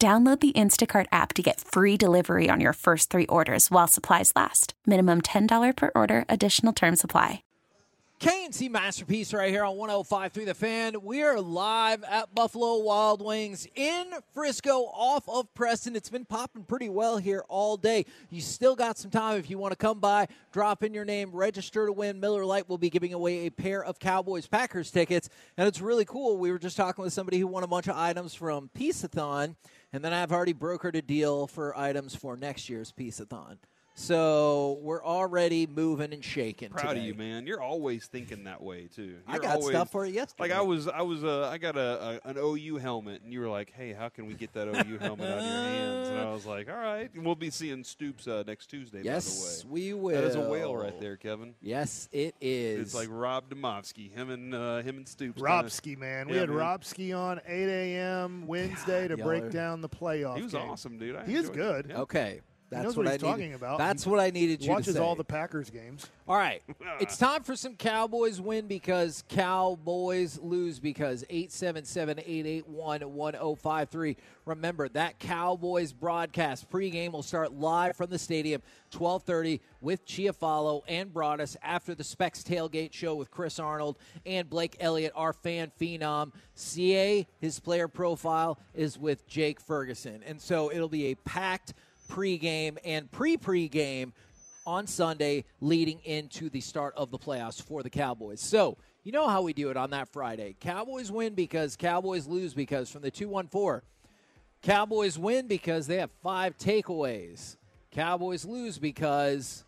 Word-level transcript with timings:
Download 0.00 0.40
the 0.40 0.52
Instacart 0.52 1.04
app 1.12 1.34
to 1.34 1.42
get 1.42 1.60
free 1.60 1.98
delivery 1.98 2.48
on 2.48 2.58
your 2.58 2.72
first 2.72 3.10
three 3.10 3.26
orders 3.26 3.70
while 3.70 3.86
supplies 3.86 4.32
last. 4.34 4.72
Minimum 4.86 5.20
$10 5.20 5.76
per 5.76 5.90
order, 5.94 6.24
additional 6.26 6.72
term 6.72 6.96
supply. 6.96 7.42
K&C 8.18 8.68
Masterpiece 8.68 9.32
right 9.32 9.50
here 9.50 9.64
on 9.64 9.76
105 9.76 10.32
through 10.32 10.44
the 10.44 10.54
fan. 10.54 10.94
We 11.02 11.22
are 11.22 11.40
live 11.40 12.04
at 12.04 12.34
Buffalo 12.34 12.78
Wild 12.78 13.24
Wings 13.24 13.66
in 13.74 14.10
Frisco 14.34 14.90
off 14.92 15.26
of 15.26 15.52
Preston. 15.54 15.96
It's 15.96 16.10
been 16.10 16.26
popping 16.26 16.64
pretty 16.64 16.90
well 16.90 17.16
here 17.16 17.44
all 17.48 17.78
day. 17.78 18.04
You 18.28 18.42
still 18.42 18.76
got 18.76 18.98
some 18.98 19.10
time 19.10 19.38
if 19.38 19.48
you 19.48 19.56
want 19.56 19.72
to 19.72 19.76
come 19.76 20.00
by, 20.00 20.28
drop 20.52 20.82
in 20.82 20.92
your 20.92 21.06
name, 21.06 21.30
register 21.32 21.86
to 21.86 21.92
win. 21.92 22.20
Miller 22.20 22.44
Lite 22.44 22.68
will 22.68 22.76
be 22.76 22.90
giving 22.90 23.14
away 23.14 23.46
a 23.46 23.50
pair 23.50 23.82
of 23.82 23.98
Cowboys 23.98 24.46
Packers 24.46 24.90
tickets. 24.90 25.30
And 25.56 25.66
it's 25.66 25.80
really 25.80 26.04
cool. 26.04 26.36
We 26.36 26.52
were 26.52 26.58
just 26.58 26.76
talking 26.76 27.02
with 27.02 27.14
somebody 27.14 27.38
who 27.38 27.46
won 27.46 27.64
a 27.64 27.68
bunch 27.68 27.88
of 27.88 27.96
items 27.96 28.34
from 28.34 28.68
Peaceathon. 28.74 29.56
And 29.92 30.04
then 30.04 30.12
I've 30.12 30.32
already 30.32 30.54
brokered 30.54 30.94
a 30.94 31.02
deal 31.02 31.46
for 31.46 31.76
items 31.76 32.14
for 32.14 32.36
next 32.36 32.68
year's 32.68 32.92
Peaceathon. 32.92 33.58
So 33.94 34.78
we're 34.82 35.04
already 35.04 35.66
moving 35.66 36.12
and 36.12 36.24
shaking. 36.24 36.70
Proud 36.70 36.88
today. 36.94 37.00
of 37.00 37.06
you, 37.06 37.14
man. 37.14 37.46
You're 37.46 37.60
always 37.60 38.06
thinking 38.06 38.44
that 38.44 38.62
way 38.62 38.88
too. 38.94 39.16
I 39.26 39.32
You're 39.34 39.42
got 39.42 39.56
always, 39.56 39.68
stuff 39.70 39.90
for 39.90 40.06
you 40.06 40.14
yesterday. 40.14 40.44
Like 40.44 40.52
I 40.52 40.62
was, 40.62 40.88
I 40.88 41.02
was, 41.02 41.22
uh, 41.22 41.48
I 41.48 41.58
got 41.58 41.76
a, 41.76 42.20
a 42.24 42.28
an 42.30 42.36
OU 42.38 42.76
helmet, 42.78 43.22
and 43.22 43.32
you 43.32 43.40
were 43.40 43.48
like, 43.48 43.72
"Hey, 43.76 43.92
how 43.92 44.08
can 44.08 44.26
we 44.26 44.34
get 44.34 44.52
that 44.54 44.68
OU 44.68 44.98
helmet 44.98 45.28
out 45.28 45.38
of 45.38 45.44
your 45.44 45.52
hands?" 45.52 46.08
And 46.08 46.18
I 46.18 46.32
was 46.32 46.46
like, 46.46 46.70
"All 46.70 46.76
right." 46.76 47.12
And 47.14 47.26
we'll 47.26 47.34
be 47.34 47.50
seeing 47.50 47.84
Stoops 47.84 48.26
uh, 48.26 48.42
next 48.46 48.66
Tuesday. 48.68 49.02
Yes, 49.04 49.62
by 49.64 49.68
the 49.68 49.74
way. 49.74 49.80
we 49.80 49.94
will. 49.94 50.14
That 50.14 50.24
is 50.24 50.34
a 50.36 50.48
whale 50.48 50.74
right 50.74 50.98
there, 51.00 51.16
Kevin. 51.16 51.54
Yes, 51.60 52.08
it 52.12 52.34
is. 52.40 52.80
It's 52.80 52.94
like 52.94 53.08
Rob 53.10 53.50
Demovsky, 53.50 54.10
him 54.12 54.30
and 54.30 54.54
uh, 54.54 54.78
him 54.82 54.96
and 54.98 55.08
Stoops. 55.08 55.42
kinda- 55.42 55.50
Robski, 55.64 55.98
man. 55.98 56.28
We 56.28 56.34
Yeah, 56.34 56.40
had 56.40 56.48
man. 56.50 56.58
Robski 56.58 57.16
on 57.18 57.40
8 57.46 57.68
a.m. 57.68 58.46
Wednesday 58.46 59.08
to 59.08 59.16
break 59.18 59.42
are- 59.44 59.50
down 59.50 59.80
the 59.82 59.88
playoff. 59.88 60.36
He 60.36 60.42
was 60.42 60.52
game. 60.52 60.70
awesome, 60.70 60.96
dude. 60.98 61.16
I 61.16 61.26
He 61.26 61.34
is 61.34 61.50
good. 61.50 61.86
Yeah. 61.90 61.98
okay. 62.02 62.40
That's 62.70 62.84
knows 62.84 62.96
what, 62.96 63.06
what 63.06 63.10
I 63.10 63.14
he's 63.14 63.22
needed- 63.22 63.32
talking 63.32 63.54
about. 63.54 63.78
That's 63.78 64.06
what 64.06 64.20
I 64.20 64.30
needed 64.30 64.60
He 64.60 64.66
you 64.66 64.70
to 64.70 64.74
watches 64.74 64.94
say. 64.94 65.00
all 65.00 65.16
the 65.16 65.24
Packers 65.24 65.70
games. 65.70 66.06
All 66.28 66.36
right. 66.36 66.62
It's 67.00 67.16
time 67.16 67.42
for 67.44 67.56
some 67.56 67.76
Cowboys 67.76 68.40
win 68.42 68.66
because 68.66 69.24
Cowboys 69.28 70.38
lose 70.40 70.78
because 70.78 71.24
877-881-1053. 71.30 74.16
Remember, 74.44 74.88
that 74.90 75.18
Cowboys 75.18 75.92
broadcast 75.92 76.70
pregame 76.70 77.12
will 77.12 77.22
start 77.22 77.52
live 77.52 77.96
from 77.96 78.10
the 78.10 78.18
stadium 78.18 78.60
1230 78.92 79.60
with 79.80 80.04
Chiafalo 80.06 80.82
and 80.88 81.12
Broadus 81.12 81.56
after 81.62 81.94
the 81.94 82.04
Specs 82.04 82.42
Tailgate 82.42 82.92
show 82.92 83.14
with 83.14 83.30
Chris 83.30 83.58
Arnold 83.58 83.96
and 84.26 84.48
Blake 84.50 84.76
Elliott, 84.80 85.12
our 85.14 85.32
fan 85.32 85.70
phenom. 85.80 86.32
CA, 86.54 87.26
his 87.40 87.58
player 87.60 87.88
profile, 87.88 88.58
is 88.74 88.98
with 88.98 89.26
Jake 89.26 89.60
Ferguson. 89.60 90.22
And 90.26 90.40
so 90.40 90.70
it'll 90.70 90.88
be 90.88 91.06
a 91.06 91.14
packed 91.14 91.72
pregame 92.10 92.76
and 92.84 93.10
pre-pregame 93.10 94.12
on 94.66 94.86
Sunday 94.86 95.44
leading 95.60 96.00
into 96.04 96.50
the 96.50 96.60
start 96.60 96.94
of 96.96 97.10
the 97.10 97.18
playoffs 97.18 97.62
for 97.62 97.82
the 97.82 97.90
Cowboys. 97.90 98.40
So, 98.40 98.76
you 99.02 99.12
know 99.12 99.28
how 99.28 99.40
we 99.42 99.52
do 99.52 99.70
it 99.70 99.76
on 99.76 99.90
that 99.90 100.08
Friday. 100.08 100.54
Cowboys 100.60 101.10
win 101.10 101.34
because 101.34 101.76
Cowboys 101.76 102.26
lose 102.26 102.52
because 102.52 102.90
from 102.90 103.02
the 103.02 103.10
214. 103.10 103.80
Cowboys 104.62 105.18
win 105.18 105.46
because 105.46 105.86
they 105.86 105.96
have 105.96 106.10
five 106.22 106.58
takeaways. 106.58 107.56
Cowboys 107.90 108.44
lose 108.44 108.78
because 108.78 109.64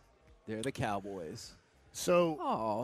they're 0.47 0.63
the 0.63 0.73
Cowboys. 0.73 1.53
So. 1.93 2.33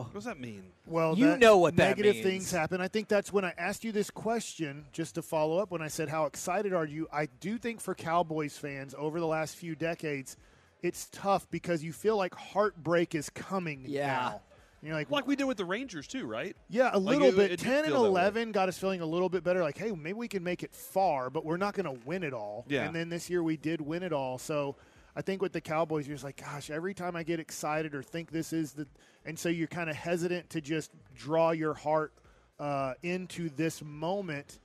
What 0.05 0.13
does 0.13 0.25
that 0.25 0.39
mean? 0.39 0.71
well, 0.85 1.17
You 1.17 1.27
that- 1.27 1.39
know 1.39 1.57
what 1.57 1.75
that 1.75 1.89
negative 1.97 2.15
means. 2.15 2.25
things 2.25 2.51
happen. 2.51 2.79
I 2.81 2.87
think 2.87 3.07
that's 3.07 3.33
when 3.33 3.43
I 3.45 3.53
asked 3.57 3.83
you 3.83 3.91
this 3.91 4.09
question, 4.09 4.85
just 4.91 5.15
to 5.15 5.21
follow 5.21 5.57
up. 5.57 5.71
When 5.71 5.81
I 5.81 5.87
said 5.87 6.09
how 6.09 6.25
excited 6.25 6.73
are 6.73 6.85
you, 6.85 7.07
I 7.11 7.25
do 7.39 7.57
think 7.57 7.81
for 7.81 7.95
Cowboys 7.95 8.57
fans 8.57 8.93
over 8.97 9.19
the 9.19 9.27
last 9.27 9.55
few 9.55 9.75
decades, 9.75 10.37
it's 10.81 11.09
tough 11.11 11.49
because 11.51 11.83
you 11.83 11.91
feel 11.91 12.17
like 12.17 12.33
heartbreak 12.35 13.15
is 13.15 13.29
coming 13.29 13.83
Yeah. 13.87 14.07
now. 14.07 14.41
You're 14.81 14.93
like, 14.93 15.09
Like 15.11 15.27
we 15.27 15.35
did 15.35 15.43
with 15.43 15.57
the 15.57 15.65
Rangers 15.65 16.07
too, 16.07 16.25
right? 16.25 16.55
Yeah, 16.69 16.91
a 16.93 16.97
Like, 16.97 17.19
little 17.19 17.27
it- 17.29 17.35
bit. 17.35 17.51
it 17.51 17.57
did 17.57 17.65
10 17.65 17.77
and 17.79 17.85
feel 17.87 18.03
that 18.03 18.11
way. 18.11 18.21
11 18.21 18.51
got 18.53 18.69
us 18.69 18.77
feeling 18.77 19.01
a 19.01 19.05
little 19.05 19.27
bit 19.27 19.43
better. 19.43 19.61
Like, 19.61 19.77
hey, 19.77 19.91
maybe 19.91 20.13
we 20.13 20.29
can 20.29 20.41
make 20.41 20.63
it 20.63 20.73
far, 20.73 21.29
but 21.29 21.43
we're 21.43 21.57
not 21.57 21.73
going 21.73 21.85
to 21.85 21.99
win 22.05 22.23
it 22.23 22.31
all. 22.33 22.63
Yeah. 22.69 22.85
And 22.85 22.95
then 22.95 23.09
this 23.09 23.29
year 23.29 23.43
we 23.43 23.57
did 23.57 23.81
win 23.81 24.03
it 24.03 24.13
all. 24.13 24.37
So 24.37 24.77
I 25.19 25.21
think 25.21 25.41
with 25.41 25.51
the 25.51 25.59
Cowboys, 25.59 26.07
you're 26.07 26.15
just 26.15 26.23
like, 26.23 26.41
gosh, 26.41 26.69
every 26.69 26.93
time 26.93 27.17
I 27.17 27.23
get 27.23 27.41
excited 27.41 27.93
or 27.93 28.01
think 28.01 28.31
this 28.31 28.53
is 28.53 28.71
the. 28.71 28.87
And 29.25 29.37
so 29.37 29.49
you're 29.49 29.67
kind 29.67 29.89
of 29.89 29.97
hesitant 29.97 30.49
to 30.51 30.61
just 30.61 30.91
draw 31.13 31.51
your 31.51 31.73
heart 31.73 32.13
uh, 32.57 32.93
into 33.03 33.49
this 33.49 33.83
moment. 33.83 34.59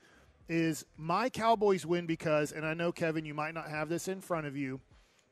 Is 0.49 0.85
my 0.97 1.29
Cowboys 1.29 1.85
win 1.85 2.07
because, 2.07 2.53
and 2.53 2.65
I 2.65 2.73
know, 2.73 2.93
Kevin, 2.93 3.25
you 3.25 3.35
might 3.35 3.53
not 3.53 3.69
have 3.69 3.89
this 3.89 4.07
in 4.07 4.21
front 4.21 4.47
of 4.47 4.57
you, 4.57 4.81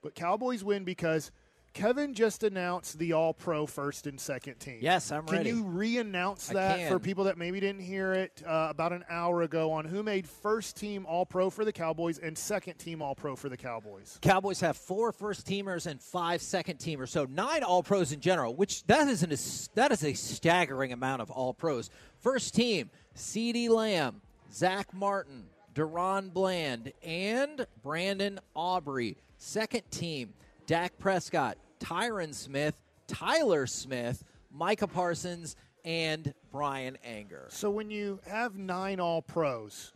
but 0.02 0.16
Cowboys 0.16 0.64
win 0.64 0.82
because. 0.82 1.30
Kevin 1.74 2.12
just 2.12 2.42
announced 2.42 2.98
the 2.98 3.14
All 3.14 3.32
Pro 3.32 3.66
first 3.66 4.06
and 4.06 4.20
second 4.20 4.56
team. 4.56 4.78
Yes, 4.80 5.10
I'm 5.10 5.24
Can 5.24 5.38
ready. 5.38 5.50
Can 5.50 5.58
you 5.58 5.64
re-announce 5.64 6.48
that 6.48 6.88
for 6.88 6.98
people 6.98 7.24
that 7.24 7.38
maybe 7.38 7.60
didn't 7.60 7.80
hear 7.80 8.12
it 8.12 8.42
uh, 8.46 8.68
about 8.70 8.92
an 8.92 9.04
hour 9.08 9.42
ago 9.42 9.72
on 9.72 9.86
who 9.86 10.02
made 10.02 10.26
first 10.28 10.76
team 10.76 11.06
All 11.06 11.24
Pro 11.24 11.48
for 11.48 11.64
the 11.64 11.72
Cowboys 11.72 12.18
and 12.18 12.36
second 12.36 12.74
team 12.74 13.00
All 13.00 13.14
Pro 13.14 13.36
for 13.36 13.48
the 13.48 13.56
Cowboys? 13.56 14.18
Cowboys 14.20 14.60
have 14.60 14.76
four 14.76 15.12
first 15.12 15.46
teamers 15.46 15.86
and 15.86 16.00
five 16.00 16.42
second 16.42 16.78
teamers, 16.78 17.08
so 17.08 17.24
nine 17.24 17.62
All 17.62 17.82
Pros 17.82 18.12
in 18.12 18.20
general. 18.20 18.54
Which 18.54 18.84
that 18.84 19.08
is 19.08 19.22
an, 19.22 19.30
that 19.74 19.92
is 19.92 20.04
a 20.04 20.12
staggering 20.12 20.92
amount 20.92 21.22
of 21.22 21.30
All 21.30 21.54
Pros. 21.54 21.88
First 22.20 22.54
team: 22.54 22.90
CeeDee 23.16 23.70
Lamb, 23.70 24.20
Zack 24.52 24.92
Martin, 24.92 25.44
DaRon 25.74 26.32
Bland, 26.34 26.92
and 27.02 27.66
Brandon 27.82 28.40
Aubrey. 28.54 29.16
Second 29.38 29.90
team: 29.90 30.34
Dak 30.72 30.98
Prescott, 30.98 31.58
Tyron 31.80 32.32
Smith, 32.34 32.80
Tyler 33.06 33.66
Smith, 33.66 34.24
Micah 34.50 34.86
Parsons, 34.86 35.54
and 35.84 36.32
Bryan 36.50 36.96
Anger. 37.04 37.46
So 37.50 37.70
when 37.70 37.90
you 37.90 38.20
have 38.26 38.56
nine 38.56 38.98
All 38.98 39.20
Pros, 39.20 39.92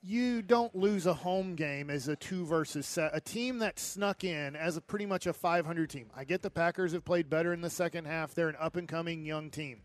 you 0.00 0.42
don't 0.42 0.76
lose 0.76 1.06
a 1.06 1.12
home 1.12 1.56
game 1.56 1.90
as 1.90 2.06
a 2.06 2.14
two 2.14 2.46
versus 2.46 2.86
set. 2.86 3.10
A 3.12 3.20
team 3.20 3.58
that 3.58 3.80
snuck 3.80 4.22
in 4.22 4.54
as 4.54 4.76
a 4.76 4.80
pretty 4.80 5.06
much 5.06 5.26
a 5.26 5.32
500 5.32 5.90
team. 5.90 6.06
I 6.16 6.22
get 6.22 6.42
the 6.42 6.50
Packers 6.50 6.92
have 6.92 7.04
played 7.04 7.28
better 7.28 7.52
in 7.52 7.60
the 7.60 7.68
second 7.68 8.04
half. 8.04 8.32
They're 8.32 8.48
an 8.48 8.56
up 8.60 8.76
and 8.76 8.86
coming 8.86 9.24
young 9.24 9.50
team. 9.50 9.82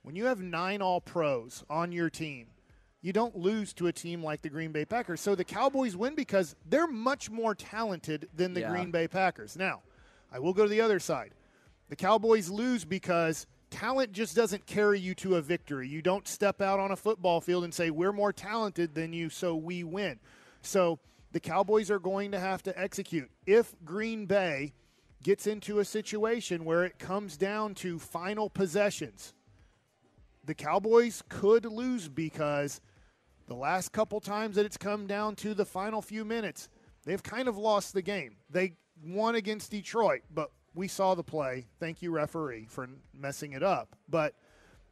When 0.00 0.16
you 0.16 0.24
have 0.24 0.40
nine 0.40 0.80
All 0.80 1.02
Pros 1.02 1.64
on 1.68 1.92
your 1.92 2.08
team, 2.08 2.46
you 3.04 3.12
don't 3.12 3.36
lose 3.36 3.74
to 3.74 3.86
a 3.86 3.92
team 3.92 4.24
like 4.24 4.40
the 4.40 4.48
Green 4.48 4.72
Bay 4.72 4.86
Packers. 4.86 5.20
So 5.20 5.34
the 5.34 5.44
Cowboys 5.44 5.94
win 5.94 6.14
because 6.14 6.56
they're 6.64 6.86
much 6.86 7.28
more 7.30 7.54
talented 7.54 8.30
than 8.34 8.54
the 8.54 8.62
Yeah. 8.62 8.70
Green 8.70 8.90
Bay 8.90 9.06
Packers. 9.06 9.58
Now, 9.58 9.82
I 10.32 10.38
will 10.38 10.54
go 10.54 10.62
to 10.62 10.70
the 10.70 10.80
other 10.80 10.98
side. 10.98 11.34
The 11.90 11.96
Cowboys 11.96 12.48
lose 12.48 12.86
because 12.86 13.46
talent 13.68 14.12
just 14.12 14.34
doesn't 14.34 14.64
carry 14.64 14.98
you 14.98 15.14
to 15.16 15.36
a 15.36 15.42
victory. 15.42 15.86
You 15.86 16.00
don't 16.00 16.26
step 16.26 16.62
out 16.62 16.80
on 16.80 16.92
a 16.92 16.96
football 16.96 17.42
field 17.42 17.64
and 17.64 17.74
say, 17.74 17.90
We're 17.90 18.10
more 18.10 18.32
talented 18.32 18.94
than 18.94 19.12
you, 19.12 19.28
so 19.28 19.54
we 19.54 19.84
win. 19.84 20.18
So 20.62 20.98
the 21.32 21.40
Cowboys 21.40 21.90
are 21.90 21.98
going 21.98 22.32
to 22.32 22.40
have 22.40 22.62
to 22.62 22.80
execute. 22.80 23.30
If 23.44 23.74
Green 23.84 24.24
Bay 24.24 24.72
gets 25.22 25.46
into 25.46 25.78
a 25.78 25.84
situation 25.84 26.64
where 26.64 26.84
it 26.84 26.98
comes 26.98 27.36
down 27.36 27.74
to 27.74 27.98
final 27.98 28.48
possessions, 28.48 29.34
the 30.42 30.54
Cowboys 30.54 31.22
could 31.28 31.66
lose 31.66 32.08
because 32.08 32.80
the 33.46 33.54
last 33.54 33.92
couple 33.92 34.20
times 34.20 34.56
that 34.56 34.66
it's 34.66 34.76
come 34.76 35.06
down 35.06 35.36
to 35.36 35.54
the 35.54 35.64
final 35.64 36.00
few 36.02 36.24
minutes, 36.24 36.68
they've 37.04 37.22
kind 37.22 37.48
of 37.48 37.56
lost 37.56 37.92
the 37.92 38.02
game. 38.02 38.36
They 38.50 38.74
won 39.04 39.34
against 39.34 39.70
Detroit, 39.70 40.22
but 40.32 40.50
we 40.74 40.88
saw 40.88 41.14
the 41.14 41.22
play. 41.22 41.66
Thank 41.78 42.02
you, 42.02 42.10
referee, 42.10 42.66
for 42.68 42.88
messing 43.12 43.52
it 43.52 43.62
up. 43.62 43.96
But 44.08 44.34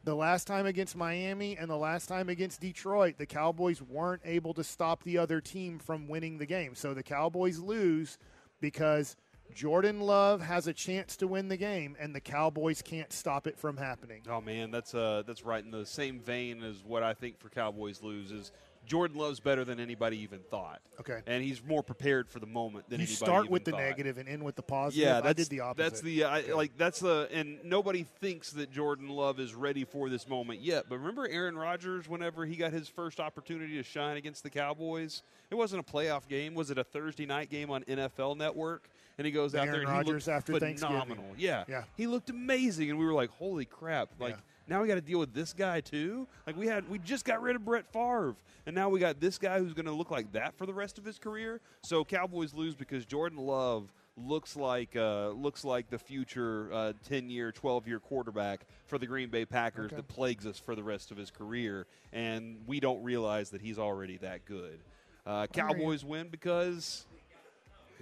The 0.04 0.14
last 0.16 0.48
time 0.48 0.66
against 0.66 0.96
Miami 0.96 1.56
and 1.56 1.70
the 1.70 1.76
last 1.76 2.08
time 2.08 2.28
against 2.28 2.60
Detroit, 2.60 3.18
the 3.18 3.26
Cowboys 3.26 3.80
weren't 3.80 4.22
able 4.24 4.52
to 4.54 4.64
stop 4.64 5.04
the 5.04 5.16
other 5.16 5.40
team 5.40 5.78
from 5.78 6.08
winning 6.08 6.38
the 6.38 6.46
game. 6.46 6.74
So 6.74 6.92
the 6.92 7.04
Cowboys 7.04 7.60
lose 7.60 8.18
because 8.60 9.14
Jordan 9.54 10.00
Love 10.00 10.40
has 10.40 10.66
a 10.66 10.72
chance 10.72 11.16
to 11.16 11.26
win 11.26 11.48
the 11.48 11.56
game, 11.56 11.96
and 12.00 12.14
the 12.14 12.20
Cowboys 12.20 12.82
can't 12.82 13.12
stop 13.12 13.46
it 13.46 13.58
from 13.58 13.76
happening. 13.76 14.22
Oh 14.28 14.40
man, 14.40 14.70
that's 14.70 14.94
uh 14.94 15.22
that's 15.26 15.44
right 15.44 15.64
in 15.64 15.70
the 15.70 15.86
same 15.86 16.20
vein 16.20 16.62
as 16.62 16.76
what 16.84 17.02
I 17.02 17.14
think 17.14 17.38
for 17.38 17.48
Cowboys 17.48 18.02
lose 18.02 18.30
is 18.32 18.52
Jordan 18.84 19.16
Love's 19.16 19.38
better 19.38 19.64
than 19.64 19.78
anybody 19.78 20.18
even 20.18 20.40
thought. 20.50 20.80
Okay. 20.98 21.20
and 21.28 21.42
he's 21.42 21.62
more 21.64 21.84
prepared 21.84 22.28
for 22.28 22.40
the 22.40 22.46
moment 22.46 22.88
than 22.88 22.98
You 22.98 23.04
anybody 23.04 23.14
start 23.14 23.48
with 23.48 23.64
the 23.64 23.70
thought. 23.70 23.78
negative 23.80 24.18
and 24.18 24.28
end 24.28 24.42
with 24.42 24.56
the 24.56 24.62
positive. 24.62 25.06
Yeah, 25.06 25.20
I 25.22 25.32
did 25.32 25.46
the 25.48 25.60
opposite. 25.60 25.82
That's 25.90 26.00
the 26.00 26.24
I, 26.24 26.40
like 26.52 26.76
that's 26.76 26.98
the 26.98 27.28
and 27.32 27.58
nobody 27.64 28.04
thinks 28.20 28.50
that 28.52 28.72
Jordan 28.72 29.08
Love 29.08 29.38
is 29.38 29.54
ready 29.54 29.84
for 29.84 30.08
this 30.08 30.28
moment 30.28 30.60
yet. 30.62 30.86
But 30.88 30.98
remember 30.98 31.28
Aaron 31.28 31.56
Rodgers 31.56 32.08
whenever 32.08 32.44
he 32.44 32.56
got 32.56 32.72
his 32.72 32.88
first 32.88 33.20
opportunity 33.20 33.76
to 33.76 33.82
shine 33.84 34.16
against 34.16 34.42
the 34.42 34.50
Cowboys, 34.50 35.22
it 35.50 35.54
wasn't 35.54 35.86
a 35.88 35.92
playoff 35.92 36.26
game. 36.26 36.54
Was 36.54 36.70
it 36.72 36.78
a 36.78 36.84
Thursday 36.84 37.26
night 37.26 37.50
game 37.50 37.70
on 37.70 37.84
NFL 37.84 38.36
Network? 38.36 38.88
And 39.18 39.26
he 39.26 39.30
goes 39.32 39.54
out 39.54 39.66
Aaron 39.68 39.72
there 39.72 39.80
and 39.82 39.90
Rodgers 39.90 40.24
he 40.26 40.30
looked 40.32 40.48
after 40.64 40.74
phenomenal. 40.74 41.24
Yeah, 41.36 41.64
Yeah. 41.68 41.84
he 41.96 42.06
looked 42.06 42.30
amazing, 42.30 42.90
and 42.90 42.98
we 42.98 43.04
were 43.04 43.12
like, 43.14 43.30
"Holy 43.30 43.64
crap!" 43.64 44.10
Like. 44.18 44.34
Yeah. 44.34 44.40
Now 44.68 44.80
we 44.80 44.86
got 44.86 44.94
to 44.94 45.00
deal 45.00 45.18
with 45.18 45.34
this 45.34 45.52
guy 45.52 45.80
too. 45.80 46.28
Like 46.46 46.56
we 46.56 46.68
had, 46.68 46.88
we 46.88 46.98
just 47.00 47.24
got 47.24 47.42
rid 47.42 47.56
of 47.56 47.64
Brett 47.64 47.84
Favre, 47.92 48.36
and 48.64 48.74
now 48.76 48.88
we 48.88 49.00
got 49.00 49.18
this 49.18 49.36
guy 49.36 49.58
who's 49.58 49.74
going 49.74 49.86
to 49.86 49.92
look 49.92 50.12
like 50.12 50.30
that 50.32 50.56
for 50.56 50.66
the 50.66 50.72
rest 50.72 50.98
of 50.98 51.04
his 51.04 51.18
career. 51.18 51.60
So 51.82 52.04
Cowboys 52.04 52.54
lose 52.54 52.76
because 52.76 53.04
Jordan 53.04 53.38
Love 53.38 53.92
looks 54.16 54.54
like 54.54 54.94
uh, 54.94 55.30
looks 55.30 55.64
like 55.64 55.90
the 55.90 55.98
future 55.98 56.94
ten 57.06 57.28
year, 57.28 57.50
twelve 57.50 57.88
year 57.88 57.98
quarterback 57.98 58.64
for 58.86 58.98
the 58.98 59.06
Green 59.06 59.30
Bay 59.30 59.44
Packers 59.44 59.86
Okay. 59.86 59.96
that 59.96 60.06
plagues 60.08 60.46
us 60.46 60.58
for 60.60 60.76
the 60.76 60.84
rest 60.84 61.10
of 61.10 61.16
his 61.16 61.32
career, 61.32 61.86
and 62.12 62.56
we 62.64 62.78
don't 62.78 63.02
realize 63.02 63.50
that 63.50 63.60
he's 63.62 63.80
already 63.80 64.16
that 64.18 64.44
good. 64.44 64.78
Uh, 65.26 65.48
Cowboys 65.48 66.04
win 66.04 66.28
because 66.28 67.04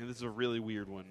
this 0.09 0.17
is 0.17 0.23
a 0.23 0.31
really 0.31 0.61
weird 0.61 0.89
one. 0.89 1.07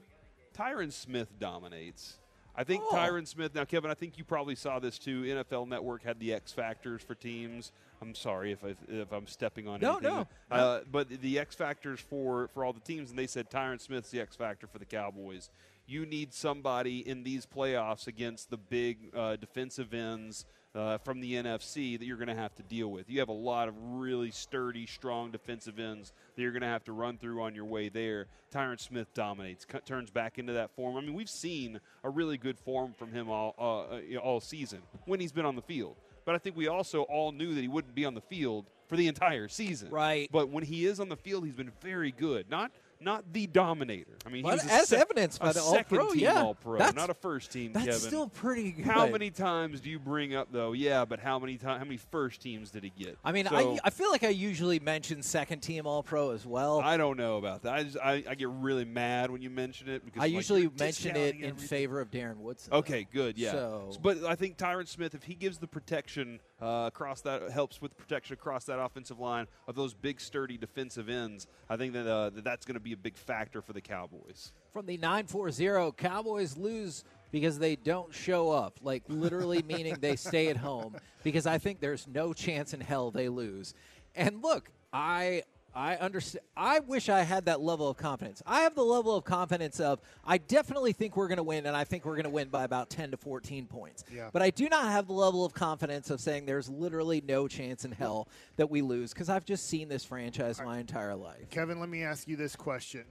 Tyron 0.56 0.91
Smith 0.91 1.27
dominates. 1.39 2.18
I 2.56 2.63
think 2.63 2.83
Oh. 2.88 2.94
Tyron 2.95 3.25
Smith. 3.27 3.56
Now, 3.56 3.63
Kevin, 3.65 3.89
I 3.89 3.94
think 3.94 4.18
you 4.18 4.24
probably 4.25 4.56
saw 4.56 4.80
this 4.80 5.00
too. 5.00 5.24
NFL 5.24 5.68
Network 5.68 6.03
had 6.03 6.19
the 6.19 6.33
X 6.33 6.51
factors 6.51 7.01
for 7.01 7.15
teams. 7.15 7.71
I'm 8.01 8.15
sorry 8.15 8.51
if 8.51 8.63
I, 8.63 8.75
if 8.88 9.12
I'm 9.12 9.27
stepping 9.27 9.68
on 9.68 9.80
No, 9.81 9.97
anything. 9.97 10.09
no. 10.13 10.27
Uh, 10.51 10.80
but 10.91 11.09
the 11.09 11.39
X 11.39 11.56
factors 11.56 12.00
for 12.00 12.47
for 12.53 12.65
all 12.65 12.74
the 12.74 12.80
teams, 12.80 13.09
and 13.12 13.19
they 13.19 13.27
said 13.27 13.50
Tyron 13.50 13.80
Smith's 13.80 14.09
the 14.09 14.19
X 14.21 14.36
factor 14.36 14.68
for 14.68 14.80
the 14.80 14.86
Cowboys. 14.86 15.50
You 15.86 16.06
need 16.06 16.33
somebody 16.33 17.07
in 17.07 17.24
these 17.24 17.45
playoffs 17.45 18.07
against 18.07 18.50
the 18.50 18.57
big 18.57 19.12
uh, 19.15 19.38
defensive 19.38 19.94
ends 19.94 20.45
uh, 20.79 20.97
from 20.99 21.19
the 21.19 21.33
NFC 21.33 21.99
that 21.99 22.05
you're 22.05 22.17
going 22.17 22.29
to 22.29 22.35
have 22.35 22.55
to 22.55 22.63
deal 22.63 22.89
with. 22.89 23.09
You 23.09 23.19
have 23.19 23.29
a 23.29 23.33
lot 23.33 23.67
of 23.67 23.75
really 23.77 24.31
sturdy, 24.31 24.85
strong 24.85 25.29
defensive 25.29 25.77
ends 25.77 26.13
that 26.35 26.41
you're 26.41 26.51
going 26.51 26.61
to 26.61 26.67
have 26.67 26.85
to 26.85 26.93
run 26.93 27.17
through 27.17 27.41
on 27.41 27.53
your 27.53 27.65
way 27.65 27.89
there. 27.89 28.27
Tyron 28.53 28.79
Smith 28.79 29.13
dominates, 29.13 29.65
turns 29.85 30.09
back 30.09 30.39
into 30.39 30.53
that 30.53 30.71
form. 30.75 30.95
I 30.95 31.01
mean, 31.01 31.13
we've 31.13 31.29
seen 31.29 31.79
a 32.03 32.09
really 32.09 32.37
good 32.37 32.57
form 32.57 32.93
from 32.97 33.11
him 33.11 33.29
all 33.29 33.55
uh, 33.59 33.95
uh, 33.95 34.17
all 34.17 34.39
season 34.39 34.79
when 35.05 35.19
he's 35.19 35.33
been 35.33 35.45
on 35.45 35.55
the 35.55 35.61
field. 35.61 35.97
But 36.25 36.35
I 36.35 36.37
think 36.37 36.55
we 36.55 36.67
also 36.67 37.03
all 37.03 37.31
knew 37.31 37.53
that 37.55 37.61
he 37.61 37.67
wouldn't 37.67 37.95
be 37.95 38.05
on 38.05 38.13
the 38.13 38.21
field 38.21 38.65
for 38.87 38.95
the 38.95 39.07
entire 39.07 39.47
season. 39.47 39.89
Right. 39.89 40.29
But 40.31 40.49
when 40.49 40.63
he 40.63 40.85
is 40.85 40.99
on 40.99 41.09
the 41.09 41.15
field, 41.17 41.45
he's 41.45 41.55
been 41.55 41.71
very 41.81 42.11
good. 42.11 42.49
Not 42.49 42.71
not 43.01 43.31
the 43.31 43.48
dominator. 43.48 44.18
I 44.25 44.30
mean, 44.30 44.44
Well, 44.44 44.60
as 44.69 44.90
sec- 44.90 45.00
evidenced 45.00 45.40
by 45.40 45.54
the 45.54 45.62
All-Pro, 45.62 46.12
team 46.12 46.19
yeah. 46.19 46.42
All 46.44 46.54
Pro, 46.56 46.78
That's- 46.78 46.96
not 46.96 47.10
a 47.10 47.13
first 47.13 47.51
team. 47.51 47.72
That's 47.72 47.86
Kevin. 47.86 48.00
still 48.01 48.28
pretty 48.28 48.72
good. 48.74 48.86
How 48.86 49.07
many 49.07 49.31
times 49.31 49.80
do 49.80 49.90
you 49.90 50.00
bring 50.00 50.36
up 50.36 50.50
though? 50.51 50.74
Yeah, 50.74 51.06
but 51.06 51.19
how 51.19 51.40
many 51.40 51.57
times? 51.57 51.80
How 51.80 51.86
many 51.86 51.98
first 51.98 52.42
teams 52.42 52.72
did 52.72 52.84
he 52.84 52.90
get? 52.90 53.18
I 53.24 53.31
mean, 53.31 53.48
So, 53.48 53.56
I, 53.56 53.80
I 53.86 53.90
feel 53.90 54.12
like 54.12 54.24
I 54.24 54.30
usually 54.30 54.80
mention 54.80 55.24
second 55.24 55.62
team 55.62 55.88
All 55.88 56.04
Pro 56.04 56.31
as 56.31 56.46
well. 56.46 56.81
I 56.81 56.98
don't 56.98 57.18
know 57.18 57.38
about 57.38 57.62
that. 57.63 57.74
I, 57.74 57.84
just, 57.84 57.98
I 57.98 58.24
I 58.30 58.36
get 58.36 58.50
really 58.50 58.86
mad 58.86 59.31
when 59.31 59.42
you 59.42 59.50
mention 59.50 59.88
it 59.90 60.04
because 60.04 60.19
I 60.22 60.25
like, 60.25 60.34
usually 60.34 60.69
mention 60.78 61.16
it 61.16 61.36
in 61.36 61.46
everything. 61.46 61.68
favor 61.68 62.01
of 62.01 62.12
Darren 62.12 62.38
Woodson. 62.38 62.74
Okay, 62.74 63.07
good. 63.12 63.38
Yeah. 63.38 63.51
So- 63.51 63.92
but 64.01 64.24
I 64.25 64.36
think 64.36 64.57
Tyron 64.57 64.88
Smith, 64.88 65.16
if 65.16 65.24
he 65.24 65.36
gives 65.36 65.57
the 65.60 65.68
protection 65.68 66.42
uh, 66.61 66.85
across 66.88 67.21
that, 67.21 67.50
helps 67.51 67.81
with 67.81 67.97
protection 67.97 68.33
across 68.33 68.65
that 68.65 68.79
offensive 68.79 69.19
line 69.19 69.47
of 69.67 69.75
those 69.75 69.94
big, 69.94 70.19
sturdy 70.19 70.57
defensive 70.57 71.09
ends, 71.09 71.47
I 71.69 71.77
think 71.77 71.94
that, 71.94 72.07
uh, 72.07 72.29
that 72.31 72.44
that's 72.44 72.65
going 72.65 72.75
to 72.75 72.81
be 72.81 72.94
a 72.94 72.97
big 72.97 73.17
factor 73.17 73.61
for 73.61 73.73
the 73.73 73.81
Cowboys. 73.81 74.51
From 74.71 74.85
the 74.85 74.97
940, 74.97 75.91
Cowboys 75.97 76.57
lose 76.57 77.03
because 77.31 77.59
they 77.59 77.75
don't 77.75 78.13
show 78.13 78.51
up, 78.51 78.79
like 78.81 79.03
literally 79.07 79.63
meaning 79.67 79.97
they 80.00 80.15
stay 80.15 80.47
at 80.47 80.57
home 80.57 80.95
because 81.23 81.45
I 81.45 81.57
think 81.57 81.79
there's 81.79 82.07
no 82.07 82.33
chance 82.33 82.73
in 82.73 82.81
hell 82.81 83.12
they 83.12 83.29
lose. 83.29 83.73
And 84.15 84.41
look, 84.41 84.71
I 84.91 85.44
I 85.75 85.95
understand 85.98 86.44
I 86.57 86.80
wish 86.80 87.10
I 87.10 87.21
had 87.21 87.45
that 87.45 87.62
level 87.62 87.88
of 87.89 87.98
confidence. 87.98 88.42
I 88.45 88.62
have 88.62 88.75
the 88.75 88.83
level 88.83 89.16
of 89.16 89.24
confidence 89.24 89.80
of 89.80 90.01
I 90.25 90.38
definitely 90.39 90.94
think 90.94 91.16
we're 91.16 91.27
going 91.27 91.38
to 91.38 91.44
win 91.44 91.66
and 91.66 91.75
I 91.75 91.83
think 91.83 92.06
we're 92.06 92.16
going 92.16 92.24
to 92.24 92.30
win 92.30 92.50
by 92.50 92.63
about 92.63 92.89
10 92.89 93.12
to 93.12 93.18
14 93.18 93.68
points. 93.68 94.04
Yeah. 94.13 94.30
But 94.33 94.42
I 94.42 94.50
do 94.50 94.68
not 94.68 94.86
have 94.86 95.07
the 95.07 95.13
level 95.13 95.45
of 95.45 95.54
confidence 95.54 96.10
of 96.10 96.19
saying 96.19 96.45
there's 96.45 96.69
literally 96.69 97.21
no 97.21 97.48
chance 97.48 97.86
in 97.86 97.92
hell 97.92 98.27
that 98.57 98.69
we 98.69 98.81
lose 98.81 99.13
because 99.13 99.30
I've 99.30 99.45
just 99.45 99.68
seen 99.68 99.89
this 99.89 100.04
franchise 100.04 100.60
my 100.63 100.80
entire 100.80 101.16
life. 101.16 101.50
Kevin, 101.51 101.80
let 101.80 101.89
me 101.89 102.04
ask 102.04 102.27
you 102.27 102.36
this 102.36 102.56
question. 102.56 103.06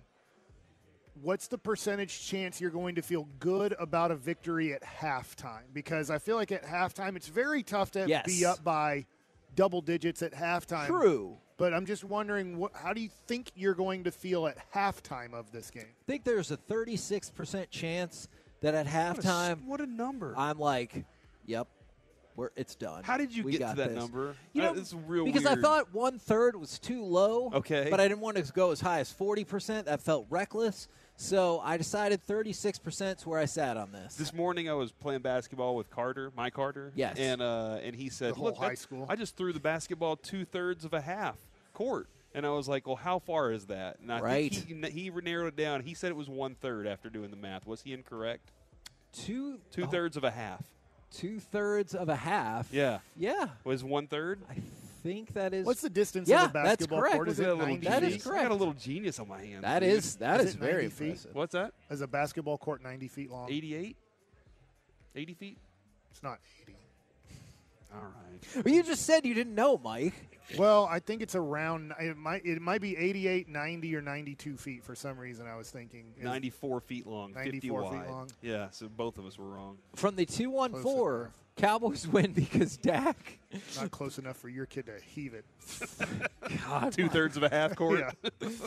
What's 1.21 1.49
the 1.49 1.59
percentage 1.59 2.27
chance 2.29 2.61
you're 2.61 2.71
going 2.71 2.95
to 2.95 3.03
feel 3.03 3.27
good 3.41 3.75
about 3.81 4.11
a 4.13 4.17
victory 4.17 4.73
at 4.73 4.83
halftime? 4.83 5.63
Because 5.73 6.11
I 6.11 6.19
feel 6.19 6.37
like 6.37 6.53
at 6.53 6.65
halftime, 6.65 7.17
it's 7.17 7.27
very 7.29 7.63
tough 7.65 7.91
to 7.93 8.07
Yes. 8.09 8.25
be 8.25 8.45
up 8.45 8.63
by 8.63 9.07
double 9.57 9.81
digits 9.81 10.23
at 10.23 10.33
halftime. 10.33 10.87
True. 10.87 11.39
But 11.59 11.75
I'm 11.75 11.87
just 11.87 12.05
wondering, 12.05 12.57
what, 12.57 12.71
how 12.73 12.93
do 12.93 13.01
you 13.01 13.11
think 13.27 13.51
you're 13.57 13.75
going 13.75 14.05
to 14.05 14.13
feel 14.13 14.47
at 14.47 14.57
halftime 14.73 15.35
of 15.35 15.51
this 15.51 15.71
game? 15.71 15.83
I 15.87 16.05
think 16.07 16.23
there's 16.25 16.53
a 16.53 16.57
36% 16.57 17.69
chance 17.69 18.29
that 18.61 18.75
at 18.75 18.87
What 18.87 18.95
a 18.95 18.99
s- 19.19 19.25
halftime 19.27 19.65
What 19.67 19.81
a 19.81 19.87
number. 19.87 20.35
I'm 20.37 20.59
like, 20.61 21.05
yep, 21.47 21.67
we're 22.37 22.51
it's 22.55 22.77
done. 22.77 23.03
How 23.03 23.17
did 23.17 23.35
you 23.35 23.43
We 23.43 23.53
get 23.59 23.71
to 23.71 23.77
that 23.77 23.89
this. 23.89 23.99
number? 23.99 24.37
You 24.53 24.63
Uh, 24.63 24.73
know, 24.73 24.81
it's 24.81 24.95
real 24.95 25.25
because 25.25 25.47
I 25.47 25.57
thought 25.57 25.93
one 25.93 26.21
third 26.21 26.55
was 26.55 26.79
too 26.79 27.03
low. 27.05 27.51
Okay. 27.53 27.89
but 27.91 27.99
I 27.99 28.07
didn't 28.07 28.21
want 28.21 28.37
to 28.37 28.53
go 28.53 28.71
as 28.71 28.81
high 28.81 29.01
as 29.01 29.13
40%. 29.13 29.87
That 29.87 30.01
felt 30.01 30.27
reckless. 30.31 30.87
So 31.21 31.61
I 31.65 31.77
decided 31.77 32.25
36% 32.25 33.17
is 33.19 33.27
where 33.27 33.41
I 33.41 33.45
sat 33.47 33.77
on 33.77 33.91
this. 33.91 34.15
This 34.15 34.33
morning 34.33 34.71
I 34.71 34.75
was 34.75 34.93
playing 34.93 35.21
basketball 35.23 35.75
with 35.75 35.91
Carter, 35.91 36.33
my 36.37 36.49
Carter. 36.49 36.93
Yes. 36.95 37.17
And 37.19 37.43
uh, 37.43 37.79
and 37.83 37.97
he 37.97 38.09
said, 38.09 38.31
The 38.31 38.35
whole 38.37 38.45
"Look, 38.47 38.57
high 38.59 38.75
school. 38.77 39.05
I 39.09 39.17
just 39.17 39.37
threw 39.37 39.53
the 39.53 39.59
basketball 39.59 40.15
two 40.15 40.45
thirds 40.45 40.85
of 40.85 40.95
a 40.95 41.01
half 41.01 41.37
court." 41.75 42.07
And 42.35 42.47
I 42.47 42.51
was 42.51 42.69
like, 42.69 42.87
"Well, 42.87 42.95
how 42.95 43.19
far 43.19 43.51
is 43.51 43.67
that?" 43.67 43.99
And 44.01 44.13
I 44.13 44.21
Right. 44.21 44.55
think 44.55 44.85
he, 44.87 45.09
he 45.09 45.11
narrowed 45.11 45.49
it 45.49 45.57
down. 45.57 45.81
He 45.83 45.95
said 45.95 46.11
it 46.11 46.17
was 46.17 46.29
one 46.29 46.55
third 46.55 46.87
after 46.87 47.11
doing 47.11 47.31
the 47.33 47.37
math. 47.37 47.67
Was 47.67 47.83
he 47.83 47.93
incorrect? 47.93 48.53
two 49.13 49.59
Two 49.73 49.87
thirds 49.87 50.17
of 50.17 50.23
a 50.23 50.31
half. 50.31 50.63
two 51.13 51.41
thirds 51.41 51.97
of 51.97 52.09
a 52.09 52.17
half. 52.17 52.73
Yeah. 52.73 52.99
Yeah. 53.17 53.49
Was 53.65 53.83
one 53.83 54.07
third? 54.07 54.39
I 54.49 54.55
think 55.09 55.33
that 55.35 55.55
is. 55.55 55.67
What's 55.67 55.81
the 55.81 55.91
distance 55.91 56.29
yeah, 56.29 56.45
of 56.45 56.53
the 56.53 56.61
basketball 56.61 57.03
that's 57.03 57.15
court? 57.15 57.29
Is 57.29 57.41
it 57.41 57.57
90 57.57 58.19
correct. 58.19 58.27
I 58.27 58.43
got 58.43 58.51
a 58.51 58.55
little 58.55 58.75
genius 58.75 59.19
on 59.19 59.29
my 59.29 59.41
hands. 59.41 59.63
That 59.63 59.83
is 59.83 60.17
that 60.17 60.41
is 60.41 60.47
is, 60.47 60.53
is 60.53 60.57
very 60.57 60.85
impressive. 60.85 61.21
Feet? 61.21 61.35
What's 61.35 61.53
that? 61.53 61.73
Is 61.91 62.01
a 62.01 62.07
basketball 62.07 62.59
court 62.59 62.83
90 62.83 63.09
feet 63.09 63.31
long? 63.31 63.51
88? 63.51 63.97
80 65.15 65.35
feet? 65.35 65.59
It's 66.11 66.23
not 66.23 66.39
80. 66.63 66.77
All 67.95 68.01
right. 68.01 68.65
Well, 68.65 68.75
you 68.75 68.83
just 68.83 69.07
said 69.07 69.25
you 69.25 69.35
didn't 69.35 69.55
know, 69.55 69.81
Mike. 69.83 70.15
Well, 70.57 70.87
I 70.91 70.99
think 70.99 71.23
it's 71.23 71.35
around 71.35 71.93
it 72.01 72.17
might 72.17 72.45
it 72.45 72.61
might 72.61 72.81
be 72.81 72.97
88, 72.97 73.49
90 73.49 73.97
or 73.97 74.03
92 74.03 74.57
feet 74.57 74.85
for 74.85 74.95
some 74.95 75.19
reason 75.19 75.47
I 75.47 75.57
was 75.57 75.71
thinking. 75.71 76.13
94 76.23 76.81
feet 76.81 77.07
long, 77.07 77.33
94 77.33 77.61
50 77.61 77.71
wide. 77.71 78.05
Feet 78.05 78.11
long. 78.11 78.31
Yeah, 78.43 78.71
so 78.71 78.89
both 78.89 79.19
of 79.19 79.27
us 79.27 79.39
were 79.39 79.49
wrong. 79.49 79.79
From 79.95 80.17
the 80.17 80.25
214 80.25 81.33
Cowboys 81.59 82.07
win 82.07 82.33
because 82.33 82.77
Dak. 82.77 83.39
not 83.77 83.91
close 83.91 84.19
enough 84.19 84.37
for 84.37 84.49
your 84.49 84.67
kid 84.67 84.87
to 84.87 84.99
heave 85.05 85.35
it. 85.35 85.45
God, 86.67 86.93
Two 86.93 87.09
thirds 87.09 87.37
of 87.37 87.43
a 87.43 87.49
half 87.49 87.77
court. 87.77 88.05
Yeah. 88.41 88.49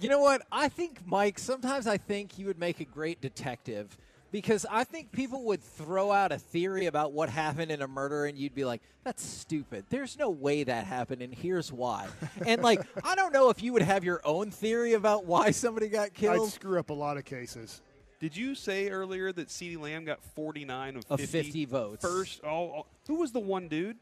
You 0.00 0.10
know 0.10 0.20
what? 0.20 0.42
I 0.52 0.68
think, 0.68 1.00
Mike, 1.06 1.38
sometimes 1.38 1.86
I 1.86 1.96
think 1.96 2.38
you 2.38 2.44
would 2.44 2.58
make 2.58 2.80
a 2.80 2.84
great 2.84 3.22
detective 3.22 3.96
because 4.30 4.66
I 4.70 4.84
think 4.84 5.12
people 5.12 5.44
would 5.44 5.62
throw 5.62 6.12
out 6.12 6.30
a 6.30 6.38
theory 6.38 6.86
about 6.86 7.12
what 7.12 7.30
happened 7.30 7.70
in 7.70 7.80
a 7.80 7.88
murder 7.88 8.26
and 8.26 8.36
you'd 8.36 8.54
be 8.54 8.66
like, 8.66 8.82
that's 9.04 9.24
stupid. 9.24 9.86
There's 9.88 10.18
no 10.18 10.28
way 10.28 10.64
that 10.64 10.84
happened, 10.84 11.22
and 11.22 11.32
here's 11.32 11.72
why. 11.72 12.06
and, 12.46 12.62
like, 12.62 12.82
I 13.02 13.14
don't 13.14 13.32
know 13.32 13.48
if 13.48 13.62
you 13.62 13.72
would 13.72 13.82
have 13.82 14.04
your 14.04 14.20
own 14.24 14.50
theory 14.50 14.92
about 14.92 15.24
why 15.24 15.50
somebody 15.50 15.88
got 15.88 16.12
killed. 16.12 16.48
I'd 16.48 16.52
screw 16.52 16.78
up 16.78 16.90
a 16.90 16.94
lot 16.94 17.16
of 17.16 17.24
cases. 17.24 17.80
Did 18.20 18.36
you 18.36 18.54
say 18.54 18.88
earlier 18.88 19.32
that 19.32 19.48
CeeDee 19.48 19.80
Lamb 19.80 20.04
got 20.04 20.22
49 20.34 20.96
of 20.96 21.04
Of 21.08 21.20
50, 21.20 21.42
50 21.42 21.64
votes. 21.66 22.04
First, 22.04 22.42
all, 22.44 22.68
all- 22.70 22.86
who 23.06 23.16
was 23.16 23.32
the 23.32 23.40
one 23.40 23.68
dude? 23.68 23.96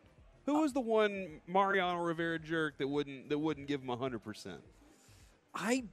Who 0.47 0.57
uh, 0.57 0.63
was 0.63 0.73
the 0.73 0.81
one 0.81 1.41
Mariano 1.47 2.01
Rivera 2.03 2.39
jerk 2.39 2.79
that 2.79 2.89
wouldn't 2.89 3.29
that 3.29 3.39
wouldn't 3.39 3.67
give 3.67 3.83
him 3.83 3.89
100%? 3.89 4.57
I 5.55 5.85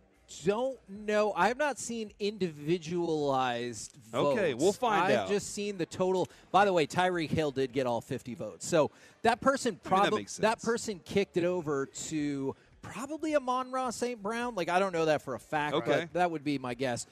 don't 0.46 0.77
know. 0.89 1.34
I 1.36 1.48
have 1.50 1.58
not 1.58 1.80
seen 1.80 2.12
individualized 2.20 3.98
votes. 4.12 4.38
Okay, 4.39 4.53
we'll 4.53 4.72
find 4.74 5.12
I've 5.12 5.20
out. 5.20 5.27
just 5.30 5.53
seen 5.53 5.77
the 5.77 5.86
total. 5.86 6.27
By 6.51 6.65
the 6.65 6.74
way, 6.74 6.88
Tyreek 6.88 7.30
Hill 7.30 7.51
did 7.51 7.74
get 7.74 7.86
all 7.88 8.00
50 8.00 8.36
votes. 8.36 8.65
So 8.68 8.92
that 9.24 9.42
person 9.42 9.75
that 9.75 9.84
probably 9.89 10.22
makes 10.22 10.34
sense. 10.34 10.63
person 10.63 11.00
kicked 11.03 11.38
it 11.38 11.44
over 11.44 11.88
to 12.08 12.56
probably 12.82 13.36
Amon-Ra 13.36 13.89
St. 13.89 14.22
Brown. 14.22 14.56
Like 14.56 14.70
I 14.70 14.80
don't 14.80 14.94
know 14.94 15.06
that 15.06 15.22
for 15.24 15.34
a 15.36 15.39
fact, 15.39 15.75
Okay. 15.75 15.92
but 16.01 16.13
that 16.13 16.32
would 16.32 16.44
be 16.44 16.58
my 16.58 16.74
guess. 16.74 17.06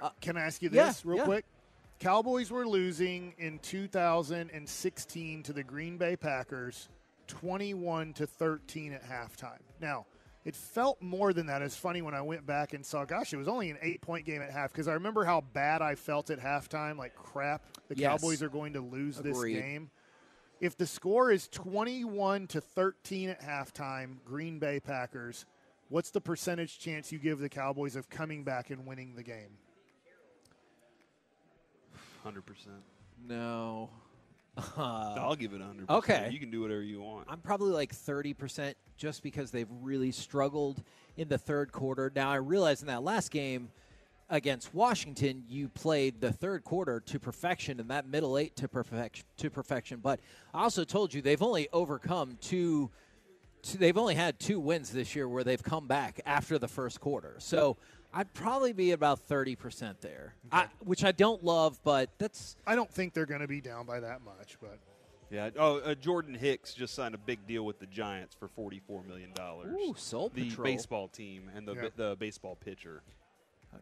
Uh, 0.00 0.10
Can 0.20 0.36
I 0.36 0.42
ask 0.42 0.62
you 0.62 0.70
yeah, 0.72 0.86
this 0.86 1.04
real 1.04 1.18
yeah. 1.18 1.24
quick? 1.24 1.44
Cowboys 1.98 2.50
were 2.50 2.66
losing 2.66 3.34
in 3.38 3.58
2016 3.60 5.42
to 5.44 5.52
the 5.52 5.62
Green 5.62 5.96
Bay 5.98 6.16
Packers 6.16 6.88
21 7.28 8.12
to 8.14 8.26
13 8.26 8.92
at 8.92 9.04
halftime. 9.08 9.60
Now, 9.80 10.06
it 10.44 10.56
felt 10.56 11.00
more 11.00 11.32
than 11.32 11.46
that. 11.46 11.62
It's 11.62 11.76
funny 11.76 12.02
when 12.02 12.14
I 12.14 12.22
went 12.22 12.44
back 12.44 12.72
and 12.72 12.84
saw, 12.84 13.04
gosh, 13.04 13.32
it 13.32 13.36
was 13.36 13.46
only 13.46 13.70
an 13.70 13.78
eight 13.80 14.00
point 14.00 14.26
game 14.26 14.42
at 14.42 14.50
half 14.50 14.72
because 14.72 14.88
I 14.88 14.94
remember 14.94 15.24
how 15.24 15.42
bad 15.52 15.82
I 15.82 15.94
felt 15.94 16.30
at 16.30 16.40
halftime. 16.40 16.98
Like, 16.98 17.14
crap, 17.14 17.62
the 17.88 17.96
Yes. 17.96 18.10
Cowboys 18.10 18.42
are 18.42 18.48
going 18.48 18.72
to 18.72 18.80
lose 18.80 19.18
this 19.18 19.42
game. 19.44 19.90
If 20.60 20.76
the 20.76 20.86
score 20.86 21.30
is 21.30 21.48
21 21.48 22.48
to 22.48 22.60
13 22.60 23.28
at 23.30 23.42
halftime, 23.42 24.16
Green 24.24 24.58
Bay 24.58 24.80
Packers, 24.80 25.44
what's 25.88 26.10
the 26.10 26.20
percentage 26.20 26.78
chance 26.80 27.12
you 27.12 27.18
give 27.18 27.38
the 27.38 27.48
Cowboys 27.48 27.94
of 27.94 28.10
coming 28.10 28.42
back 28.42 28.70
and 28.70 28.86
winning 28.86 29.14
the 29.14 29.22
game? 29.22 29.58
Hundred 32.22 32.46
percent. 32.46 32.82
No. 33.28 33.90
I'll 34.76 35.34
give 35.34 35.54
it 35.54 35.60
hundred. 35.60 35.88
Okay. 35.88 36.28
You 36.30 36.38
can 36.38 36.50
do 36.50 36.60
whatever 36.60 36.82
you 36.82 37.00
want. 37.00 37.26
I'm 37.28 37.40
probably 37.40 37.72
like 37.72 37.94
30% 37.94 38.74
just 38.98 39.22
because 39.22 39.50
they've 39.50 39.68
really 39.80 40.12
struggled 40.12 40.82
in 41.16 41.28
the 41.28 41.38
third 41.38 41.72
quarter. 41.72 42.12
Now, 42.14 42.30
I 42.30 42.36
realize 42.36 42.82
in 42.82 42.88
that 42.88 43.02
last 43.02 43.30
game 43.30 43.70
against 44.28 44.74
Washington, 44.74 45.44
you 45.48 45.68
played 45.68 46.20
the 46.20 46.32
third 46.32 46.64
quarter 46.64 47.00
to 47.00 47.18
perfection 47.18 47.80
and 47.80 47.88
that 47.90 48.06
middle 48.06 48.36
eight 48.36 48.54
to 48.56 48.68
perfection. 48.68 49.24
To 49.38 49.50
perfection. 49.50 50.00
But 50.00 50.20
I 50.52 50.62
also 50.62 50.84
told 50.84 51.14
you 51.14 51.22
they've 51.22 51.42
only 51.42 51.68
overcome 51.72 52.36
two. 52.40 52.90
two 53.62 53.78
they've 53.78 53.96
only 53.96 54.14
had 54.14 54.38
two 54.38 54.60
wins 54.60 54.90
this 54.90 55.16
year 55.16 55.28
where 55.28 55.44
they've 55.44 55.62
come 55.62 55.86
back 55.86 56.20
after 56.26 56.58
the 56.58 56.68
first 56.68 57.00
quarter. 57.00 57.36
So 57.38 57.78
I'd 58.14 58.32
probably 58.34 58.72
be 58.72 58.92
about 58.92 59.26
30% 59.28 60.00
there, 60.00 60.34
I, 60.50 60.66
which 60.80 61.02
I 61.04 61.12
don't 61.12 61.42
love, 61.42 61.80
but 61.82 62.10
that's 62.18 62.56
I 62.66 62.74
don't 62.74 62.90
think 62.90 63.14
they're 63.14 63.26
going 63.26 63.40
to 63.40 63.48
be 63.48 63.60
down 63.60 63.86
by 63.86 64.00
that 64.00 64.20
much, 64.22 64.58
but 64.60 64.78
Yeah. 65.30 65.48
Oh, 65.58 65.78
uh, 65.78 65.94
Jordan 65.94 66.34
Hicks 66.34 66.74
just 66.74 66.94
signed 66.94 67.14
a 67.14 67.18
big 67.18 67.46
deal 67.46 67.64
with 67.64 67.78
the 67.78 67.86
Giants 67.86 68.34
for 68.34 68.48
forty-four 68.48 69.02
million 69.04 69.32
dollars. 69.32 69.74
Ooh, 69.80 69.94
Soul 69.96 70.30
the 70.34 70.48
Patrol. 70.50 70.64
baseball 70.64 71.08
team 71.08 71.50
and 71.54 71.66
the 71.66 71.74
Yeah. 71.74 71.88
the 71.96 72.16
baseball 72.18 72.54
pitcher. 72.56 73.02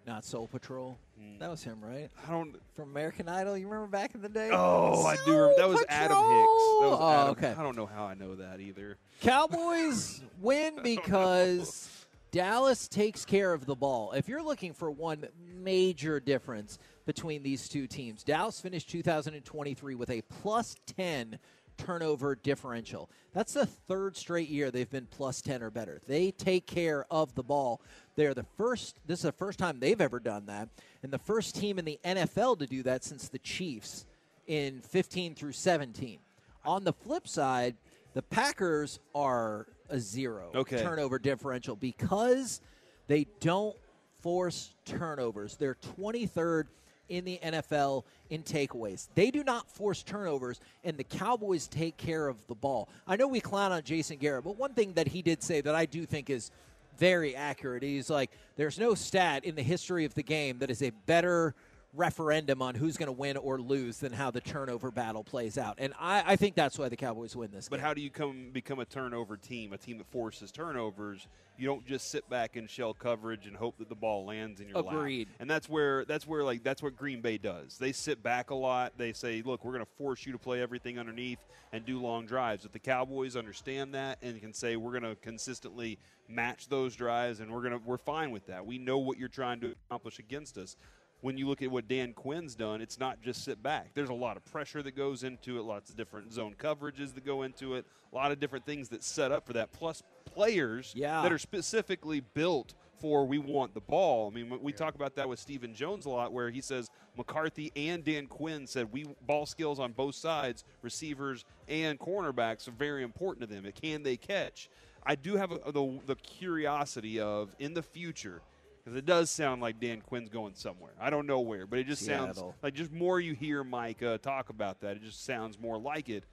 not 0.06 0.24
Soul 0.24 0.46
Patrol. 0.46 0.96
Mm. 1.20 1.40
That 1.40 1.50
was 1.50 1.64
him, 1.64 1.80
right? 1.82 2.08
I 2.24 2.30
don't. 2.30 2.54
from 2.76 2.90
American 2.90 3.28
Idol. 3.28 3.58
You 3.58 3.66
remember 3.66 3.88
back 3.90 4.14
in 4.14 4.22
the 4.22 4.28
day? 4.28 4.50
Oh, 4.52 5.04
I 5.04 5.16
do. 5.24 5.32
Remember, 5.36 5.54
that 5.56 5.68
was 5.68 5.84
Adam 5.88 6.16
Hicks. 6.18 6.28
That 6.28 6.86
was 6.86 6.92
Patrol! 6.92 7.10
Adam. 7.10 7.26
Oh, 7.26 7.30
okay. 7.32 7.54
I 7.58 7.62
don't 7.64 7.74
know 7.76 7.86
how 7.86 8.04
I 8.04 8.14
know 8.14 8.36
that 8.36 8.60
either. 8.60 8.96
Cowboys 9.20 10.22
win 10.40 10.80
because 10.84 11.99
Dallas 12.30 12.86
takes 12.86 13.24
care 13.24 13.52
of 13.52 13.66
the 13.66 13.74
ball. 13.74 14.12
If 14.12 14.28
you're 14.28 14.42
looking 14.42 14.72
for 14.72 14.90
one 14.90 15.26
major 15.60 16.20
difference 16.20 16.78
between 17.04 17.42
these 17.42 17.68
two 17.68 17.88
teams, 17.88 18.22
Dallas 18.22 18.60
finished 18.60 18.88
2023 18.88 19.94
with 19.96 20.10
a 20.10 20.22
plus 20.22 20.76
10 20.96 21.38
turnover 21.76 22.36
differential. 22.36 23.10
That's 23.32 23.54
the 23.54 23.66
third 23.66 24.16
straight 24.16 24.48
year 24.48 24.70
they've 24.70 24.88
been 24.88 25.08
plus 25.10 25.40
10 25.40 25.62
or 25.62 25.70
better. 25.70 26.00
They 26.06 26.30
take 26.30 26.66
care 26.66 27.04
of 27.10 27.34
the 27.34 27.42
ball. 27.42 27.80
They're 28.14 28.34
the 28.34 28.46
first, 28.56 29.00
this 29.06 29.20
is 29.20 29.24
the 29.24 29.32
first 29.32 29.58
time 29.58 29.80
they've 29.80 30.00
ever 30.00 30.20
done 30.20 30.46
that, 30.46 30.68
and 31.02 31.12
the 31.12 31.18
first 31.18 31.56
team 31.56 31.78
in 31.78 31.84
the 31.84 31.98
NFL 32.04 32.58
to 32.60 32.66
do 32.66 32.82
that 32.84 33.02
since 33.02 33.28
the 33.28 33.38
Chiefs 33.38 34.06
in 34.46 34.80
15 34.82 35.34
through 35.34 35.52
17. 35.52 36.18
On 36.64 36.84
the 36.84 36.92
flip 36.92 37.26
side, 37.26 37.76
the 38.12 38.22
Packers 38.22 39.00
are 39.14 39.66
a 39.90 39.98
zero 40.00 40.50
Okay. 40.54 40.82
turnover 40.82 41.18
differential 41.18 41.76
because 41.76 42.60
they 43.08 43.26
don't 43.40 43.76
force 44.20 44.74
turnovers. 44.84 45.56
They're 45.56 45.76
23rd 45.98 46.64
in 47.08 47.24
the 47.24 47.40
NFL 47.42 48.04
in 48.30 48.42
takeaways. 48.42 49.08
They 49.14 49.30
do 49.30 49.42
not 49.42 49.68
force 49.68 50.02
turnovers, 50.02 50.60
and 50.84 50.96
the 50.96 51.04
Cowboys 51.04 51.66
take 51.66 51.96
care 51.96 52.28
of 52.28 52.46
the 52.46 52.54
ball. 52.54 52.88
I 53.06 53.16
know 53.16 53.26
we 53.26 53.40
clown 53.40 53.72
on 53.72 53.82
Jason 53.82 54.18
Garrett, 54.18 54.44
but 54.44 54.56
one 54.56 54.74
thing 54.74 54.92
that 54.94 55.08
he 55.08 55.20
did 55.22 55.42
say 55.42 55.60
that 55.60 55.74
I 55.74 55.86
do 55.86 56.06
think 56.06 56.30
is 56.30 56.50
very 56.98 57.34
accurate. 57.34 57.82
He's 57.82 58.10
like, 58.10 58.30
there's 58.56 58.78
no 58.78 58.94
stat 58.94 59.44
in 59.44 59.54
the 59.56 59.62
history 59.62 60.04
of 60.04 60.14
the 60.14 60.22
game 60.22 60.58
that 60.58 60.70
is 60.70 60.82
a 60.82 60.90
better 61.06 61.54
referendum 61.92 62.62
on 62.62 62.76
who's 62.76 62.96
going 62.96 63.08
to 63.08 63.12
win 63.12 63.36
or 63.36 63.60
lose 63.60 63.98
than 63.98 64.12
how 64.12 64.30
the 64.30 64.40
turnover 64.40 64.90
battle 64.90 65.24
plays 65.24 65.58
out. 65.58 65.74
And 65.78 65.92
I, 65.98 66.22
I 66.24 66.36
think 66.36 66.54
that's 66.54 66.78
why 66.78 66.88
the 66.88 66.96
Cowboys 66.96 67.34
win 67.34 67.50
this 67.50 67.68
But 67.68 67.76
game. 67.76 67.84
how 67.84 67.94
do 67.94 68.00
you 68.00 68.10
come 68.10 68.50
become 68.52 68.78
a 68.78 68.84
turnover 68.84 69.36
team? 69.36 69.72
A 69.72 69.78
team 69.78 69.98
that 69.98 70.06
forces 70.06 70.52
turnovers. 70.52 71.26
You 71.58 71.66
don't 71.66 71.84
just 71.84 72.10
sit 72.10 72.28
back 72.30 72.56
and 72.56 72.70
shell 72.70 72.94
coverage 72.94 73.46
and 73.46 73.56
hope 73.56 73.76
that 73.78 73.88
the 73.88 73.94
ball 73.96 74.24
lands 74.24 74.60
in 74.60 74.68
your 74.68 74.80
lap. 74.82 74.94
Agreed. 74.94 75.28
And 75.40 75.50
that's 75.50 75.68
where 75.68 76.04
that's 76.04 76.26
where 76.26 76.44
like 76.44 76.62
that's 76.62 76.82
what 76.82 76.96
Green 76.96 77.20
Bay 77.20 77.38
does. 77.38 77.76
They 77.76 77.92
sit 77.92 78.22
back 78.22 78.50
a 78.50 78.54
lot. 78.54 78.92
They 78.96 79.12
say, 79.12 79.42
"Look, 79.44 79.64
we're 79.64 79.72
going 79.72 79.84
to 79.84 79.92
force 79.98 80.24
you 80.24 80.32
to 80.32 80.38
play 80.38 80.62
everything 80.62 80.98
underneath 80.98 81.40
and 81.72 81.84
do 81.84 82.00
long 82.00 82.24
drives." 82.24 82.64
If 82.64 82.72
the 82.72 82.78
Cowboys 82.78 83.36
understand 83.36 83.94
that 83.94 84.18
and 84.22 84.40
can 84.40 84.54
say, 84.54 84.76
"We're 84.76 84.98
going 84.98 85.14
to 85.14 85.16
consistently 85.20 85.98
match 86.28 86.68
those 86.68 86.94
drives 86.94 87.40
and 87.40 87.52
we're 87.52 87.62
going 87.62 87.72
to 87.72 87.78
we're 87.84 87.98
fine 87.98 88.30
with 88.30 88.46
that. 88.46 88.64
We 88.64 88.78
know 88.78 88.98
what 88.98 89.18
you're 89.18 89.28
trying 89.28 89.60
to 89.60 89.74
accomplish 89.86 90.18
against 90.18 90.56
us." 90.56 90.76
When 91.20 91.36
you 91.36 91.46
look 91.48 91.62
at 91.62 91.70
what 91.70 91.86
Dan 91.88 92.12
Quinn's 92.12 92.54
done, 92.54 92.80
it's 92.80 92.98
not 92.98 93.20
just 93.20 93.44
sit 93.44 93.62
back. 93.62 93.90
There's 93.94 94.08
a 94.08 94.14
lot 94.14 94.36
of 94.36 94.44
pressure 94.46 94.82
that 94.82 94.96
goes 94.96 95.22
into 95.22 95.58
it, 95.58 95.62
lots 95.62 95.90
of 95.90 95.96
different 95.96 96.32
zone 96.32 96.54
coverages 96.58 97.14
that 97.14 97.24
go 97.24 97.42
into 97.42 97.74
it, 97.74 97.86
a 98.12 98.16
lot 98.16 98.32
of 98.32 98.40
different 98.40 98.64
things 98.64 98.88
that 98.90 99.02
set 99.02 99.30
up 99.32 99.46
for 99.46 99.52
that, 99.54 99.72
plus 99.72 100.02
players 100.24 100.92
Yeah. 100.96 101.22
that 101.22 101.32
are 101.32 101.38
specifically 101.38 102.20
built 102.20 102.74
for 103.00 103.24
we 103.26 103.38
want 103.38 103.72
the 103.72 103.80
ball. 103.80 104.30
I 104.30 104.34
mean, 104.34 104.58
we 104.62 104.72
talk 104.72 104.94
about 104.94 105.14
that 105.16 105.28
with 105.28 105.38
Stephen 105.38 105.74
Jones 105.74 106.04
a 106.04 106.10
lot, 106.10 106.32
where 106.32 106.50
he 106.50 106.60
says 106.60 106.90
McCarthy 107.16 107.72
and 107.74 108.04
Dan 108.04 108.26
Quinn 108.26 108.66
said 108.66 108.92
we 108.92 109.06
ball 109.26 109.46
skills 109.46 109.80
on 109.80 109.92
both 109.92 110.14
sides, 110.14 110.64
receivers 110.82 111.44
and 111.66 111.98
cornerbacks 111.98 112.68
are 112.68 112.72
very 112.72 113.02
important 113.02 113.48
to 113.48 113.54
them. 113.54 113.70
Can 113.72 114.02
they 114.02 114.16
catch? 114.18 114.68
I 115.02 115.14
do 115.14 115.36
have 115.36 115.50
a, 115.50 115.72
the, 115.72 115.98
the 116.06 116.16
curiosity 116.16 117.18
of 117.20 117.54
in 117.58 117.72
the 117.72 117.82
future 117.82 118.42
because 118.82 118.96
it 118.96 119.06
does 119.06 119.30
sound 119.30 119.60
like 119.62 119.80
Dan 119.80 120.00
Quinn's 120.00 120.28
going 120.28 120.54
somewhere. 120.54 120.92
I 121.00 121.10
don't 121.10 121.26
know 121.26 121.40
where, 121.40 121.66
but 121.66 121.78
it 121.78 121.86
just 121.86 122.04
sounds 122.04 122.42
like 122.62 122.74
just 122.74 122.92
more 122.92 123.20
you 123.20 123.34
hear 123.34 123.62
Mike 123.62 124.02
uh, 124.02 124.18
talk 124.18 124.48
about 124.48 124.80
that, 124.80 124.96
it 124.96 125.02
just 125.02 125.24
sounds 125.24 125.58
more 125.58 125.78
like 125.78 126.08
it. 126.08 126.24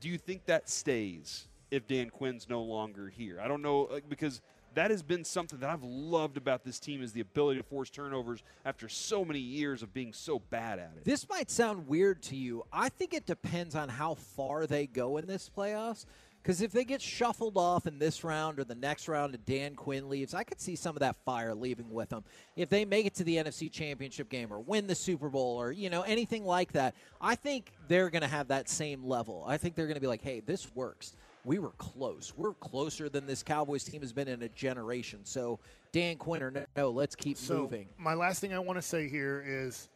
Do 0.00 0.08
you 0.08 0.18
think 0.18 0.46
that 0.46 0.68
stays 0.68 1.48
if 1.70 1.86
Dan 1.86 2.10
Quinn's 2.10 2.48
no 2.48 2.62
longer 2.62 3.08
here? 3.08 3.40
I 3.40 3.48
don't 3.48 3.62
know 3.62 3.88
like, 3.90 4.08
because 4.08 4.40
that 4.74 4.90
has 4.90 5.02
been 5.02 5.24
something 5.24 5.58
that 5.58 5.70
I've 5.70 5.82
loved 5.82 6.36
about 6.36 6.64
this 6.64 6.78
team 6.78 7.02
is 7.02 7.12
the 7.12 7.20
ability 7.20 7.60
to 7.60 7.66
force 7.66 7.90
turnovers 7.90 8.42
after 8.64 8.88
so 8.88 9.24
many 9.24 9.40
years 9.40 9.82
of 9.82 9.92
being 9.92 10.12
so 10.12 10.38
bad 10.38 10.78
at 10.78 10.92
it. 10.96 11.04
This 11.04 11.28
might 11.28 11.50
sound 11.50 11.88
weird 11.88 12.22
to 12.24 12.36
you. 12.36 12.64
I 12.72 12.88
think 12.88 13.12
it 13.12 13.26
depends 13.26 13.74
on 13.74 13.88
how 13.88 14.14
far 14.14 14.66
they 14.66 14.86
go 14.86 15.16
in 15.16 15.26
this 15.26 15.50
playoffs. 15.54 16.06
Because 16.42 16.62
if 16.62 16.72
they 16.72 16.84
get 16.84 17.02
shuffled 17.02 17.58
off 17.58 17.86
in 17.86 17.98
this 17.98 18.24
round 18.24 18.58
or 18.58 18.64
the 18.64 18.74
next 18.74 19.08
round 19.08 19.34
and 19.34 19.44
Dan 19.44 19.74
Quinn 19.74 20.08
leaves, 20.08 20.32
I 20.32 20.42
could 20.42 20.58
see 20.60 20.74
some 20.74 20.96
of 20.96 21.00
that 21.00 21.16
fire 21.24 21.54
leaving 21.54 21.90
with 21.90 22.08
them. 22.08 22.24
If 22.56 22.70
they 22.70 22.84
make 22.86 23.04
it 23.04 23.14
to 23.16 23.24
the 23.24 23.36
NFC 23.36 23.70
Championship 23.70 24.30
game 24.30 24.50
or 24.50 24.58
win 24.58 24.86
the 24.86 24.94
Super 24.94 25.28
Bowl 25.28 25.60
or, 25.60 25.70
you 25.70 25.90
know, 25.90 26.00
anything 26.02 26.44
like 26.46 26.72
that, 26.72 26.94
I 27.20 27.34
think 27.34 27.72
they're 27.88 28.08
going 28.08 28.22
to 28.22 28.28
have 28.28 28.48
that 28.48 28.70
same 28.70 29.04
level. 29.04 29.44
I 29.46 29.58
think 29.58 29.74
they're 29.74 29.86
going 29.86 29.96
to 29.96 30.00
be 30.00 30.06
like, 30.06 30.22
hey, 30.22 30.40
this 30.40 30.74
works. 30.74 31.14
We 31.44 31.58
were 31.58 31.72
close. 31.78 32.32
We're 32.36 32.54
closer 32.54 33.08
than 33.10 33.26
this 33.26 33.42
Cowboys 33.42 33.84
team 33.84 34.00
has 34.00 34.12
been 34.12 34.28
in 34.28 34.42
a 34.42 34.48
generation. 34.48 35.20
So, 35.24 35.58
Dan 35.92 36.16
Quinn 36.16 36.42
or 36.42 36.50
no, 36.50 36.64
no 36.76 36.90
let's 36.90 37.14
keep 37.16 37.36
So 37.36 37.58
moving. 37.58 37.88
my 37.98 38.14
last 38.14 38.40
thing 38.40 38.54
I 38.54 38.58
want 38.58 38.78
to 38.78 38.82
say 38.82 39.08
here 39.08 39.44
is 39.46 39.88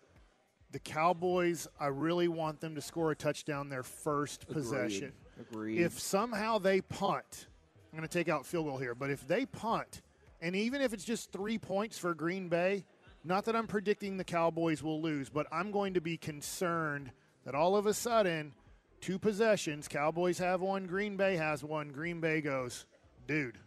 the 0.72 0.78
Cowboys. 0.78 1.68
I 1.78 1.86
really 1.86 2.28
want 2.28 2.60
them 2.60 2.74
to 2.74 2.80
score 2.80 3.10
a 3.12 3.16
touchdown 3.16 3.68
their 3.68 3.82
first 3.82 4.46
possession. 4.48 5.12
Agreed. 5.40 5.80
If 5.80 5.98
somehow 5.98 6.58
they 6.58 6.80
punt, 6.80 7.46
I'm 7.92 7.98
going 7.98 8.08
to 8.08 8.18
take 8.18 8.28
out 8.28 8.46
field 8.46 8.66
goal 8.66 8.78
here, 8.78 8.94
but 8.94 9.10
if 9.10 9.26
they 9.26 9.46
punt, 9.46 10.02
and 10.40 10.54
even 10.56 10.80
if 10.80 10.92
it's 10.92 11.04
just 11.04 11.32
three 11.32 11.58
points 11.58 11.98
for 11.98 12.14
Green 12.14 12.48
Bay, 12.48 12.84
not 13.24 13.44
that 13.46 13.56
I'm 13.56 13.66
predicting 13.66 14.16
the 14.16 14.24
Cowboys 14.24 14.82
will 14.82 15.00
lose, 15.00 15.28
but 15.30 15.46
I'm 15.50 15.70
going 15.70 15.94
to 15.94 16.00
be 16.00 16.16
concerned 16.16 17.10
that 17.44 17.54
all 17.54 17.76
of 17.76 17.86
a 17.86 17.94
sudden, 17.94 18.52
two 19.00 19.18
possessions, 19.18 19.88
Cowboys 19.88 20.38
have 20.38 20.60
one, 20.60 20.86
Green 20.86 21.16
Bay 21.16 21.36
has 21.36 21.64
one. 21.64 21.88
Green 21.90 22.20
Bay 22.20 22.40
goes, 22.40 22.86
dude, 23.26 23.58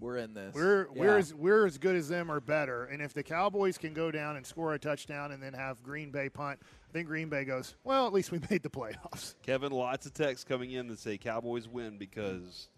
We're 0.00 0.18
in 0.18 0.34
this. 0.34 0.54
we're 0.54 0.82
Yeah. 0.94 1.00
we're 1.00 1.18
as 1.18 1.34
we're 1.34 1.66
as 1.66 1.78
good 1.78 1.96
as 1.96 2.08
them 2.08 2.30
or 2.30 2.40
better. 2.40 2.84
And 2.84 3.00
if 3.02 3.12
the 3.14 3.22
Cowboys 3.22 3.78
can 3.78 3.94
go 3.94 4.10
down 4.10 4.36
and 4.36 4.46
score 4.46 4.74
a 4.74 4.78
touchdown 4.78 5.32
and 5.32 5.42
then 5.42 5.52
have 5.54 5.82
Green 5.82 6.10
Bay 6.10 6.28
punt, 6.28 6.60
I 6.94 6.98
think 6.98 7.08
Green 7.08 7.28
Bay 7.28 7.44
goes, 7.44 7.74
well, 7.82 8.06
at 8.06 8.12
least 8.12 8.30
we 8.30 8.38
made 8.50 8.62
the 8.62 8.70
playoffs. 8.70 9.34
Kevin, 9.42 9.72
lots 9.72 10.06
of 10.06 10.14
texts 10.14 10.44
coming 10.44 10.70
in 10.70 10.86
that 10.88 11.00
say 11.00 11.18
Cowboys 11.18 11.66
win 11.66 11.98
because 11.98 12.68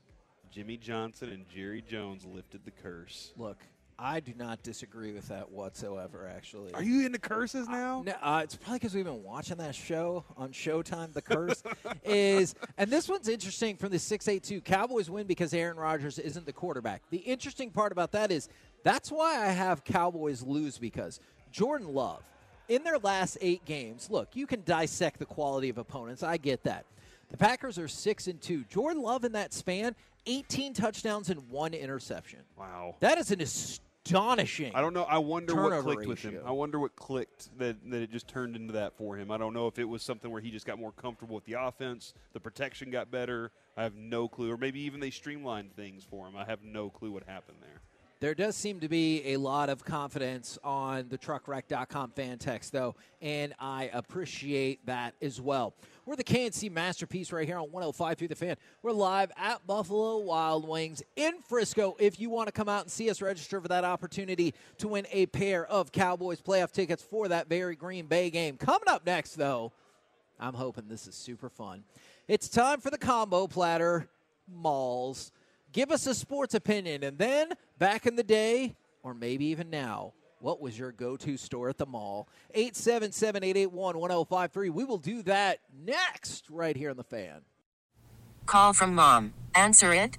Jimmy 0.51 0.79
Johnson 0.79 1.29
and 1.29 1.47
Jerry 1.55 1.85
Jones 1.87 2.25
lifted 2.25 2.65
the 2.65 2.71
curse. 2.71 3.35
Look, 3.37 3.59
I 3.99 4.21
do 4.21 4.33
not 4.35 4.63
disagree 4.63 5.13
with 5.13 5.29
that 5.29 5.51
whatsoever. 5.51 6.33
Actually, 6.35 6.73
Are 6.73 6.83
you 6.83 7.05
into 7.05 7.19
curses 7.19 7.69
now? 7.69 8.05
No, 8.07 8.15
uh, 8.23 8.41
it's 8.43 8.57
probably 8.57 8.79
because 8.79 8.95
we've 8.95 9.05
been 9.05 9.23
watching 9.23 9.59
that 9.59 9.75
show 9.75 10.25
on 10.39 10.51
Showtime. 10.51 11.13
The 11.13 11.21
curse 11.21 11.63
is, 12.03 12.55
and 12.79 12.91
this 12.91 13.11
one's 13.11 13.29
interesting 13.29 13.77
from 13.77 13.91
the 13.91 13.99
six 13.99 14.29
eight 14.29 14.45
two 14.45 14.63
Cowboys 14.63 15.11
win 15.11 15.27
because 15.27 15.53
Aaron 15.53 15.77
Rodgers 15.77 16.19
isn't 16.19 16.47
the 16.47 16.55
quarterback. 16.55 17.03
The 17.11 17.19
interesting 17.19 17.71
part 17.71 17.93
about 17.93 18.13
that 18.13 18.33
is 18.33 18.49
that's 18.83 19.13
why 19.13 19.47
I 19.47 19.49
have 19.49 19.85
Cowboys 19.85 20.43
lose 20.43 20.79
because 20.79 21.21
Jordan 21.53 21.89
Love 21.93 22.23
in 22.69 22.85
their 22.85 22.99
last 22.99 23.39
eight 23.41 23.65
games. 23.65 24.11
Look, 24.11 24.35
you 24.35 24.47
can 24.47 24.63
dissect 24.65 25.19
the 25.19 25.27
quality 25.27 25.69
of 25.69 25.79
opponents. 25.79 26.23
I 26.23 26.37
get 26.37 26.63
that. 26.65 26.85
The 27.31 27.37
Packers 27.37 27.79
are 27.79 27.89
six 27.89 28.27
and 28.27 28.41
two. 28.41 28.65
Jordan 28.71 29.03
Love 29.03 29.25
in 29.25 29.33
that 29.33 29.53
span, 29.53 29.95
eighteen 30.27 30.73
touchdowns 30.73 31.31
and 31.31 31.49
one 31.51 31.75
interception. 31.75 32.41
Wow. 32.57 32.95
That 33.01 33.19
is 33.19 33.33
an 33.33 33.41
astonishing. 33.41 34.73
I 34.75 34.81
don't 34.81 34.95
know. 34.95 35.03
I 35.03 35.19
wonder 35.19 35.55
what 35.55 35.83
clicked 35.83 36.07
with 36.07 36.21
him. 36.21 36.41
I 36.47 36.53
wonder 36.53 36.79
what 36.79 36.95
clicked 36.95 37.49
that, 37.59 37.77
that 37.91 38.03
it 38.03 38.13
just 38.13 38.29
turned 38.29 38.55
into 38.55 38.75
that 38.75 38.97
for 38.97 39.17
him. 39.17 39.33
I 39.33 39.39
don't 39.39 39.53
know 39.53 39.67
if 39.67 39.81
it 39.81 39.85
was 39.85 40.03
something 40.03 40.31
where 40.31 40.41
he 40.41 40.53
just 40.53 40.67
got 40.67 40.79
more 40.79 40.93
comfortable 40.93 41.35
with 41.35 41.45
the 41.45 41.55
offense, 41.55 42.15
the 42.33 42.39
protection 42.39 42.91
got 42.91 43.11
better. 43.11 43.51
I 43.77 43.83
have 43.83 43.97
no 43.97 44.29
clue. 44.29 44.53
Or 44.53 44.57
maybe 44.57 44.81
even 44.81 45.01
they 45.01 45.11
streamlined 45.11 45.75
things 45.75 46.05
for 46.09 46.27
him. 46.29 46.37
I 46.37 46.45
have 46.45 46.63
no 46.63 46.89
clue 46.89 47.11
what 47.11 47.25
happened 47.25 47.59
there. 47.61 47.76
There 48.27 48.35
does 48.35 48.57
seem 48.57 48.81
to 48.81 48.89
be 48.89 49.35
a 49.35 49.37
lot 49.37 49.69
of 49.69 49.85
confidence 49.85 50.59
on 50.65 51.07
the 51.11 51.17
truckwreck.com 51.17 52.11
fan 52.11 52.39
text, 52.39 52.73
though, 52.73 52.97
and 53.23 53.55
I 53.61 53.89
appreciate 53.93 54.85
that 54.87 55.15
as 55.23 55.41
well. 55.41 55.75
We're 56.05 56.17
the 56.17 56.25
K&C 56.25 56.69
Masterpiece 56.69 57.31
right 57.31 57.47
here 57.47 57.59
on 57.59 57.71
105 57.71 58.19
through 58.19 58.27
the 58.27 58.35
fan. 58.35 58.57
We're 58.83 58.91
live 58.91 59.31
at 59.37 59.65
Buffalo 59.65 60.19
Wild 60.19 60.67
Wings 60.67 61.05
in 61.15 61.35
Frisco. 61.49 61.95
If 62.01 62.19
you 62.19 62.29
want 62.29 62.49
to 62.49 62.53
come 62.53 62.69
out 62.69 62.83
and 62.83 62.91
see 62.91 63.09
us, 63.11 63.23
register 63.23 63.61
for 63.61 63.69
that 63.69 63.85
opportunity 63.85 64.55
to 64.79 64.89
win 64.89 65.07
a 65.13 65.27
pair 65.27 65.65
of 65.65 65.93
Cowboys 65.93 66.41
playoff 66.43 66.73
tickets 66.73 67.05
for 67.05 67.29
that 67.29 67.49
very 67.49 67.77
Green 67.77 68.07
Bay 68.07 68.31
game. 68.31 68.57
Coming 68.57 68.89
up 68.89 69.07
next, 69.07 69.37
though, 69.37 69.71
I'm 70.41 70.55
hoping 70.55 70.89
this 70.89 71.07
is 71.07 71.15
super 71.15 71.49
fun. 71.49 71.85
It's 72.27 72.49
time 72.49 72.81
for 72.81 72.91
the 72.91 72.99
combo 72.99 73.47
platter 73.47 74.09
malls. 74.49 75.31
Give 75.77 75.91
us 75.91 76.07
a 76.07 76.15
sports 76.15 76.55
opinion. 76.55 77.03
And 77.03 77.19
then, 77.19 77.53
back 77.79 78.07
in 78.07 78.17
the 78.17 78.23
day, 78.23 78.77
or 79.03 79.13
maybe 79.13 79.45
even 79.45 79.69
now, 79.69 80.15
what 80.41 80.59
was 80.59 80.79
your 80.79 80.91
go 80.91 81.19
to 81.19 81.37
store 81.37 81.69
at 81.69 81.77
the 81.77 81.85
mall? 81.85 82.31
877 82.55 83.45
881 83.45 83.99
1053. 83.99 84.71
We 84.71 84.85
will 84.85 84.97
do 84.97 85.23
that 85.25 85.59
next, 85.85 86.49
right 86.49 86.75
here 86.75 86.89
on 86.89 86.97
the 86.97 87.05
fan. 87.05 87.43
Call 88.47 88.73
from 88.73 88.95
mom. 88.95 89.35
Answer 89.55 89.93
it. 89.93 90.17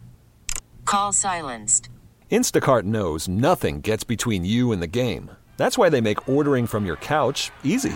Call 0.85 1.11
silenced. 1.11 1.89
Instacart 2.31 2.83
knows 2.83 3.27
nothing 3.27 3.81
gets 3.81 4.03
between 4.03 4.45
you 4.45 4.71
and 4.71 4.79
the 4.79 4.85
game. 4.85 5.31
That's 5.57 5.75
why 5.75 5.89
they 5.89 6.01
make 6.01 6.29
ordering 6.29 6.67
from 6.67 6.85
your 6.85 6.97
couch 6.97 7.49
easy. 7.63 7.95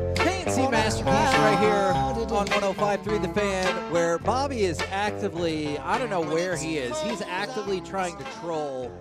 On 2.41 2.47
105.3 2.47 3.21
The 3.21 3.27
Fan, 3.39 3.91
where 3.93 4.17
Bobby 4.17 4.63
is 4.63 4.81
actively, 4.89 5.77
I 5.77 5.99
don't 5.99 6.09
know 6.09 6.21
where 6.21 6.55
he 6.57 6.79
is, 6.79 6.99
he's 7.01 7.21
actively 7.21 7.81
trying 7.81 8.17
to 8.17 8.23
troll 8.41 8.91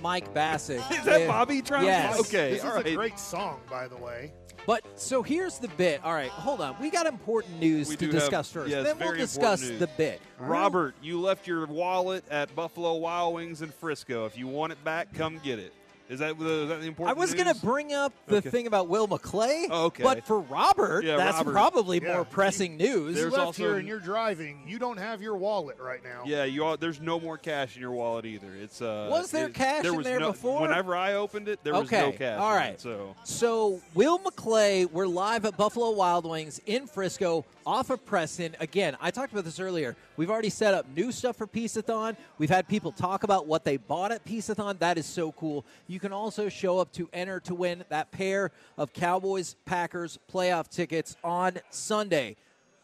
Mike 0.00 0.32
Bacsik. 0.32 0.78
Is 0.92 1.04
that 1.04 1.22
If- 1.22 1.26
Bobby 1.26 1.60
trying 1.60 1.86
yes. 1.86 2.14
to? 2.14 2.20
Okay, 2.20 2.52
This 2.52 2.62
all 2.62 2.70
is 2.70 2.76
right. 2.76 2.86
a 2.86 2.94
great 2.94 3.18
song, 3.18 3.62
by 3.68 3.88
the 3.88 3.96
way. 3.96 4.32
But 4.64 4.84
so 4.94 5.24
here's 5.24 5.58
the 5.58 5.66
bit. 5.66 6.04
All 6.04 6.12
right, 6.12 6.30
hold 6.30 6.60
on. 6.60 6.76
We 6.80 6.88
got 6.88 7.06
important 7.06 7.58
news 7.58 7.88
We 7.88 7.96
to 7.96 8.06
do 8.06 8.12
have- 8.12 8.20
discuss 8.20 8.52
first. 8.52 8.70
yes, 8.70 8.86
then 8.86 8.96
we'll 9.00 9.16
discuss 9.16 9.68
the 9.68 9.88
bit. 9.96 10.20
Robert, 10.38 10.94
you 11.02 11.20
left 11.20 11.48
your 11.48 11.66
wallet 11.66 12.22
at 12.30 12.54
Buffalo 12.54 12.94
Wild 12.94 13.34
Wings 13.34 13.60
in 13.60 13.72
Frisco. 13.72 14.24
If 14.26 14.38
you 14.38 14.46
want 14.46 14.70
it 14.70 14.84
back, 14.84 15.12
come 15.12 15.40
get 15.42 15.58
it. 15.58 15.72
Is 16.08 16.18
that 16.18 16.38
the, 16.38 16.44
is 16.44 16.68
that 16.68 16.80
the 16.98 17.04
I 17.04 17.14
was 17.14 17.32
going 17.32 17.46
to 17.52 17.58
bring 17.64 17.94
up 17.94 18.12
the 18.26 18.36
Okay. 18.36 18.50
thing 18.50 18.66
about 18.66 18.88
Will 18.88 19.08
McClay, 19.08 19.66
Oh, 19.70 19.86
okay. 19.86 20.02
but 20.02 20.26
for 20.26 20.40
Robert, 20.40 21.02
Yeah, 21.02 21.16
that's 21.16 21.38
Robert. 21.38 21.52
probably 21.52 22.00
Yeah. 22.02 22.12
more 22.16 22.24
pressing 22.26 22.76
news. 22.76 23.16
You 23.16 23.22
There's 23.22 23.32
left 23.32 23.46
also- 23.46 23.62
here 23.62 23.76
and 23.76 23.88
you're 23.88 24.00
driving. 24.00 24.64
You 24.66 24.78
don't 24.78 24.98
have 24.98 25.22
your 25.22 25.34
wallet 25.36 25.78
right 25.80 26.04
now. 26.04 26.24
Yeah, 26.26 26.44
you 26.44 26.62
all, 26.62 26.76
there's 26.76 27.00
no 27.00 27.18
more 27.18 27.38
cash 27.38 27.76
in 27.76 27.80
your 27.80 27.92
wallet 27.92 28.26
either. 28.26 28.54
It's 28.54 28.82
uh, 28.82 29.08
Was 29.10 29.30
there 29.30 29.46
it- 29.46 29.54
cash 29.54 29.82
there 29.82 29.94
in 29.94 30.02
there 30.02 30.20
no, 30.20 30.32
before? 30.32 30.60
Whenever 30.60 30.94
I 30.94 31.14
opened 31.14 31.48
it, 31.48 31.60
there 31.64 31.72
was 31.72 31.90
no 31.90 32.12
cash. 32.12 32.38
all 32.38 32.56
in 32.58 32.62
it, 32.64 32.80
so 32.82 33.16
So 33.24 33.80
Will 33.94 34.18
McClay, 34.18 34.90
we're 34.90 35.06
live 35.06 35.46
at 35.46 35.56
Buffalo 35.56 35.90
Wild 35.92 36.26
Wings 36.26 36.60
in 36.66 36.86
Frisco, 36.86 37.46
off 37.66 37.88
of 37.88 38.04
Preston. 38.04 38.54
Again, 38.60 38.94
I 39.00 39.10
talked 39.10 39.32
about 39.32 39.44
this 39.46 39.58
earlier. 39.58 39.96
We've 40.18 40.30
already 40.30 40.50
set 40.50 40.74
up 40.74 40.86
new 40.94 41.10
stuff 41.12 41.36
for 41.36 41.46
Peaceathon. 41.46 42.14
We've 42.36 42.50
had 42.50 42.68
people 42.68 42.92
talk 42.92 43.22
about 43.24 43.46
what 43.46 43.64
they 43.64 43.78
bought 43.78 44.12
at 44.12 44.22
Peaceathon. 44.26 44.78
That 44.80 44.98
is 44.98 45.06
so 45.06 45.32
cool. 45.32 45.64
You 45.88 45.93
can 46.00 46.12
also 46.12 46.48
show 46.48 46.78
up 46.78 46.92
to 46.92 47.08
enter 47.12 47.40
to 47.40 47.54
win 47.54 47.84
that 47.88 48.10
pair 48.10 48.50
of 48.76 48.92
Cowboys 48.92 49.56
Packers 49.64 50.18
playoff 50.32 50.68
tickets 50.68 51.16
on 51.24 51.58
Sunday. 51.70 52.36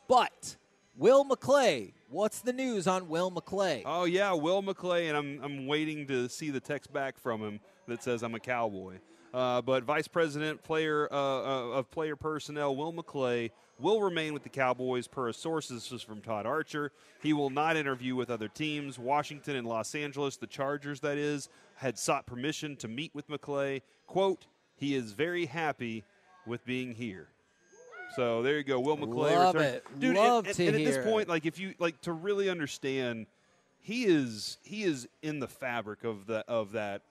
But 0.09 0.57
Will 0.97 1.25
McClay, 1.25 1.93
what's 2.11 2.41
the 2.41 2.53
news 2.53 2.87
on 2.87 3.09
Will 3.09 3.31
McClay? 3.31 3.83
Oh 3.87 4.05
yeah, 4.05 4.33
Will 4.33 4.63
McClay, 4.63 5.09
and 5.09 5.17
I'm 5.17 5.41
I'm 5.43 5.67
waiting 5.67 6.07
to 6.09 6.29
see 6.29 6.51
the 6.51 6.61
text 6.61 6.93
back 6.93 7.19
from 7.19 7.41
him 7.41 7.61
that 7.87 8.03
says 8.03 8.23
I'm 8.23 8.35
a 8.35 8.41
cowboy. 8.41 8.99
Uh, 9.33 9.63
but 9.63 9.85
Vice 9.85 10.09
President 10.09 10.63
player 10.63 11.09
uh, 11.13 11.15
uh, 11.15 11.79
of 11.79 11.91
player 11.91 12.17
personnel 12.17 12.75
Will 12.75 12.93
McClay 12.93 13.51
will 13.81 14.03
remain 14.03 14.33
with 14.33 14.43
the 14.43 14.49
Cowboys 14.49 15.07
per 15.07 15.29
a 15.29 15.33
source. 15.33 15.69
This 15.69 15.91
is 15.91 16.03
from 16.03 16.21
Todd 16.21 16.47
Archer. 16.47 16.93
He 17.23 17.33
will 17.33 17.51
not 17.51 17.77
interview 17.77 18.15
with 18.15 18.31
other 18.31 18.49
teams. 18.49 18.99
Washington 18.99 19.57
and 19.57 19.67
Los 19.67 19.95
Angeles, 19.95 20.37
the 20.37 20.47
Chargers, 20.47 21.01
that 21.01 21.17
is, 21.17 21.49
had 21.81 21.99
sought 21.99 22.27
permission 22.27 22.77
to 22.77 22.89
meet 22.89 23.15
with 23.15 23.29
McClay. 23.29 23.81
"Quote: 24.07 24.47
He 24.77 24.95
is 24.95 25.13
very 25.13 25.47
happy 25.47 26.05
with 26.47 26.65
being 26.65 26.95
here." 26.95 27.29
So 28.17 28.43
there 28.43 28.59
you 28.59 28.65
go, 28.65 28.81
Will 28.81 28.97
McClay. 28.97 29.35
Love 29.35 29.55
return- 29.55 29.75
it. 29.75 30.01
dude. 30.01 30.17
Love 30.17 30.47
and, 30.47 30.55
to 30.55 30.67
and 30.67 30.75
at 30.75 30.81
hear 30.81 30.91
this 30.93 31.05
point, 31.05 31.29
like 31.29 31.47
if 31.47 31.59
you 31.59 31.75
like 31.79 32.01
to 32.03 32.13
really 32.13 32.51
understand, 32.51 33.27
he 33.81 34.05
is 34.05 34.59
he 34.63 34.83
is 34.83 35.09
in 35.23 35.41
the 35.41 35.49
fabric 35.49 36.05
of 36.05 36.27
the 36.27 36.45
of 36.47 36.73
that 36.73 37.03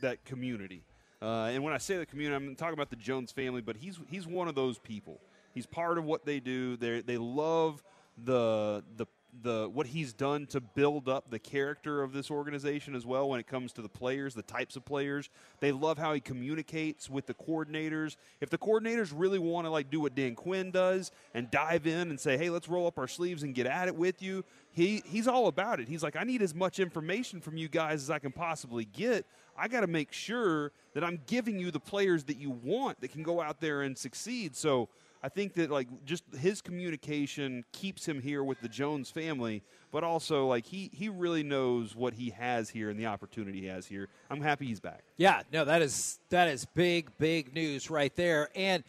that 0.00 0.24
community. 0.24 0.82
Uh, 1.20 1.50
and 1.52 1.62
when 1.62 1.72
I 1.72 1.78
say 1.78 1.96
the 1.96 2.06
community, 2.06 2.36
I'm 2.36 2.54
talking 2.54 2.74
about 2.74 2.90
the 2.90 2.96
Jones 2.96 3.32
family, 3.32 3.60
but 3.60 3.76
he's 3.76 3.98
he's 4.08 4.26
one 4.26 4.48
of 4.48 4.54
those 4.54 4.78
people. 4.78 5.20
He's 5.54 5.66
part 5.66 5.98
of 5.98 6.04
what 6.04 6.24
they 6.24 6.40
do. 6.40 6.76
They 6.76 7.00
they 7.00 7.18
love 7.18 7.82
the 8.24 8.84
the 8.96 9.06
the 9.42 9.68
what 9.72 9.88
he's 9.88 10.12
done 10.12 10.46
to 10.46 10.60
build 10.60 11.08
up 11.08 11.30
the 11.30 11.38
character 11.38 12.02
of 12.02 12.12
this 12.12 12.30
organization 12.30 12.94
as 12.94 13.04
well 13.04 13.28
when 13.28 13.40
it 13.40 13.46
comes 13.46 13.72
to 13.72 13.82
the 13.82 13.88
players, 13.88 14.34
the 14.34 14.42
types 14.42 14.76
of 14.76 14.84
players. 14.84 15.30
They 15.60 15.72
love 15.72 15.98
how 15.98 16.12
he 16.14 16.20
communicates 16.20 17.10
with 17.10 17.26
the 17.26 17.34
coordinators. 17.34 18.16
If 18.40 18.50
the 18.50 18.58
coordinators 18.58 19.12
really 19.14 19.38
want 19.38 19.66
to 19.66 19.70
like 19.70 19.90
do 19.90 20.00
what 20.00 20.14
Dan 20.14 20.34
Quinn 20.34 20.70
does 20.70 21.10
and 21.34 21.50
dive 21.50 21.86
in 21.86 22.10
and 22.10 22.18
say, 22.18 22.36
"Hey, 22.36 22.50
let's 22.50 22.68
roll 22.68 22.86
up 22.86 22.98
our 22.98 23.08
sleeves 23.08 23.42
and 23.42 23.54
get 23.54 23.66
at 23.66 23.88
it 23.88 23.96
with 23.96 24.22
you." 24.22 24.44
He 24.72 25.02
he's 25.06 25.28
all 25.28 25.46
about 25.46 25.80
it. 25.80 25.88
He's 25.88 26.02
like, 26.02 26.16
"I 26.16 26.24
need 26.24 26.42
as 26.42 26.54
much 26.54 26.78
information 26.78 27.40
from 27.40 27.56
you 27.56 27.68
guys 27.68 28.02
as 28.02 28.10
I 28.10 28.18
can 28.18 28.32
possibly 28.32 28.84
get. 28.84 29.26
I 29.56 29.68
got 29.68 29.80
to 29.80 29.86
make 29.86 30.12
sure 30.12 30.72
that 30.94 31.04
I'm 31.04 31.20
giving 31.26 31.58
you 31.58 31.70
the 31.70 31.80
players 31.80 32.24
that 32.24 32.38
you 32.38 32.50
want 32.50 33.00
that 33.00 33.12
can 33.12 33.22
go 33.22 33.40
out 33.40 33.60
there 33.60 33.82
and 33.82 33.96
succeed." 33.96 34.56
So, 34.56 34.88
I 35.24 35.30
think 35.30 35.54
that 35.54 35.70
like 35.70 35.88
just 36.04 36.22
his 36.38 36.60
communication 36.60 37.64
keeps 37.72 38.06
him 38.06 38.20
here 38.20 38.44
with 38.44 38.60
the 38.60 38.68
Jones 38.68 39.10
family, 39.10 39.62
but 39.90 40.04
also 40.04 40.46
like 40.46 40.66
he 40.66 40.90
he 40.92 41.08
really 41.08 41.42
knows 41.42 41.96
what 41.96 42.12
he 42.12 42.28
has 42.28 42.68
here 42.68 42.90
and 42.90 43.00
the 43.00 43.06
opportunity 43.06 43.62
he 43.62 43.66
has 43.68 43.86
here. 43.86 44.08
I'm 44.28 44.42
happy 44.42 44.66
he's 44.66 44.80
back. 44.80 45.02
Yeah, 45.16 45.40
no, 45.50 45.64
that 45.64 45.80
is 45.80 46.18
that 46.28 46.48
is 46.48 46.66
big, 46.74 47.10
big 47.16 47.54
news 47.54 47.88
right 47.88 48.14
there. 48.14 48.50
And 48.54 48.84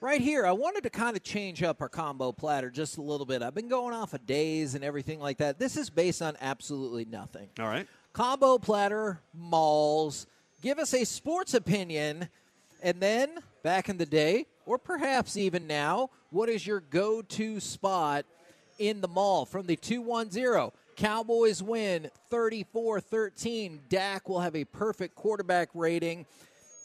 Right 0.00 0.20
here, 0.20 0.44
I 0.44 0.50
wanted 0.50 0.82
to 0.82 0.90
kind 0.90 1.16
of 1.16 1.22
change 1.22 1.62
up 1.62 1.80
our 1.80 1.88
combo 1.88 2.32
platter 2.32 2.70
just 2.70 2.98
a 2.98 3.00
little 3.00 3.24
bit. 3.24 3.40
I've 3.40 3.54
been 3.54 3.68
going 3.68 3.94
off 3.94 4.14
of 4.14 4.26
days 4.26 4.74
and 4.74 4.82
everything 4.82 5.20
like 5.20 5.38
that. 5.38 5.60
This 5.60 5.76
is 5.76 5.90
based 5.90 6.20
on 6.20 6.36
absolutely 6.40 7.04
nothing. 7.04 7.48
All 7.60 7.68
right. 7.68 7.86
Combo 8.12 8.58
platter, 8.58 9.20
malls. 9.32 10.26
Give 10.60 10.80
us 10.80 10.92
a 10.92 11.04
sports 11.04 11.54
opinion. 11.54 12.28
And 12.82 13.00
then, 13.00 13.38
back 13.62 13.88
in 13.88 13.96
the 13.96 14.04
day, 14.04 14.46
or 14.66 14.78
perhaps 14.78 15.36
even 15.36 15.66
now, 15.66 16.10
what 16.30 16.48
is 16.48 16.66
your 16.66 16.80
go 16.80 17.22
to 17.22 17.60
spot 17.60 18.24
in 18.78 19.00
the 19.00 19.08
mall 19.08 19.44
from 19.44 19.66
the 19.66 19.76
210? 19.76 20.70
Cowboys 20.96 21.62
win 21.62 22.10
34 22.30 23.00
13. 23.00 23.80
Dak 23.88 24.28
will 24.28 24.40
have 24.40 24.54
a 24.54 24.64
perfect 24.64 25.14
quarterback 25.14 25.68
rating. 25.74 26.26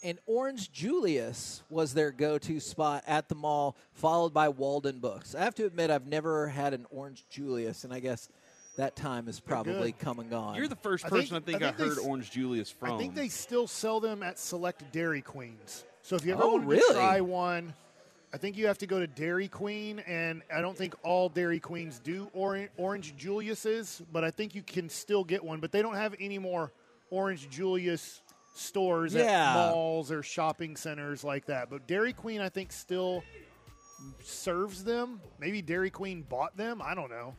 And 0.03 0.19
Orange 0.27 0.71
Julius 0.71 1.63
was 1.69 1.93
their 1.93 2.11
go 2.11 2.37
to 2.37 2.59
spot 2.59 3.03
at 3.07 3.27
the 3.29 3.35
mall, 3.35 3.75
followed 3.93 4.33
by 4.33 4.47
Walden 4.49 4.99
Books. 4.99 5.33
I 5.35 5.43
have 5.43 5.55
to 5.55 5.65
admit, 5.65 5.89
I've 5.89 6.05
never 6.07 6.47
had 6.47 6.73
an 6.73 6.85
Orange 6.91 7.25
Julius, 7.29 7.83
and 7.83 7.91
I 7.91 7.99
guess 7.99 8.29
that 8.77 8.95
time 8.95 9.27
is 9.27 9.39
probably 9.39 9.91
good. 9.91 9.99
come 9.99 10.19
and 10.19 10.29
gone. 10.29 10.55
You're 10.55 10.67
the 10.67 10.75
first 10.75 11.03
I 11.05 11.09
think- 11.09 11.21
person 11.23 11.37
I 11.37 11.39
think 11.39 11.63
I, 11.63 11.69
I 11.69 11.71
think 11.71 11.77
they 11.79 11.83
heard 11.85 11.97
s- 11.97 12.05
Orange 12.05 12.31
Julius 12.31 12.69
from. 12.69 12.93
I 12.93 12.97
think 12.99 13.15
they 13.15 13.27
still 13.27 13.65
sell 13.67 13.99
them 13.99 14.21
at 14.21 14.37
select 14.37 14.89
Dairy 14.93 15.21
Queens. 15.23 15.83
So 16.07 16.15
if 16.15 16.23
you 16.23 16.31
ever 16.31 16.43
Oh, 16.43 16.53
want 16.53 16.67
really? 16.67 16.87
to 16.87 16.93
try 16.93 17.19
one, 17.19 17.73
I 18.33 18.37
think 18.37 18.55
you 18.55 18.67
have 18.67 18.77
to 18.77 18.87
go 18.87 18.97
to 18.97 19.07
Dairy 19.07 19.49
Queen, 19.49 19.99
and 20.07 20.41
I 20.49 20.61
don't 20.61 20.77
think 20.77 20.95
all 21.03 21.27
Dairy 21.27 21.59
Queens 21.59 21.99
do 21.99 22.29
or- 22.33 22.69
Orange 22.77 23.17
Julius's, 23.17 24.01
but 24.13 24.23
I 24.23 24.31
think 24.31 24.55
you 24.55 24.61
can 24.63 24.87
still 24.89 25.25
get 25.25 25.43
one. 25.43 25.59
But 25.59 25.73
they 25.73 25.81
don't 25.81 25.95
have 25.95 26.15
any 26.17 26.39
more 26.39 26.71
Orange 27.11 27.49
Julius 27.49 28.21
stores 28.55 29.15
Yeah. 29.15 29.49
at 29.49 29.53
malls 29.73 30.09
or 30.09 30.23
shopping 30.23 30.77
centers 30.77 31.25
like 31.25 31.47
that. 31.47 31.69
But 31.69 31.87
Dairy 31.87 32.13
Queen, 32.13 32.39
I 32.39 32.47
think, 32.47 32.71
still 32.71 33.21
serves 34.23 34.85
them. 34.85 35.19
Maybe 35.39 35.61
Dairy 35.61 35.89
Queen 35.89 36.21
bought 36.21 36.55
them. 36.55 36.81
I 36.81 36.95
don't 36.95 37.09
know. 37.09 37.35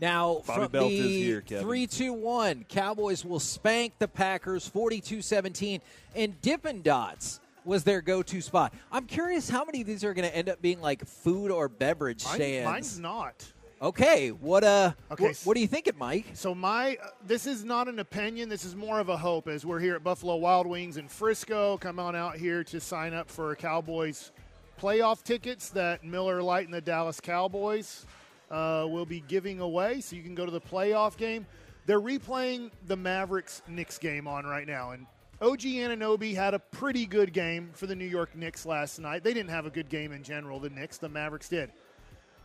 Now, 0.00 0.42
Bobby 0.46 0.62
from 0.62 0.72
Belt 0.72 0.88
the 0.88 0.98
is 0.98 1.04
here, 1.26 1.40
Kevin. 1.42 1.62
3 1.66 1.86
2 1.86 2.14
1, 2.14 2.64
Cowboys 2.70 3.22
will 3.22 3.38
spank 3.40 3.98
the 3.98 4.08
Packers 4.08 4.66
42 4.66 5.20
17, 5.20 5.82
and 6.14 6.40
Dippin' 6.40 6.80
Dots 6.80 7.40
was 7.64 7.84
their 7.84 8.00
go 8.00 8.22
to 8.22 8.40
spot. 8.40 8.72
I'm 8.90 9.06
curious 9.06 9.48
how 9.50 9.64
many 9.64 9.80
of 9.80 9.86
these 9.86 10.04
are 10.04 10.14
going 10.14 10.28
to 10.28 10.34
end 10.36 10.48
up 10.48 10.60
being 10.62 10.80
like 10.80 11.06
food 11.06 11.50
or 11.50 11.68
beverage 11.68 12.24
Mine- 12.24 12.34
stands. 12.34 12.64
mine's 12.70 12.98
not. 12.98 13.44
Okay, 13.80 14.30
what 14.30 14.64
uh, 14.64 14.92
Okay, 15.12 15.32
wh- 15.32 15.46
what 15.46 15.56
are 15.56 15.60
you 15.60 15.68
thinking, 15.68 15.94
Mike? 15.96 16.26
So 16.34 16.52
my 16.52 16.96
uh, 17.02 17.10
this 17.24 17.46
is 17.46 17.64
not 17.64 17.86
an 17.86 18.00
opinion. 18.00 18.48
This 18.48 18.64
is 18.64 18.74
more 18.74 18.98
of 18.98 19.08
a 19.08 19.16
hope. 19.16 19.46
As 19.46 19.64
we're 19.64 19.78
here 19.78 19.94
at 19.94 20.02
Buffalo 20.02 20.34
Wild 20.34 20.66
Wings 20.66 20.96
in 20.96 21.06
Frisco, 21.06 21.78
come 21.78 22.00
on 22.00 22.16
out 22.16 22.36
here 22.36 22.64
to 22.64 22.80
sign 22.80 23.14
up 23.14 23.30
for 23.30 23.54
Cowboys 23.54 24.32
playoff 24.80 25.22
tickets 25.22 25.70
that 25.70 26.02
Miller 26.04 26.42
Lite 26.42 26.64
and 26.64 26.74
the 26.74 26.80
Dallas 26.80 27.20
Cowboys 27.20 28.04
uh, 28.50 28.84
will 28.88 29.06
be 29.06 29.20
giving 29.28 29.60
away. 29.60 30.00
So 30.00 30.16
you 30.16 30.22
can 30.22 30.34
go 30.34 30.44
to 30.44 30.50
the 30.52 30.60
playoff 30.60 31.16
game. 31.16 31.46
They're 31.86 32.00
replaying 32.00 32.70
the 32.88 32.96
Mavericks 32.96 33.62
Knicks 33.68 33.96
game 33.98 34.26
on 34.26 34.44
right 34.44 34.66
now, 34.66 34.90
and 34.90 35.06
OG 35.40 35.60
Anunoby 35.60 36.34
had 36.34 36.54
a 36.54 36.58
pretty 36.58 37.06
good 37.06 37.32
game 37.32 37.70
for 37.72 37.86
the 37.86 37.94
New 37.94 38.06
York 38.06 38.34
Knicks 38.34 38.66
last 38.66 38.98
night. 38.98 39.22
They 39.22 39.32
didn't 39.32 39.50
have 39.50 39.66
a 39.66 39.70
good 39.70 39.88
game 39.88 40.12
in 40.12 40.22
general. 40.22 40.58
The 40.58 40.70
Knicks, 40.70 40.98
the 40.98 41.08
Mavericks 41.08 41.48
did. 41.48 41.70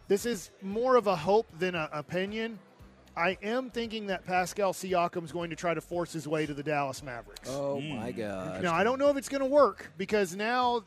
This 0.08 0.26
is 0.26 0.52
more 0.62 0.96
of 0.96 1.08
a 1.08 1.16
hope 1.16 1.48
than 1.58 1.74
an 1.74 1.88
opinion. 1.92 2.60
I 3.16 3.38
am 3.42 3.70
thinking 3.70 4.08
that 4.08 4.26
Pascal 4.26 4.74
Siakam 4.74 5.24
is 5.24 5.32
going 5.32 5.50
to 5.50 5.56
try 5.56 5.74
to 5.74 5.82
force 5.82 6.14
his 6.14 6.28
way 6.28 6.46
to 6.46 6.54
the 6.54 6.64
Dallas 6.64 7.02
Mavericks. 7.04 7.50
Oh 7.50 7.80
my 7.80 8.12
hmm. 8.12 8.20
God! 8.20 8.64
Now, 8.64 8.74
I 8.74 8.84
don't 8.84 9.00
know 9.00 9.10
if 9.10 9.18
it's 9.18 9.30
going 9.30 9.42
to 9.42 9.48
work 9.48 9.92
because 9.98 10.36
now 10.36 10.84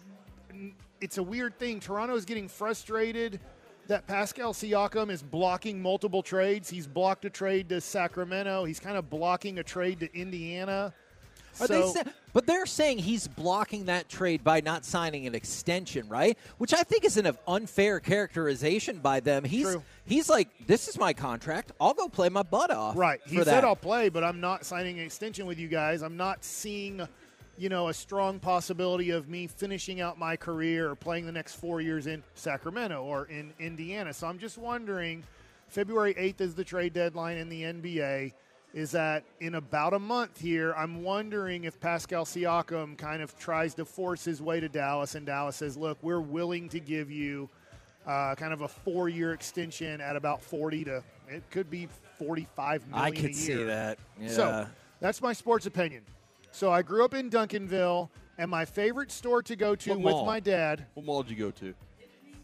it's 1.01 1.19
a 1.19 1.23
weird 1.23 1.59
thing. 1.59 1.81
Toronto 1.81 2.14
is 2.14 2.25
getting 2.25 2.49
frustrated 2.49 3.40
that 3.87 4.07
Pascal 4.07 4.53
Siakam 4.53 5.11
is 5.11 5.23
blocking 5.23 5.81
multiple 5.81 6.23
trades. 6.23 6.69
He's 6.69 6.87
blocked 6.87 7.25
a 7.25 7.31
trade 7.31 7.69
to 7.69 7.81
Sacramento. 7.81 8.64
He's 8.64 8.81
kind 8.81 8.97
of 8.97 9.09
blocking 9.09 9.59
a 9.59 9.62
trade 9.62 10.01
to 10.01 10.16
Indiana. 10.16 10.92
Are 11.61 11.66
so, 11.66 11.92
they 11.92 11.92
sa- 12.03 12.11
but 12.33 12.47
they're 12.47 12.66
saying 12.66 12.99
he's 12.99 13.27
blocking 13.27 13.87
that 13.87 14.09
trade 14.09 14.45
by 14.45 14.61
not 14.61 14.85
signing 14.85 15.27
an 15.27 15.35
extension, 15.35 16.09
right? 16.09 16.37
Which 16.59 16.75
I 16.75 16.83
think 16.83 17.05
is 17.05 17.16
an 17.16 17.35
unfair 17.49 17.99
characterization 18.01 18.99
by 18.99 19.21
them. 19.21 19.45
He's 19.45 19.64
True. 19.64 19.83
he's 20.05 20.29
like, 20.29 20.49
this 20.66 20.88
is 20.88 20.99
my 20.99 21.12
contract. 21.12 21.73
I'll 21.81 21.95
go 21.95 22.09
play 22.09 22.29
my 22.29 22.42
butt 22.42 22.71
off. 22.71 22.97
Right. 22.97 23.21
He 23.27 23.37
said 23.37 23.47
that. 23.47 23.64
I'll 23.64 23.77
play, 23.77 24.09
but 24.09 24.23
I'm 24.23 24.40
not 24.40 24.64
signing 24.64 24.99
an 24.99 25.07
extension 25.07 25.47
with 25.47 25.59
you 25.59 25.69
guys. 25.69 26.03
I'm 26.03 26.16
not 26.16 26.45
seeing, 26.45 27.07
you 27.57 27.69
know, 27.69 27.88
a 27.88 27.95
strong 27.95 28.38
possibility 28.38 29.11
of 29.11 29.29
me 29.29 29.47
finishing 29.47 30.01
out 30.01 30.19
my 30.19 30.37
career 30.37 30.90
or 30.90 30.95
playing 30.95 31.27
the 31.27 31.33
next 31.33 31.55
four 31.55 31.81
years 31.81 32.07
in 32.07 32.23
Sacramento 32.35 33.03
or 33.03 33.25
in 33.27 33.53
Indiana. 33.59 34.12
So 34.12 34.27
I'm 34.27 34.38
just 34.38 34.59
wondering, 34.59 35.23
February 35.69 36.14
8th 36.14 36.40
is 36.40 36.55
the 36.55 36.64
trade 36.64 36.92
deadline 36.92 37.38
in 37.38 37.49
the 37.49 37.62
NBA. 37.62 38.33
Is 38.77 38.91
that 38.91 39.25
in 39.41 39.55
about 39.55 39.95
a 39.95 39.99
month 39.99 40.39
here? 40.39 40.75
I'm 40.77 41.03
wondering 41.03 41.65
if 41.65 41.81
Pascal 41.81 42.27
Siakam 42.27 42.99
kind 42.99 43.23
of 43.23 43.35
tries 43.39 43.75
to 43.77 43.87
force 43.87 44.23
his 44.23 44.43
way 44.43 44.61
to 44.61 44.69
Dallas, 44.69 45.15
and 45.15 45.25
Dallas 45.25 45.57
says, 45.57 45.79
"Look, 45.79 45.97
we're 46.03 46.21
willing 46.21 46.69
to 46.69 46.79
give 46.79 47.11
you 47.11 47.49
uh, 48.07 48.35
kind 48.35 48.53
of 48.53 48.61
a 48.61 48.69
four-year 48.69 49.33
extension 49.33 50.03
at 50.03 50.15
about 50.15 50.43
40 50.43 50.85
to 50.85 51.03
it 51.27 51.43
could 51.51 51.71
be 51.71 51.89
45 52.19 52.87
million. 52.89 53.05
I 53.07 53.11
could 53.19 53.35
see 53.35 53.53
year. 53.53 53.65
that. 53.65 53.99
Yeah. 54.21 54.29
So 54.29 54.67
that's 55.01 55.23
my 55.23 55.33
sports 55.33 55.65
opinion. 55.65 56.03
So 56.53 56.71
I 56.71 56.83
grew 56.83 57.03
up 57.03 57.15
in 57.15 57.31
Duncanville, 57.31 58.11
and 58.37 58.51
my 58.51 58.67
favorite 58.67 59.11
store 59.11 59.43
to 59.45 59.57
go 59.57 59.75
to 59.75 59.91
What 59.93 60.01
with 60.01 60.12
mall? 60.12 60.27
my 60.27 60.39
dad, 60.39 60.85
What 60.93 61.07
mall 61.07 61.23
did 61.23 61.31
you 61.31 61.39
go 61.39 61.51
to? 61.51 61.73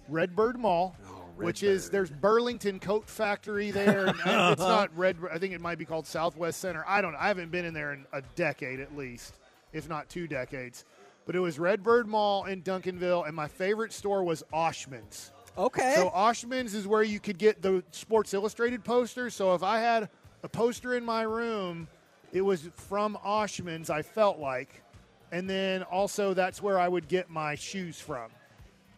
Redbird 0.09 0.59
Mall, 0.59 0.97
Which 1.45 1.63
is 1.63 1.91
there's 1.91 2.11
Burlington 2.11 2.79
Coat 2.81 3.09
Factory 3.09 3.71
there. 3.71 4.09
I- 4.25 4.31
uh, 4.49 4.53
it's 4.53 4.61
not 4.61 4.97
Red. 4.97 5.17
I 5.33 5.39
think 5.39 5.55
it 5.55 5.61
might 5.61 5.79
be 5.79 5.85
called 5.85 6.07
Southwest 6.07 6.61
Center. 6.61 6.85
I 6.87 7.01
don't 7.01 7.13
know. 7.13 7.19
I 7.21 7.29
haven't 7.29 7.51
been 7.51 7.65
in 7.65 7.75
there 7.75 7.93
in 7.93 8.07
a 8.13 8.23
decade 8.37 8.81
at 8.81 8.97
least, 8.97 9.35
if 9.73 9.89
not 9.89 10.09
two 10.09 10.27
decades. 10.27 10.85
But 11.25 11.37
it 11.37 11.41
was 11.41 11.59
Redbird 11.59 12.09
Mall 12.09 12.45
in 12.47 12.63
Duncanville, 12.63 13.27
and 13.27 13.37
my 13.37 13.47
favorite 13.49 13.93
store 13.93 14.25
was 14.25 14.43
Oshman's. 14.53 15.31
okay. 15.57 15.95
So 15.97 16.11
Oshman's 16.11 16.75
is 16.75 16.87
where 16.89 17.03
you 17.05 17.21
could 17.21 17.39
get 17.39 17.63
the 17.63 17.85
Sports 17.93 18.35
Illustrated 18.35 18.83
posters. 18.83 19.33
So 19.35 19.55
if 19.55 19.63
I 19.63 19.79
had 19.79 20.09
a 20.43 20.49
poster 20.49 20.95
in 20.97 21.05
my 21.05 21.23
room, 21.23 21.87
it 22.33 22.41
was 22.41 22.69
from 22.75 23.17
Oshman's. 23.25 23.89
I 23.89 24.03
felt 24.03 24.41
like, 24.41 24.83
and 25.31 25.49
then 25.49 25.85
also 25.85 26.35
that's 26.35 26.61
where 26.61 26.79
I 26.79 26.89
would 26.89 27.07
get 27.07 27.31
my 27.31 27.55
shoes 27.55 28.01
from, 28.01 28.31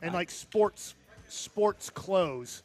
and 0.01 0.15
like 0.15 0.31
sports 0.31 0.95
sports 1.29 1.91
clothes. 1.91 2.63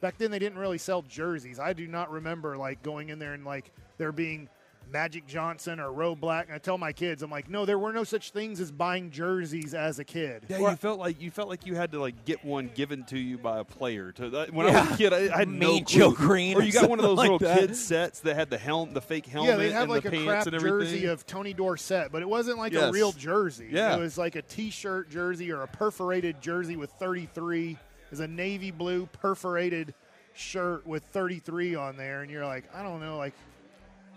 Back 0.00 0.16
then 0.18 0.30
they 0.30 0.38
didn't 0.38 0.58
really 0.58 0.78
sell 0.78 1.02
jerseys. 1.02 1.58
I 1.58 1.72
do 1.72 1.86
not 1.86 2.10
remember 2.10 2.56
like 2.56 2.82
going 2.82 3.10
in 3.10 3.18
there 3.18 3.34
and 3.34 3.44
like 3.44 3.70
there 3.98 4.12
being 4.12 4.48
Magic 4.92 5.26
Johnson 5.26 5.78
or 5.78 5.92
Roe 5.92 6.14
Black. 6.14 6.46
And 6.46 6.54
I 6.54 6.58
tell 6.58 6.78
my 6.78 6.92
kids, 6.92 7.22
I'm 7.22 7.30
like, 7.30 7.48
no, 7.48 7.64
there 7.64 7.78
were 7.78 7.92
no 7.92 8.04
such 8.04 8.30
things 8.30 8.60
as 8.60 8.70
buying 8.72 9.10
jerseys 9.10 9.74
as 9.74 9.98
a 9.98 10.04
kid. 10.04 10.44
Yeah, 10.48 10.58
you 10.58 10.76
felt 10.76 10.98
like 10.98 11.20
you 11.20 11.30
felt 11.30 11.48
like 11.48 11.66
you 11.66 11.74
had 11.74 11.92
to 11.92 12.00
like 12.00 12.24
get 12.24 12.44
one 12.44 12.70
given 12.74 13.04
to 13.04 13.18
you 13.18 13.38
by 13.38 13.58
a 13.58 13.64
player. 13.64 14.12
To 14.12 14.48
when 14.50 14.66
I 14.66 14.80
was 14.80 14.92
a 14.92 14.96
kid, 14.96 15.12
I, 15.12 15.34
I 15.34 15.38
had 15.40 15.48
no 15.48 15.68
Mean 15.68 15.84
clue. 15.84 15.98
Joe 15.98 16.10
Greene 16.12 16.56
or 16.56 16.60
or 16.60 16.62
you 16.62 16.72
got 16.72 16.88
one 16.90 16.98
of 16.98 17.04
those 17.04 17.18
something 17.18 17.32
little 17.32 17.48
that. 17.48 17.58
kid 17.60 17.76
sets 17.76 18.20
that 18.20 18.34
had 18.34 18.50
the 18.50 18.58
helm, 18.58 18.92
the 18.92 19.00
fake 19.00 19.26
helmet, 19.26 19.50
Yeah, 19.50 19.56
they 19.56 19.70
have 19.70 19.82
and 19.82 19.90
like 19.90 20.02
the 20.02 20.08
a 20.08 20.12
pants 20.12 20.48
crap 20.48 20.60
jersey 20.60 21.06
of 21.06 21.26
Tony 21.26 21.52
Dorsett, 21.52 22.10
but 22.10 22.22
it 22.22 22.28
wasn't 22.28 22.58
like 22.58 22.74
a 22.74 22.90
real 22.90 23.12
jersey. 23.12 23.68
Yeah. 23.70 23.96
It 23.96 24.00
was 24.00 24.18
like 24.18 24.34
a 24.34 24.42
T-shirt 24.42 25.10
jersey 25.10 25.52
or 25.52 25.62
a 25.62 25.68
perforated 25.68 26.40
jersey 26.40 26.76
with 26.76 26.90
33. 26.92 27.78
Is 28.10 28.20
a 28.20 28.28
navy 28.28 28.70
blue 28.70 29.06
perforated 29.06 29.94
shirt 30.34 30.86
with 30.86 31.04
33 31.12 31.74
on 31.74 31.96
there, 31.96 32.22
and 32.22 32.30
you're 32.30 32.46
like, 32.46 32.64
I 32.74 32.82
don't 32.82 33.00
know, 33.00 33.16
like, 33.16 33.34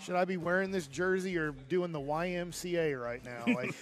should 0.01 0.15
I 0.15 0.25
be 0.25 0.37
wearing 0.37 0.71
this 0.71 0.87
jersey 0.87 1.37
or 1.37 1.51
doing 1.69 1.91
the 1.91 1.99
YMCA 1.99 2.99
right 3.01 3.21
now? 3.23 3.53
Like, 3.53 3.75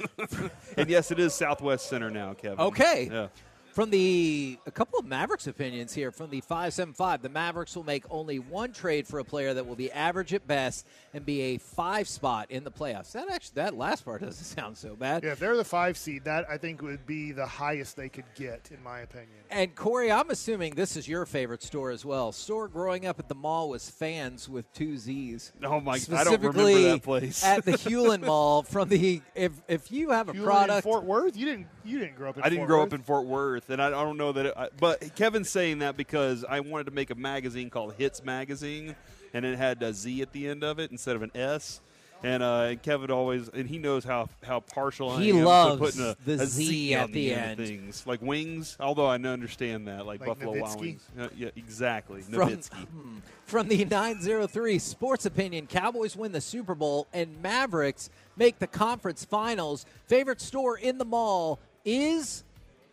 and 0.78 0.90
yes, 0.90 1.12
it 1.12 1.20
is 1.20 1.34
Southwest 1.34 1.90
Center 1.90 2.10
now, 2.10 2.34
Kevin. 2.34 2.60
Okay. 2.60 3.10
Yeah. 3.12 3.28
From 3.74 3.90
the 3.90 4.58
a 4.66 4.72
couple 4.72 5.00
of 5.00 5.06
Mavericks 5.06 5.48
opinions 5.48 5.94
here 5.94 6.12
from 6.12 6.30
the 6.30 6.42
575, 6.42 7.22
the 7.22 7.30
Mavericks 7.30 7.74
will 7.74 7.86
make 7.86 8.04
only 8.10 8.38
one 8.38 8.74
trade 8.74 9.08
for 9.08 9.20
a 9.20 9.24
player 9.24 9.54
that 9.54 9.66
will 9.66 9.78
be 9.78 9.90
average 9.94 10.34
at 10.34 10.46
best 10.46 10.86
and 11.14 11.26
be 11.26 11.42
a 11.42 11.58
five 11.58 12.10
spot 12.10 12.48
in 12.52 12.66
the 12.66 12.72
playoffs. 12.72 13.14
That 13.14 13.32
actually 13.32 13.56
that 13.56 13.78
last 13.78 14.04
part 14.04 14.24
doesn't 14.24 14.44
sound 14.60 14.78
so 14.78 14.98
bad. 14.98 15.24
yeah, 15.24 15.32
if 15.32 15.40
they're 15.40 15.56
the 15.56 15.64
five 15.64 15.98
seed, 15.98 16.26
that 16.26 16.46
I 16.50 16.58
think 16.58 16.82
would 16.82 17.06
be 17.06 17.32
the 17.32 17.46
highest 17.46 17.96
they 17.96 18.10
could 18.10 18.26
get, 18.36 18.70
in 18.76 18.84
my 18.84 19.00
opinion. 19.00 19.30
And 19.50 19.74
Corey, 19.74 20.12
I'm 20.12 20.30
assuming 20.32 20.76
this 20.76 20.98
is 20.98 21.08
your 21.08 21.26
favorite 21.26 21.64
store 21.64 21.92
as 21.92 22.04
well. 22.04 22.34
Store 22.34 22.68
growing 22.68 23.06
up 23.06 23.20
at 23.20 23.30
the 23.30 23.36
mall 23.36 23.70
was 23.70 23.90
Fanzz 23.90 24.50
with 24.50 24.72
two 24.74 24.98
Z's. 24.98 25.54
Oh 25.64 25.80
my! 25.80 25.94
I 25.94 25.98
don't 26.00 26.10
remember 26.42 26.52
Specifically 26.52 26.84
that 26.92 27.04
place. 27.04 27.44
at 27.46 27.64
the 27.64 27.72
Hulen 27.78 28.26
Mall. 28.26 28.64
From 28.64 28.90
the 28.90 29.22
if 29.34 29.54
if 29.70 29.92
you 29.94 30.10
have 30.12 30.28
a 30.30 30.34
You 30.34 30.42
were 30.42 30.48
in 30.50 30.52
product, 30.56 30.84
Fort 30.84 31.06
Worth? 31.06 31.38
You 31.38 31.46
didn't. 31.46 31.68
You 31.86 32.00
didn't 32.00 32.16
grow 32.18 32.30
up 32.32 32.38
in. 32.38 32.44
I 32.44 32.50
didn't 32.50 32.60
Fort 32.60 32.68
grow 32.70 32.78
Worth? 32.80 32.88
up 32.88 32.94
in 33.00 33.04
Fort 33.04 33.26
Worth, 33.26 33.61
and 33.70 33.82
I, 33.82 33.88
I 33.88 33.90
don't 33.90 34.18
know 34.18 34.32
that. 34.32 34.46
It, 34.48 34.54
I, 34.56 34.70
but 34.80 35.16
Kevin's 35.16 35.50
saying 35.50 35.80
that 35.80 35.98
because 35.98 36.44
I 36.44 36.60
wanted 36.60 36.86
to 36.86 36.92
make 36.92 37.10
a 37.10 37.16
magazine 37.16 37.70
called 37.70 37.94
Hits 37.98 38.24
Magazine, 38.24 38.96
and 39.34 39.46
it 39.46 39.58
had 39.58 39.82
a 39.84 39.94
Z 39.94 40.22
at 40.22 40.32
the 40.32 40.48
end 40.48 40.64
of 40.64 40.80
it 40.80 40.92
instead 40.92 41.16
of 41.16 41.22
an 41.22 41.32
S. 41.36 41.82
And, 42.24 42.44
uh, 42.44 42.68
and 42.70 42.82
Kevin 42.84 43.10
always, 43.10 43.50
and 43.50 43.68
he 43.68 43.80
knows 43.80 44.04
how, 44.04 44.30
how 44.44 44.60
partial 44.60 45.18
He 45.18 45.32
I 45.32 45.38
am 45.38 45.44
loves 45.44 45.74
to 45.74 45.86
putting 45.86 46.02
a, 46.02 46.38
the 46.38 46.44
a 46.44 46.46
Z 46.46 46.94
on 46.94 47.02
at 47.02 47.12
the 47.14 47.34
end. 47.34 47.60
of 47.60 47.60
end. 47.62 47.68
Things 47.68 48.06
like 48.06 48.22
wings, 48.22 48.78
although 48.80 49.08
I 49.08 49.16
understand 49.16 49.88
that, 49.88 50.06
like, 50.06 50.20
Like 50.20 50.30
Buffalo 50.30 50.60
Wild 50.60 50.80
Wings. 50.80 51.04
Uh, 51.20 51.30
yeah, 51.36 51.50
exactly. 51.56 52.22
From, 52.22 52.34
Nowitzki. 52.36 52.88
from 53.46 53.68
the 53.70 53.84
903 53.86 54.78
Sports 54.78 55.26
Opinion, 55.26 55.66
Cowboys 55.66 56.16
win 56.16 56.32
the 56.32 56.42
Super 56.42 56.76
Bowl 56.76 57.08
and 57.12 57.42
Mavericks 57.42 58.12
make 58.38 58.60
the 58.60 58.68
conference 58.68 59.26
finals. 59.26 59.88
Favorite 60.06 60.42
store 60.42 60.78
in 60.78 61.00
the 61.00 61.06
mall 61.06 61.60
is 61.84 62.44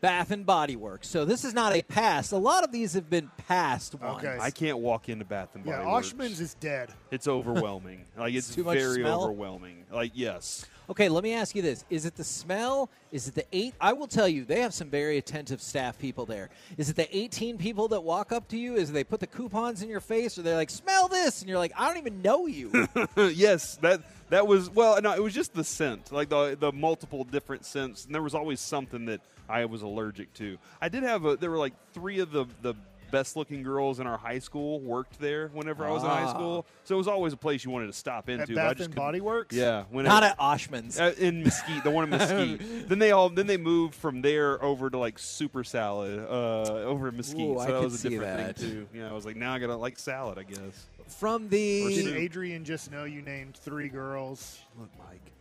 Bath 0.00 0.30
and 0.30 0.46
Body 0.46 0.76
Works. 0.76 1.08
So 1.08 1.24
this 1.24 1.44
is 1.44 1.54
not 1.54 1.74
a 1.74 1.82
pass. 1.82 2.30
A 2.32 2.36
lot 2.36 2.62
of 2.64 2.70
these 2.72 2.92
have 2.94 3.10
been 3.10 3.30
passed 3.48 3.94
ones. 3.94 4.24
Okay. 4.24 4.36
I 4.40 4.50
can't 4.50 4.78
walk 4.78 5.08
into 5.08 5.24
Bath 5.24 5.54
and 5.54 5.64
Body 5.64 5.76
Yeah, 5.76 5.90
Works. 5.92 6.12
Oshman's 6.12 6.40
is 6.40 6.54
dead. 6.54 6.90
It's 7.10 7.26
overwhelming. 7.26 8.04
like 8.16 8.34
it's 8.34 8.54
Too 8.54 8.64
much 8.64 8.78
very 8.78 9.00
smell? 9.02 9.24
overwhelming. 9.24 9.84
Like 9.92 10.12
yes. 10.14 10.66
Okay, 10.90 11.10
let 11.10 11.22
me 11.22 11.34
ask 11.34 11.54
you 11.54 11.60
this. 11.60 11.84
Is 11.90 12.06
it 12.06 12.14
the 12.16 12.24
smell? 12.24 12.88
Is 13.12 13.28
it 13.28 13.34
the 13.34 13.44
eight? 13.52 13.74
I 13.78 13.92
will 13.92 14.06
tell 14.06 14.26
you, 14.26 14.46
they 14.46 14.60
have 14.60 14.72
some 14.72 14.88
very 14.88 15.18
attentive 15.18 15.60
staff 15.60 15.98
people 15.98 16.24
there. 16.24 16.48
Is 16.78 16.88
it 16.88 16.96
the 16.96 17.14
18 17.14 17.58
people 17.58 17.88
that 17.88 18.02
walk 18.02 18.32
up 18.32 18.48
to 18.48 18.56
you? 18.56 18.74
Is 18.76 18.88
it 18.88 18.92
they 18.94 19.04
put 19.04 19.20
the 19.20 19.26
coupons 19.26 19.82
in 19.82 19.90
your 19.90 20.00
face? 20.00 20.38
Or 20.38 20.42
they're 20.42 20.56
like, 20.56 20.70
smell 20.70 21.06
this? 21.08 21.40
And 21.40 21.48
you're 21.48 21.58
like, 21.58 21.72
I 21.76 21.88
don't 21.88 21.98
even 21.98 22.22
know 22.22 22.46
you. 22.46 22.88
yes, 23.16 23.76
that 23.82 24.00
that 24.30 24.46
was 24.46 24.70
well. 24.70 25.00
No, 25.02 25.12
it 25.12 25.22
was 25.22 25.34
just 25.34 25.52
the 25.52 25.64
scent, 25.64 26.10
like 26.10 26.30
the 26.30 26.56
the 26.58 26.72
multiple 26.72 27.24
different 27.24 27.66
scents, 27.66 28.06
and 28.06 28.14
there 28.14 28.22
was 28.22 28.34
always 28.34 28.60
something 28.60 29.04
that 29.06 29.20
I 29.48 29.64
was 29.64 29.82
allergic 29.82 30.32
to. 30.34 30.58
I 30.80 30.88
did 30.88 31.02
have 31.02 31.24
a. 31.24 31.36
There 31.36 31.50
were 31.50 31.58
like 31.58 31.74
three 31.92 32.18
of 32.20 32.30
the 32.32 32.46
the 32.62 32.74
best 33.10 33.36
looking 33.36 33.62
girls 33.62 34.00
in 34.00 34.06
our 34.06 34.18
high 34.18 34.38
school 34.38 34.80
worked 34.80 35.18
there 35.18 35.48
whenever 35.54 35.86
I 35.86 35.90
was 35.90 36.02
in 36.02 36.10
high 36.10 36.24
Ah. 36.24 36.34
school, 36.34 36.66
so 36.84 36.94
it 36.94 36.98
was 36.98 37.08
always 37.08 37.32
a 37.32 37.38
place 37.38 37.64
you 37.64 37.70
wanted 37.70 37.86
to 37.86 37.94
stop 37.94 38.28
into. 38.28 38.42
At 38.42 38.48
but 38.50 38.58
I 38.58 38.64
Bath 38.68 38.76
just 38.76 38.84
and 38.88 38.94
couldn't- 38.94 39.06
Body 39.06 39.20
Works? 39.22 39.56
Yeah, 39.56 39.84
when 39.88 40.04
Not 40.04 40.24
at 40.24 40.36
Oshman's. 40.38 41.00
uh, 41.00 41.14
in 41.18 41.42
Mesquite, 41.42 41.84
the 41.84 41.90
one 41.90 42.04
in 42.04 42.10
Mesquite. 42.10 42.88
then 42.90 42.98
they 42.98 43.12
all 43.12 43.30
then 43.30 43.46
they 43.46 43.56
moved 43.56 43.94
from 43.94 44.20
there 44.20 44.62
over 44.62 44.90
to 44.90 44.98
like 44.98 45.18
Souper 45.18 45.64
Salad 45.64 46.18
uh, 46.18 46.70
over 46.84 47.08
in 47.08 47.16
Mesquite. 47.16 47.46
Ooh, 47.48 47.54
so 47.54 47.60
I 47.60 47.66
that 47.68 47.72
could 47.72 47.84
was 47.84 47.94
a 47.94 47.98
see 47.98 48.08
different 48.10 48.36
that. 48.36 48.56
thing 48.58 48.70
too. 48.70 48.88
Yeah, 48.92 49.08
I 49.08 49.12
was 49.14 49.24
like, 49.24 49.36
now 49.36 49.54
I 49.54 49.58
gotta 49.58 49.76
like 49.76 49.98
salad, 49.98 50.36
I 50.38 50.42
guess. 50.42 50.86
From 51.06 51.44
Did 51.48 51.50
the. 51.52 52.14
Adrian 52.14 52.62
just 52.62 52.90
know 52.92 53.04
you 53.04 53.22
named 53.22 53.56
three 53.56 53.88
girls? 53.88 54.58
Look, 54.78 54.90
Mike, 54.98 55.32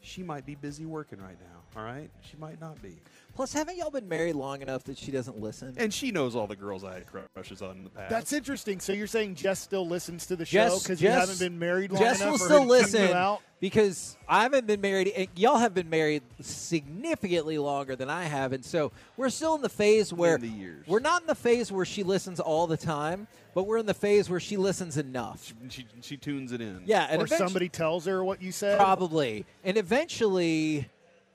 she 0.00 0.22
might 0.22 0.46
be 0.46 0.54
busy 0.54 0.86
working 0.86 1.18
right 1.20 1.36
now. 1.40 1.80
All 1.80 1.84
right, 1.84 2.08
she 2.22 2.36
might 2.36 2.60
not 2.60 2.80
be, 2.80 2.94
Plus, 3.36 3.52
haven't 3.52 3.76
y'all 3.76 3.90
been 3.90 4.08
married 4.08 4.34
long 4.34 4.62
enough 4.62 4.82
that 4.84 4.96
she 4.98 5.10
doesn't 5.12 5.38
listen? 5.38 5.74
and 5.76 5.92
she 5.92 6.10
knows 6.10 6.34
all 6.34 6.46
the 6.46 6.56
girls 6.56 6.82
I 6.84 6.94
had 6.94 7.04
crushes 7.34 7.60
on 7.62 7.76
in 7.76 7.84
the 7.84 7.90
past. 7.90 8.08
That's 8.10 8.32
interesting. 8.32 8.80
So 8.80 8.92
you're 8.92 9.06
saying 9.06 9.34
Jess 9.36 9.60
still 9.60 9.86
listens 9.86 10.26
to 10.26 10.36
the 10.36 10.44
show 10.46 10.52
Jess, 10.70 10.82
because 10.82 11.02
you 11.02 11.08
Jess- 11.08 11.20
haven't 11.20 11.38
been 11.38 11.58
married 11.58 11.92
long 11.92 12.02
Jess 12.02 12.20
enough? 12.20 12.32
will 12.32 12.38
for 12.38 12.44
her 12.44 12.48
still 12.48 12.58
to 12.60 12.64
tune 12.64 12.68
you 12.68 12.82
listen 12.82 13.16
out? 13.16 13.42
because 13.60 14.16
I 14.28 14.42
haven't 14.42 14.66
been 14.66 14.80
married. 14.80 15.08
and 15.08 15.28
Y'all 15.36 15.58
have 15.58 15.74
been 15.74 15.90
married 15.90 16.22
significantly 16.40 17.58
longer 17.58 17.94
than 17.96 18.08
I 18.10 18.24
have, 18.24 18.52
and 18.52 18.64
so 18.64 18.92
we're 19.16 19.30
still 19.30 19.54
in 19.54 19.62
the 19.62 19.68
phase 19.68 20.12
where 20.12 20.38
the 20.38 20.48
years. 20.48 20.86
we're 20.86 21.00
not 21.00 21.20
in 21.22 21.26
the 21.26 21.34
phase 21.34 21.70
where 21.70 21.84
she 21.84 22.02
listens 22.02 22.40
all 22.40 22.66
the 22.66 22.76
time, 22.76 23.26
but 23.54 23.64
we're 23.64 23.78
in 23.78 23.86
the 23.86 23.94
phase 23.94 24.28
where 24.30 24.40
she 24.40 24.56
listens 24.56 24.96
enough. 24.96 25.52
she, 25.68 25.86
she 26.02 26.16
tunes 26.16 26.52
it 26.52 26.60
in. 26.60 26.82
Yeah, 26.86 27.06
and 27.10 27.22
Or 27.22 27.26
eventu- 27.26 27.36
somebody 27.38 27.68
tells 27.68 28.06
her 28.06 28.24
what 28.24 28.40
you 28.42 28.52
said? 28.52 28.78
probably, 28.78 29.44
and 29.64 29.76
eventually. 29.76 30.88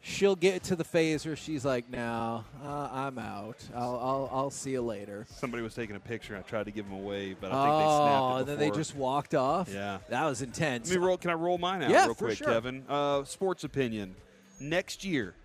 She'll 0.03 0.35
get 0.35 0.63
to 0.63 0.75
the 0.75 0.83
phase 0.83 1.27
where 1.27 1.35
she's 1.35 1.63
like, 1.63 1.87
"No, 1.89 2.43
uh, 2.63 2.89
I'm 2.91 3.19
out. 3.19 3.57
I'll, 3.75 3.99
I'll, 3.99 4.29
I'll 4.33 4.49
see 4.49 4.71
you 4.71 4.81
later." 4.81 5.27
Somebody 5.29 5.61
was 5.61 5.75
taking 5.75 5.95
a 5.95 5.99
picture. 5.99 6.35
I 6.35 6.41
tried 6.41 6.63
to 6.65 6.71
give 6.71 6.85
them 6.89 6.95
away, 6.97 7.35
but 7.39 7.51
I 7.51 7.63
think 7.65 7.77
they 7.77 7.85
snapped 7.85 8.21
Oh, 8.21 8.35
it 8.35 8.39
and 8.39 8.47
then 8.49 8.57
they 8.57 8.65
before. 8.69 8.77
just 8.79 8.95
walked 8.95 9.35
off. 9.35 9.69
Yeah. 9.71 9.99
that 10.09 10.25
was 10.25 10.41
intense. 10.41 10.89
Let 10.89 10.99
me 10.99 11.05
roll. 11.05 11.17
Can 11.17 11.29
I 11.29 11.33
roll 11.35 11.59
mine 11.59 11.83
out 11.83 11.91
Yeah, 11.91 12.05
real 12.05 12.13
for 12.15 12.25
quick, 12.25 12.37
sure. 12.39 12.47
Kevin? 12.47 12.83
Uh, 12.89 13.23
sports 13.25 13.63
opinion. 13.63 14.15
Next 14.59 15.03
year, 15.05 15.35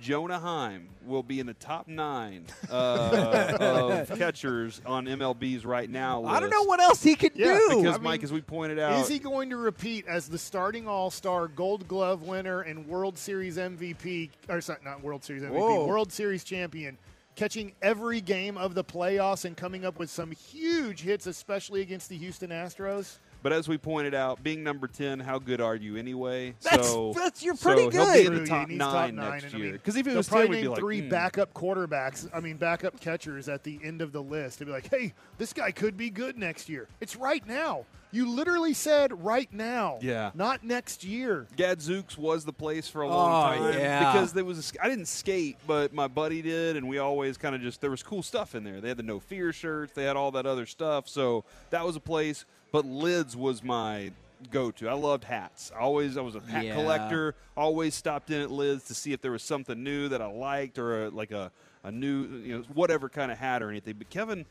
Jonah 0.00 0.38
Heim 0.38 0.88
will 1.06 1.22
be 1.22 1.40
in 1.40 1.46
the 1.46 1.54
top 1.54 1.88
nine 1.88 2.46
uh, 2.70 4.04
of 4.08 4.18
catchers 4.18 4.80
on 4.86 5.06
MLB's 5.06 5.64
right 5.64 5.88
now. 5.88 6.24
I 6.24 6.40
don't 6.40 6.50
know 6.50 6.64
what 6.64 6.80
else 6.80 7.02
he 7.02 7.14
could 7.14 7.32
Yeah, 7.34 7.58
do. 7.58 7.68
because 7.68 7.94
I 7.94 7.98
mean, 7.98 8.02
Mike, 8.02 8.22
as 8.22 8.32
we 8.32 8.40
pointed 8.40 8.78
out, 8.78 9.00
Is 9.00 9.08
he 9.08 9.18
going 9.18 9.50
to 9.50 9.56
repeat 9.56 10.06
as 10.06 10.28
the 10.28 10.38
starting 10.38 10.86
All 10.88 11.10
Star, 11.10 11.48
Gold 11.48 11.86
Glove 11.88 12.22
winner, 12.22 12.60
and 12.62 12.86
World 12.86 13.16
Series 13.18 13.56
MVP? 13.56 14.30
Or 14.48 14.60
sorry, 14.60 14.78
not 14.84 15.02
World 15.02 15.24
Series 15.24 15.42
MVP, 15.42 15.52
Whoa. 15.52 15.86
World 15.86 16.12
Series 16.12 16.44
champion, 16.44 16.98
catching 17.36 17.72
every 17.82 18.20
game 18.20 18.56
of 18.56 18.74
the 18.74 18.84
playoffs 18.84 19.44
and 19.44 19.56
coming 19.56 19.84
up 19.84 19.98
with 19.98 20.10
some 20.10 20.30
huge 20.30 21.00
hits, 21.02 21.26
especially 21.26 21.80
against 21.80 22.08
the 22.08 22.16
Houston 22.16 22.50
Astros? 22.50 23.18
But 23.42 23.52
as 23.52 23.68
we 23.68 23.76
pointed 23.78 24.14
out, 24.14 24.42
being 24.42 24.62
number 24.62 24.86
ten, 24.86 25.18
how 25.20 25.38
good 25.38 25.60
are 25.60 25.74
you 25.74 25.96
anyway? 25.96 26.54
That's- 26.62 26.88
so 26.88 27.12
that's- 27.12 27.42
you're 27.42 27.56
so 27.56 27.70
pretty 27.70 27.82
He'll 27.82 28.04
good. 28.04 28.12
be 28.14 28.26
in 28.26 28.42
the 28.42 28.46
top 28.46 28.68
needs 28.68 28.78
nine 28.78 29.16
top 29.16 29.32
next 29.32 29.44
and 29.44 29.54
I 29.54 29.58
year. 29.58 29.66
mean, 29.66 29.72
Because 29.74 29.96
if 29.96 30.06
it 30.06 30.10
they'll 30.10 30.16
was 30.18 30.28
probably 30.28 30.46
ten, 30.46 30.56
we'd 30.56 30.62
be 30.62 30.68
like, 30.68 30.78
three 30.78 31.00
hmm. 31.02 31.08
backup 31.08 31.52
quarterbacks. 31.54 32.28
I 32.32 32.40
mean, 32.40 32.56
backup 32.56 33.00
catchers 33.00 33.48
at 33.48 33.64
the 33.64 33.80
end 33.82 34.00
of 34.00 34.12
the 34.12 34.22
list. 34.22 34.58
To 34.58 34.66
be 34.66 34.70
like, 34.72 34.88
hey, 34.90 35.14
this 35.38 35.52
guy 35.52 35.72
could 35.72 35.96
be 35.96 36.10
good 36.10 36.38
next 36.38 36.68
year. 36.68 36.88
It's 37.00 37.16
right 37.16 37.46
now. 37.46 37.84
You 38.14 38.28
literally 38.28 38.74
said 38.74 39.24
right 39.24 39.50
now. 39.50 39.98
Yeah. 40.02 40.32
Not 40.34 40.62
next 40.62 41.02
year. 41.02 41.46
Gadzooks 41.56 42.18
was 42.18 42.44
the 42.44 42.52
place 42.52 42.86
for 42.86 43.00
a 43.00 43.08
long 43.08 43.30
Oh, 43.30 43.56
time 43.70 43.78
yeah. 43.78 44.12
because 44.12 44.34
there 44.34 44.44
was 44.44 44.72
a, 44.76 44.84
I 44.84 44.88
didn't 44.90 45.06
skate, 45.08 45.56
but 45.66 45.94
my 45.94 46.08
buddy 46.08 46.42
did, 46.42 46.76
and 46.76 46.86
we 46.88 46.98
always 46.98 47.38
kind 47.38 47.54
of 47.54 47.62
just 47.62 47.80
there 47.80 47.90
was 47.90 48.02
cool 48.02 48.22
stuff 48.22 48.54
in 48.54 48.64
there. 48.64 48.82
They 48.82 48.88
had 48.88 48.98
the 48.98 49.02
no 49.02 49.18
fear 49.18 49.50
shirts, 49.50 49.94
they 49.94 50.04
had 50.04 50.16
all 50.16 50.30
that 50.32 50.44
other 50.44 50.66
stuff, 50.66 51.08
so 51.08 51.46
that 51.70 51.86
was 51.86 51.96
a 51.96 52.00
place. 52.00 52.44
But 52.72 52.84
Lids 52.86 53.36
was 53.36 53.62
my 53.62 54.10
go-to. 54.50 54.88
I 54.88 54.94
loved 54.94 55.24
hats. 55.24 55.70
I 55.76 55.80
always 55.80 56.16
I 56.16 56.22
was 56.22 56.34
a 56.34 56.40
hat 56.40 56.64
Yeah. 56.64 56.74
collector. 56.74 57.34
Always 57.56 57.94
stopped 57.94 58.30
in 58.30 58.40
at 58.40 58.50
Lids 58.50 58.84
to 58.88 58.94
see 58.94 59.12
if 59.12 59.20
there 59.20 59.30
was 59.30 59.42
something 59.42 59.82
new 59.84 60.08
that 60.08 60.20
I 60.20 60.26
liked 60.26 60.78
or 60.78 61.04
a, 61.04 61.10
like 61.10 61.30
a 61.30 61.52
a 61.84 61.92
new 61.92 62.26
you 62.38 62.58
know 62.58 62.64
whatever 62.74 63.08
kind 63.08 63.30
of 63.30 63.38
hat 63.38 63.62
or 63.62 63.70
anything. 63.70 63.94
But 63.98 64.10
Kevin. 64.10 64.46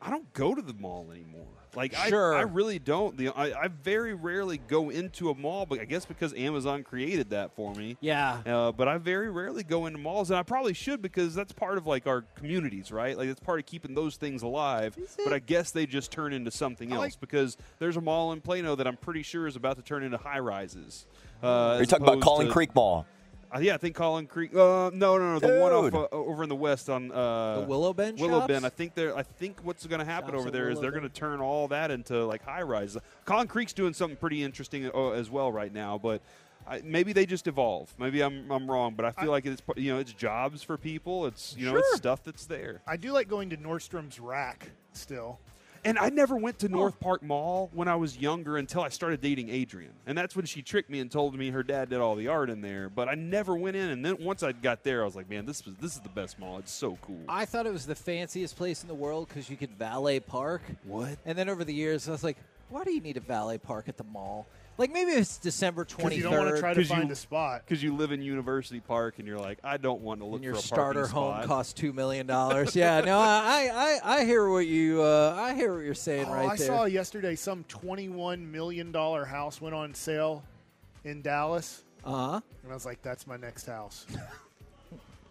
I 0.00 0.08
don't 0.08 0.32
go 0.32 0.54
to 0.54 0.62
the 0.62 0.72
mall 0.72 1.08
anymore. 1.12 1.44
Like 1.76 1.94
Sure. 1.94 2.34
I, 2.34 2.38
I 2.38 2.42
really 2.42 2.78
don't. 2.78 3.16
The 3.16 3.28
I, 3.28 3.64
I 3.64 3.68
very 3.68 4.14
rarely 4.14 4.58
go 4.58 4.90
into 4.90 5.30
a 5.30 5.34
mall, 5.34 5.66
but 5.66 5.80
I 5.80 5.84
guess 5.84 6.04
because 6.06 6.32
Amazon 6.34 6.82
created 6.82 7.30
that 7.30 7.54
for 7.54 7.74
me. 7.74 7.96
Yeah. 8.00 8.40
Uh, 8.46 8.72
but 8.72 8.88
I 8.88 8.98
very 8.98 9.30
rarely 9.30 9.62
go 9.62 9.86
into 9.86 9.98
malls, 9.98 10.30
and 10.30 10.38
I 10.38 10.42
probably 10.42 10.74
should 10.74 11.02
because 11.02 11.34
that's 11.34 11.52
part 11.52 11.78
of 11.78 11.86
like 11.86 12.06
our 12.06 12.22
communities, 12.36 12.90
right? 12.90 13.16
Like 13.16 13.28
it's 13.28 13.40
part 13.40 13.60
of 13.60 13.66
keeping 13.66 13.94
those 13.94 14.16
things 14.16 14.42
alive. 14.42 14.96
But 15.24 15.32
I 15.32 15.38
guess 15.38 15.70
they 15.70 15.86
just 15.86 16.10
turn 16.10 16.32
into 16.32 16.50
something 16.50 16.92
I 16.92 16.96
else 16.96 17.00
like- 17.02 17.20
because 17.20 17.56
there's 17.78 17.96
a 17.96 18.00
mall 18.00 18.32
in 18.32 18.40
Plano 18.40 18.74
that 18.76 18.86
I'm 18.86 18.96
pretty 18.96 19.22
sure 19.22 19.46
is 19.46 19.56
about 19.56 19.76
to 19.76 19.82
turn 19.82 20.02
into 20.02 20.16
high 20.16 20.38
rises. 20.40 21.06
Uh, 21.42 21.46
Are 21.46 21.80
you 21.80 21.86
talking 21.86 22.02
about 22.02 22.12
opposed 22.14 22.24
Collin 22.24 22.46
to- 22.48 22.52
Creek 22.52 22.74
Mall? 22.74 23.06
Uh, 23.54 23.58
yeah, 23.60 23.74
I 23.74 23.78
think 23.78 23.94
Collin 23.94 24.26
Creek. 24.26 24.54
Uh, 24.54 24.90
no, 24.92 25.18
no, 25.18 25.32
no, 25.34 25.38
the 25.38 25.58
one 25.60 25.72
off 25.72 25.94
uh, 25.94 26.08
over 26.14 26.42
in 26.42 26.48
the 26.48 26.56
west 26.56 26.90
on 26.90 27.10
uh, 27.10 27.60
The 27.60 27.66
Willow 27.66 27.92
Bend 27.92 28.18
Willow 28.18 28.40
shops? 28.40 28.48
Bend. 28.48 28.66
I 28.66 28.68
think 28.68 28.94
they're. 28.94 29.16
I 29.16 29.22
think 29.22 29.58
what's 29.62 29.86
going 29.86 30.00
to 30.00 30.04
happen 30.04 30.30
Shops 30.30 30.40
over 30.40 30.48
at 30.48 30.52
there 30.52 30.68
is 30.68 30.74
Willow 30.76 30.82
they're 30.82 31.00
going 31.00 31.10
to 31.10 31.14
turn 31.14 31.40
all 31.40 31.68
that 31.68 31.90
into 31.90 32.24
like 32.26 32.44
high 32.44 32.62
rise. 32.62 32.96
Collin 33.24 33.48
Creek's 33.48 33.72
doing 33.72 33.94
something 33.94 34.16
pretty 34.16 34.42
interesting 34.42 34.90
uh, 34.94 35.10
as 35.10 35.30
well 35.30 35.50
right 35.52 35.72
now, 35.72 35.98
but. 35.98 36.20
I, 36.66 36.82
maybe 36.84 37.14
they 37.14 37.24
just 37.24 37.46
evolve. 37.46 37.94
Maybe 37.98 38.20
I'm, 38.22 38.50
I'm 38.52 38.70
wrong, 38.70 38.92
but 38.94 39.06
I 39.06 39.12
feel 39.12 39.30
like 39.30 39.46
it's 39.46 39.62
you 39.76 39.90
know 39.94 40.00
it's 40.00 40.12
jobs 40.12 40.62
for 40.62 40.76
people. 40.76 41.24
It's 41.24 41.56
you 41.56 41.64
know 41.64 41.76
it's 41.78 41.88
Sure. 41.88 41.96
stuff 41.96 42.22
that's 42.24 42.44
there. 42.44 42.82
I 42.86 42.98
do 42.98 43.12
like 43.12 43.26
going 43.26 43.48
to 43.50 43.56
Nordstrom's 43.56 44.20
Rack 44.20 44.70
still. 44.92 45.38
And 45.84 45.98
I 45.98 46.08
never 46.08 46.36
went 46.36 46.58
to 46.60 46.66
oh. 46.66 46.70
North 46.70 46.98
Park 47.00 47.22
Mall 47.22 47.70
when 47.72 47.88
I 47.88 47.96
was 47.96 48.18
younger 48.18 48.56
until 48.56 48.82
I 48.82 48.88
started 48.88 49.20
dating 49.20 49.48
Adrian. 49.50 49.92
And 50.06 50.16
that's 50.16 50.34
when 50.36 50.46
she 50.46 50.62
tricked 50.62 50.90
me 50.90 51.00
and 51.00 51.10
told 51.10 51.34
me 51.34 51.50
her 51.50 51.62
dad 51.62 51.90
did 51.90 52.00
all 52.00 52.16
the 52.16 52.28
art 52.28 52.50
in 52.50 52.60
there. 52.60 52.88
But 52.88 53.08
I 53.08 53.14
never 53.14 53.56
went 53.56 53.76
in. 53.76 53.90
And 53.90 54.04
then 54.04 54.16
once 54.20 54.42
I 54.42 54.52
got 54.52 54.84
there, 54.84 55.02
I 55.02 55.04
was 55.04 55.16
like, 55.16 55.28
man, 55.28 55.46
this 55.46 55.64
was 55.64 55.74
this 55.76 55.94
is 55.94 56.00
the 56.00 56.08
best 56.08 56.38
mall. 56.38 56.58
It's 56.58 56.72
so 56.72 56.98
cool. 57.02 57.20
I 57.28 57.44
thought 57.44 57.66
it 57.66 57.72
was 57.72 57.86
the 57.86 57.94
fanciest 57.94 58.56
place 58.56 58.82
in 58.82 58.88
the 58.88 58.94
world 58.94 59.28
because 59.28 59.48
you 59.48 59.56
could 59.56 59.70
valet 59.70 60.20
park. 60.20 60.62
What? 60.84 61.18
And 61.24 61.36
then 61.36 61.48
over 61.48 61.64
the 61.64 61.74
years, 61.74 62.08
I 62.08 62.12
was 62.12 62.24
like, 62.24 62.38
why 62.68 62.84
do 62.84 62.92
you 62.92 63.00
need 63.00 63.16
a 63.16 63.20
valet 63.20 63.58
park 63.58 63.88
at 63.88 63.96
the 63.96 64.04
mall? 64.04 64.46
Like 64.78 64.92
maybe 64.92 65.10
it's 65.10 65.38
December 65.38 65.84
Because 65.84 66.16
you 66.16 66.22
don't 66.22 66.32
want 66.36 66.46
to 66.46 66.50
third. 66.52 66.60
try 66.60 66.72
to 66.74 66.80
'Cause 66.80 66.88
you- 66.90 66.96
find 66.96 67.10
a 67.10 67.16
spot. 67.16 67.62
Because 67.66 67.82
you 67.82 67.94
live 67.96 68.12
in 68.12 68.22
University 68.22 68.78
Park 68.80 69.18
and 69.18 69.26
you're 69.26 69.38
like, 69.38 69.58
I 69.64 69.76
don't 69.76 70.00
want 70.02 70.20
to 70.20 70.24
look 70.24 70.36
And 70.36 70.44
your 70.44 70.54
for 70.54 70.60
a 70.60 70.62
starter 70.62 71.06
home 71.08 71.34
spot. 71.34 71.46
costs 71.46 71.72
two 71.72 71.92
million 71.92 72.26
dollars. 72.38 72.76
yeah, 72.76 73.00
no, 73.00 73.18
I, 73.18 73.98
I, 74.04 74.18
I 74.20 74.24
hear 74.24 74.48
what 74.48 74.66
you, 74.68 75.02
uh, 75.02 75.34
I 75.38 75.54
hear 75.54 75.74
what 75.74 75.84
you're 75.84 75.94
saying 75.94 76.26
Oh, 76.28 76.32
right 76.32 76.50
I 76.50 76.56
there. 76.56 76.66
saw 76.68 76.84
yesterday 76.84 77.34
some 77.34 77.64
$21 77.64 78.50
million 78.50 78.94
house 78.94 79.60
went 79.60 79.74
on 79.74 79.92
sale 79.94 80.44
in 81.04 81.22
Dallas. 81.22 81.82
uh 82.04 82.10
huh. 82.32 82.40
And 82.62 82.70
I 82.72 82.74
was 82.74 82.86
like, 82.86 83.02
that's 83.02 83.26
my 83.26 83.36
next 83.36 83.66
house. 83.66 84.06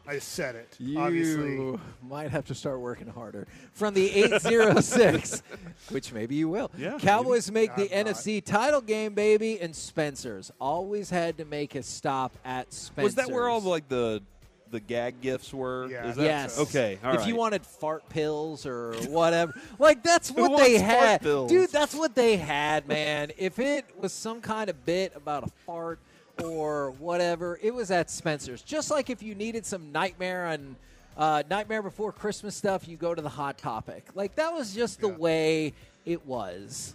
I 0.07 0.19
said 0.19 0.55
it. 0.55 0.75
You 0.79 0.99
Obviously. 0.99 1.77
might 2.01 2.31
have 2.31 2.45
to 2.45 2.55
start 2.55 2.79
working 2.79 3.07
harder. 3.07 3.45
From 3.73 3.93
the 3.93 4.09
806, 4.09 5.43
which 5.89 6.13
maybe 6.13 6.35
you 6.35 6.47
will. 6.47 6.71
Yeah, 6.77 6.97
Cowboys 6.97 7.51
make 7.51 7.75
the 7.75 7.93
I'm 7.93 8.05
not. 8.05 8.15
NFC 8.15 8.43
title 8.43 8.79
game, 8.81 9.13
baby, 9.13 9.59
and 9.59 9.75
Spencer's. 9.75 10.51
Always 10.61 11.09
had 11.09 11.37
to 11.39 11.45
make 11.45 11.75
a 11.75 11.83
stop 11.83 12.37
at 12.45 12.71
Spencer's. 12.73 13.03
Was 13.03 13.15
that 13.15 13.33
where 13.33 13.49
all 13.49 13.59
the, 13.61 13.69
like 13.69 13.89
the 13.89 14.21
the 14.69 14.79
gag 14.81 15.21
gifts 15.21 15.53
were. 15.53 15.87
Yeah, 15.89 16.09
Is 16.09 16.15
that 16.17 16.23
Yes. 16.23 16.59
okay? 16.59 16.99
All 17.03 17.11
if 17.13 17.19
right. 17.19 17.27
you 17.27 17.35
wanted 17.37 17.65
fart 17.65 18.07
pills 18.09 18.65
or 18.65 18.93
whatever, 19.07 19.53
like 19.79 20.03
that's 20.03 20.29
Who 20.29 20.41
what 20.41 20.57
they 20.61 20.73
wants 20.73 20.81
fart 20.93 21.05
had, 21.07 21.21
pills? 21.21 21.49
dude. 21.51 21.69
That's 21.71 21.95
what 21.95 22.15
they 22.15 22.35
had, 22.37 22.85
man. 22.87 23.31
if 23.37 23.59
it 23.59 23.85
was 23.97 24.11
some 24.11 24.41
kind 24.41 24.69
of 24.69 24.85
bit 24.85 25.13
about 25.15 25.43
a 25.45 25.51
fart 25.65 25.99
or 26.43 26.91
whatever, 26.99 27.59
it 27.61 27.73
was 27.73 27.91
at 27.91 28.09
Spencer's. 28.09 28.61
Just 28.61 28.91
like 28.91 29.09
if 29.09 29.21
you 29.23 29.35
needed 29.35 29.65
some 29.65 29.91
Nightmare 29.91 30.47
and 30.47 30.75
uh, 31.17 31.43
Nightmare 31.49 31.81
Before 31.81 32.11
Christmas 32.11 32.55
stuff, 32.55 32.87
you 32.87 32.97
go 32.97 33.15
to 33.15 33.21
the 33.21 33.29
Hot 33.29 33.57
Topic. 33.57 34.05
Like 34.15 34.35
that 34.35 34.53
was 34.53 34.73
just 34.73 35.01
the 35.01 35.09
Yeah. 35.09 35.15
way 35.15 35.73
it 36.05 36.25
was. 36.25 36.93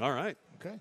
all 0.00 0.12
right. 0.12 0.36
Okay. 0.60 0.76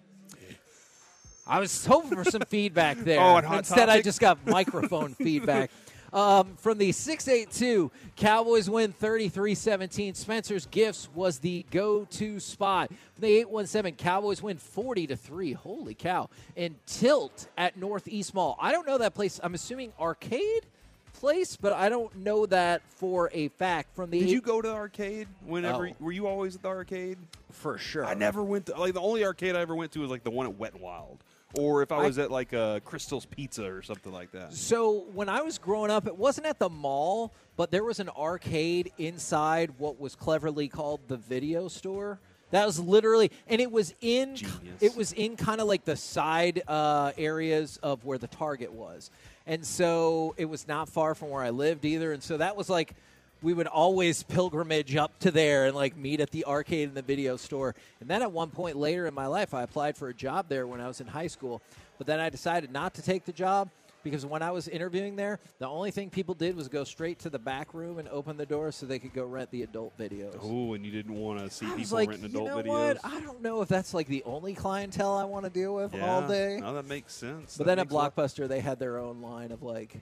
I 1.48 1.60
was 1.60 1.86
hoping 1.86 2.12
for 2.16 2.30
some 2.30 2.42
feedback 2.48 2.98
there. 3.00 3.20
Oh, 3.20 3.36
and 3.38 3.46
Hot 3.46 3.60
Instead, 3.60 3.90
I 3.90 3.94
Topic? 3.94 4.04
just 4.06 4.20
got 4.20 4.46
microphone 4.46 5.14
feedback. 5.16 5.72
Um, 6.12 6.56
from 6.58 6.78
the 6.78 6.92
682, 6.92 7.92
Cowboys 8.16 8.70
win 8.70 8.92
33 8.92 9.56
17. 9.56 10.14
Spencer's 10.16 10.66
Gifts 10.66 11.10
was 11.14 11.40
the 11.40 11.66
go 11.72 12.06
to 12.06 12.40
spot. 12.40 12.90
From 12.90 13.22
the 13.22 13.38
817, 13.38 13.96
Cowboys 13.96 14.42
win 14.42 14.58
40 14.58 15.08
to 15.08 15.16
3. 15.16 15.54
Holy 15.54 15.94
cow. 15.94 16.30
And 16.58 16.76
Tilt 16.86 17.48
at 17.58 17.78
Northeast 17.78 18.34
Mall. 18.34 18.58
I 18.60 18.72
don't 18.72 18.88
know 18.88 18.98
that 18.98 19.14
place. 19.14 19.40
I'm 19.44 19.54
assuming 19.54 19.94
arcade 20.00 20.66
place, 21.14 21.58
but 21.58 21.74
I 21.74 21.90
don't 21.90 22.16
know 22.18 22.46
that 22.46 22.82
for 22.88 23.30
a 23.34 23.50
fact. 23.50 23.94
From 23.96 24.10
the 24.10 24.20
Did 24.20 24.30
eight- 24.30 24.32
you 24.32 24.42
go 24.42 24.62
to 24.62 24.68
the 24.68 24.74
arcade 24.74 25.28
whenever? 25.46 25.90
Oh. 25.90 25.94
Were 26.00 26.12
you 26.12 26.28
always 26.28 26.56
at 26.56 26.62
the 26.62 26.70
arcade? 26.70 27.18
for 27.52 27.78
sure? 27.80 28.06
I 28.06 28.14
never 28.14 28.44
went 28.44 28.68
to 28.68 28.78
like 28.80 28.94
the 28.94 29.02
only 29.02 29.26
arcade 29.26 29.56
I 29.56 29.62
ever 29.62 29.76
went 29.76 29.92
to 29.94 30.00
was 30.00 30.10
like 30.12 30.24
the 30.24 30.30
one 30.30 30.46
at 30.46 30.58
Wet 30.58 30.74
n 30.76 30.82
Wild, 30.82 31.18
or 31.56 31.82
if 31.82 31.92
I 31.92 31.98
I- 31.98 32.06
was 32.06 32.18
at 32.20 32.32
like 32.32 32.54
a 32.54 32.82
Crystal's 32.86 33.26
Pizza 33.26 33.66
or 33.66 33.82
something 33.82 34.12
like 34.12 34.32
that. 34.32 34.54
So 34.54 35.06
when 35.14 35.30
I 35.30 35.42
was 35.42 35.58
growing 35.58 35.92
up, 35.92 36.08
it 36.08 36.18
wasn't 36.18 36.48
at 36.48 36.60
the 36.60 36.70
mall, 36.70 37.34
but 37.58 37.72
there 37.72 37.84
was 37.84 38.00
an 38.00 38.10
arcade 38.10 38.92
inside 38.98 39.72
what 39.78 40.00
was 40.00 40.16
cleverly 40.16 40.68
called 40.68 41.02
the 41.08 41.18
video 41.18 41.68
store. 41.68 42.20
That 42.52 42.66
was 42.66 42.80
literally, 42.80 43.32
and 43.48 43.62
it 43.62 43.72
was 43.72 43.94
in, 44.02 44.36
Genius. 44.36 44.82
it 44.82 44.96
was 44.96 45.12
in 45.14 45.36
kind 45.36 45.62
of 45.62 45.68
like 45.68 45.86
the 45.86 45.96
side 45.96 46.64
uh, 46.68 47.12
areas 47.16 47.78
of 47.84 48.06
where 48.06 48.18
the 48.18 48.28
Target 48.28 48.74
was, 48.74 49.12
and 49.46 49.64
so 49.64 50.34
it 50.36 50.46
was 50.46 50.68
not 50.68 50.90
far 50.90 51.14
from 51.14 51.30
where 51.30 51.44
I 51.44 51.52
lived 51.52 51.86
either. 51.86 52.12
And 52.12 52.24
so 52.24 52.38
that 52.38 52.56
was 52.58 52.68
like, 52.68 52.96
we 53.42 53.54
would 53.54 53.68
always 53.68 54.24
pilgrimage 54.24 54.96
up 54.96 55.18
to 55.20 55.32
there 55.32 55.66
and 55.66 55.76
like 55.76 55.96
meet 55.96 56.20
at 56.20 56.32
the 56.32 56.46
arcade 56.46 56.88
and 56.90 56.98
the 56.98 57.02
video 57.02 57.38
store. 57.38 57.76
And 58.02 58.10
then 58.10 58.22
at 58.22 58.32
one 58.32 58.50
point 58.50 58.76
later 58.76 59.06
in 59.08 59.14
my 59.14 59.28
life, 59.28 59.54
I 59.54 59.64
applied 59.64 59.96
for 59.98 60.10
a 60.10 60.14
job 60.14 60.48
there 60.50 60.68
when 60.68 60.82
I 60.82 60.88
was 60.88 61.00
in 61.02 61.08
high 61.08 61.28
school, 61.28 61.62
but 61.98 62.08
then 62.08 62.20
I 62.20 62.30
decided 62.30 62.72
not 62.72 62.94
to 62.96 63.02
take 63.02 63.26
the 63.26 63.32
job 63.32 63.70
because 64.02 64.26
when 64.26 64.42
I 64.42 64.52
was 64.52 64.68
interviewing 64.70 65.16
there, 65.18 65.40
the 65.60 65.68
only 65.68 65.92
thing 65.92 66.10
people 66.10 66.34
did 66.34 66.56
was 66.56 66.70
go 66.70 66.84
straight 66.86 67.20
to 67.20 67.30
the 67.30 67.40
back 67.40 67.74
room 67.74 67.98
and 68.00 68.08
open 68.10 68.38
the 68.38 68.46
door 68.46 68.72
so 68.72 68.86
they 68.86 68.98
could 69.00 69.14
go 69.14 69.26
rent 69.26 69.52
the 69.52 69.64
adult 69.64 69.98
videos. 69.98 70.38
Oh, 70.42 70.74
and 70.74 70.86
you 70.86 70.92
didn't 70.92 71.16
want 71.16 71.40
to 71.40 71.50
see 71.50 71.66
I 71.66 71.76
people 71.76 71.98
like, 71.98 72.10
renting 72.10 72.32
you 72.32 72.46
adult 72.46 72.66
know 72.66 72.72
videos. 72.72 72.96
what? 72.96 72.98
I 73.06 73.20
don't 73.20 73.42
know 73.42 73.62
if 73.62 73.68
that's 73.68 73.94
like 73.94 74.08
the 74.08 74.24
only 74.24 74.54
clientele 74.54 75.14
I 75.18 75.26
want 75.26 75.46
to 75.46 75.50
deal 75.52 75.76
with 75.76 75.94
yeah. 75.94 76.10
all 76.10 76.26
day. 76.28 76.60
No, 76.62 76.74
that 76.74 76.86
makes 76.88 77.14
sense. 77.14 77.58
but 77.58 77.66
That 77.66 77.72
then 77.72 77.80
at 77.80 77.86
makes 77.88 77.94
a 77.94 77.96
lot- 77.96 78.16
Blockbuster, 78.16 78.48
they 78.48 78.62
had 78.62 78.80
their 78.80 78.98
own 78.98 79.22
line 79.22 79.52
of 79.52 79.64
like 79.64 79.96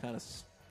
kind 0.00 0.14
of. 0.16 0.22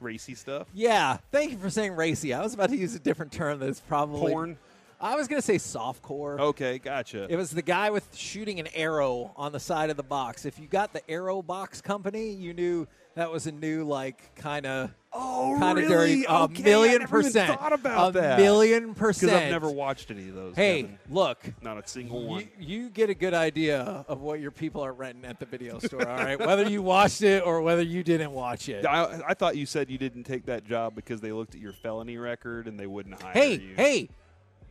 Racy 0.04 0.36
stuff. 0.36 0.68
Yeah, 0.74 1.18
thank 1.32 1.52
you 1.52 1.58
for 1.58 1.70
saying 1.70 1.96
racy. 1.96 2.34
I 2.34 2.42
was 2.42 2.54
about 2.54 2.70
to 2.70 2.78
use 2.78 2.94
a 2.96 3.00
different 3.00 3.32
term 3.32 3.60
that's 3.60 3.80
probably 3.80 4.32
Porn. 4.32 4.58
I 5.02 5.16
was 5.16 5.28
going 5.28 5.42
to 5.42 5.46
say 5.46 5.56
softcore. 5.56 6.39
Okay, 6.39 6.80
gotcha. 6.80 7.28
It 7.30 7.36
was 7.36 7.52
the 7.52 7.62
guy 7.62 7.89
with 7.89 8.16
shooting 8.16 8.62
an 8.62 8.68
arrow 8.74 9.34
on 9.36 9.52
the 9.52 9.60
side 9.60 9.89
of 9.89 9.98
the 9.98 10.04
box. 10.04 10.46
If 10.46 10.58
you 10.60 10.68
got 10.68 10.94
the 10.94 11.10
Arrow 11.12 11.42
Box 11.42 11.82
Company, 11.82 12.30
you 12.30 12.54
knew 12.54 12.88
that 13.15 13.32
was 13.32 13.45
a 13.47 13.52
new 13.52 13.84
like 13.84 14.36
kind 14.36 14.65
of 14.65 14.91
oh, 15.12 15.56
kind 15.60 15.78
of 15.78 15.86
really? 15.89 16.21
dirty. 16.21 16.26
A 16.26 16.43
Okay, 16.43 16.62
I 16.62 16.65
million 16.65 16.99
never 16.99 17.19
even 17.19 17.32
percent. 17.32 17.60
thought 17.60 17.73
about 17.73 18.10
a 18.10 18.12
that. 18.13 18.39
million 18.39 18.93
percent. 18.95 19.32
Because 19.32 19.43
I've 19.43 19.52
never 19.52 19.69
watched 19.69 20.10
any 20.12 20.30
of 20.30 20.36
those. 20.36 20.56
Hey, 20.56 20.82
Kevin. 20.84 20.99
look. 21.10 21.39
not 21.62 21.78
a 21.84 21.88
single 21.88 22.26
one. 22.26 22.41
You, 22.60 22.84
you 22.84 22.89
get 22.89 23.10
a 23.10 23.13
good 23.13 23.34
idea 23.34 24.04
of 24.08 24.21
what 24.21 24.39
your 24.39 24.52
people 24.52 24.82
are 24.82 24.93
renting 24.93 25.26
at 25.26 25.39
the 25.39 25.45
video 25.45 25.80
store, 25.80 26.08
all 26.08 26.17
right? 26.17 26.39
Whether 26.39 26.67
you 26.69 26.82
watched 26.82 27.21
it 27.21 27.45
or 27.45 27.62
whether 27.62 27.84
you 27.84 28.04
didn't 28.04 28.32
watch 28.32 28.67
it. 28.69 28.86
I, 28.86 29.21
I 29.30 29.34
thought 29.36 29.56
you 29.58 29.65
said 29.65 29.89
you 29.89 29.97
didn't 29.97 30.23
take 30.23 30.45
that 30.47 30.65
job 30.65 30.95
because 30.95 31.21
they 31.21 31.32
looked 31.32 31.54
at 31.56 31.62
your 31.62 31.73
felony 31.73 32.17
record 32.17 32.67
and 32.67 32.80
they 32.80 32.88
wouldn't 32.88 33.21
hire 33.21 33.34
Hey, 33.34 33.54
you. 33.56 33.73
Hey, 33.76 33.84
hey, 33.99 34.10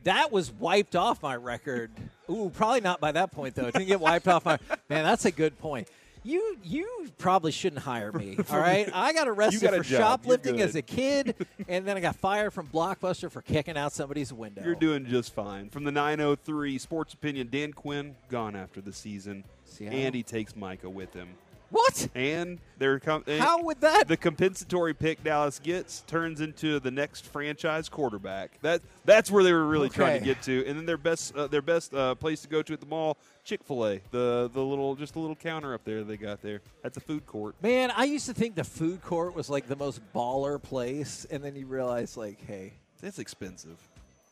that 0.05 0.33
was 0.33 0.51
wiped 0.51 0.97
off 0.97 1.23
my 1.23 1.37
record. 1.37 1.93
Ooh, 2.29 2.51
probably 2.53 2.81
not 2.81 2.99
by 3.01 3.13
that 3.13 3.31
point 3.31 3.55
though. 3.55 3.67
It 3.67 3.75
didn't 3.75 3.87
get 3.87 4.01
wiped 4.01 4.27
off 4.27 4.45
my. 4.45 4.59
Man, 4.89 5.05
that's 5.05 5.25
a 5.27 5.31
good 5.31 5.57
point. 5.61 5.87
You 6.25 6.57
you 6.63 7.09
probably 7.19 7.51
shouldn't 7.51 7.83
hire 7.83 8.13
me. 8.13 8.39
All 8.51 8.59
right, 8.59 8.89
I 8.95 9.13
got 9.13 9.29
arrested 9.29 9.63
got 9.63 9.75
for. 9.77 9.83
Shoplifting 9.85 10.61
as 10.61 10.77
a 10.77 10.83
kid, 10.83 11.35
and 11.69 11.87
then 11.87 11.97
I 11.97 12.01
got 12.01 12.17
fired 12.17 12.53
from 12.53 12.69
Blockbuster 12.69 13.31
for 13.31 13.43
kicking 13.43 13.77
out 13.77 13.93
somebody's 13.93 14.33
window. 14.33 14.63
You're 14.65 14.75
doing 14.75 15.07
just 15.07 15.35
fine. 15.35 15.69
From 15.71 15.85
the 15.85 15.93
903 15.93 16.79
Sports 16.79 17.15
Opinion, 17.15 17.49
Dan 17.51 17.73
Quinn 17.73 18.15
gone 18.29 18.55
after 18.55 18.81
the 18.81 18.93
season, 18.93 19.45
Seattle. 19.65 19.99
and 19.99 20.15
he 20.15 20.23
takes 20.23 20.55
Micah 20.55 20.91
with 20.91 21.13
him. 21.13 21.29
What? 21.73 22.09
And 22.15 22.59
they're 22.79 23.01
com- 23.01 23.25
How 23.27 23.63
would 23.63 23.81
that? 23.81 24.07
the 24.07 24.17
compensatory 24.17 24.95
pick 24.95 25.25
Dallas 25.25 25.59
gets 25.59 26.03
turns 26.03 26.41
into 26.41 26.79
the 26.79 26.91
next 26.91 27.27
franchise 27.27 27.89
quarterback. 27.89 28.61
That 28.63 28.83
that's 29.05 29.31
where 29.31 29.43
they 29.43 29.53
were 29.53 29.67
really 29.67 29.89
trying 29.89 30.21
to 30.21 30.25
get 30.25 30.43
to. 30.43 30.65
And 30.67 30.79
then 30.79 30.87
their 30.87 30.97
best 30.99 31.35
uh, 31.35 31.47
their 31.49 31.63
best 31.63 31.93
uh, 31.95 32.15
place 32.15 32.43
to 32.43 32.49
go 32.49 32.63
to 32.63 32.73
at 32.75 32.81
the 32.81 32.87
mall, 32.87 33.17
Chick 33.45 33.65
Fil 33.65 33.87
A, 33.87 34.01
the 34.11 34.51
the 34.53 34.63
little 34.63 34.95
just 34.95 35.17
a 35.17 35.19
little 35.19 35.35
counter 35.35 35.75
up 35.75 35.83
there 35.85 36.05
they 36.05 36.17
got 36.17 36.43
there. 36.43 36.61
That's 36.83 36.97
a 36.97 37.01
food 37.01 37.27
court. 37.27 37.55
Man, 37.63 37.91
I 37.91 38.05
used 38.05 38.27
to 38.27 38.35
think 38.35 38.55
the 38.55 38.65
food 38.65 39.03
court 39.03 39.35
was 39.35 39.49
like 39.51 39.67
the 39.67 39.77
most 39.77 40.01
baller 40.15 40.63
place, 40.63 41.27
and 41.31 41.43
then 41.43 41.57
you 41.57 41.67
realize, 41.67 42.17
like, 42.17 42.45
hey, 42.47 42.73
That's 43.01 43.19
expensive. 43.19 43.79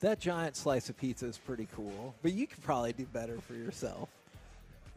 that 0.00 0.20
giant 0.20 0.57
slice 0.57 0.88
of 0.90 0.96
pizza 0.98 1.26
is 1.26 1.38
pretty 1.38 1.68
cool, 1.74 2.14
but 2.22 2.33
you 2.33 2.46
could 2.46 2.62
probably 2.62 2.92
do 2.92 3.07
better 3.07 3.38
for 3.40 3.55
yourself. 3.55 4.09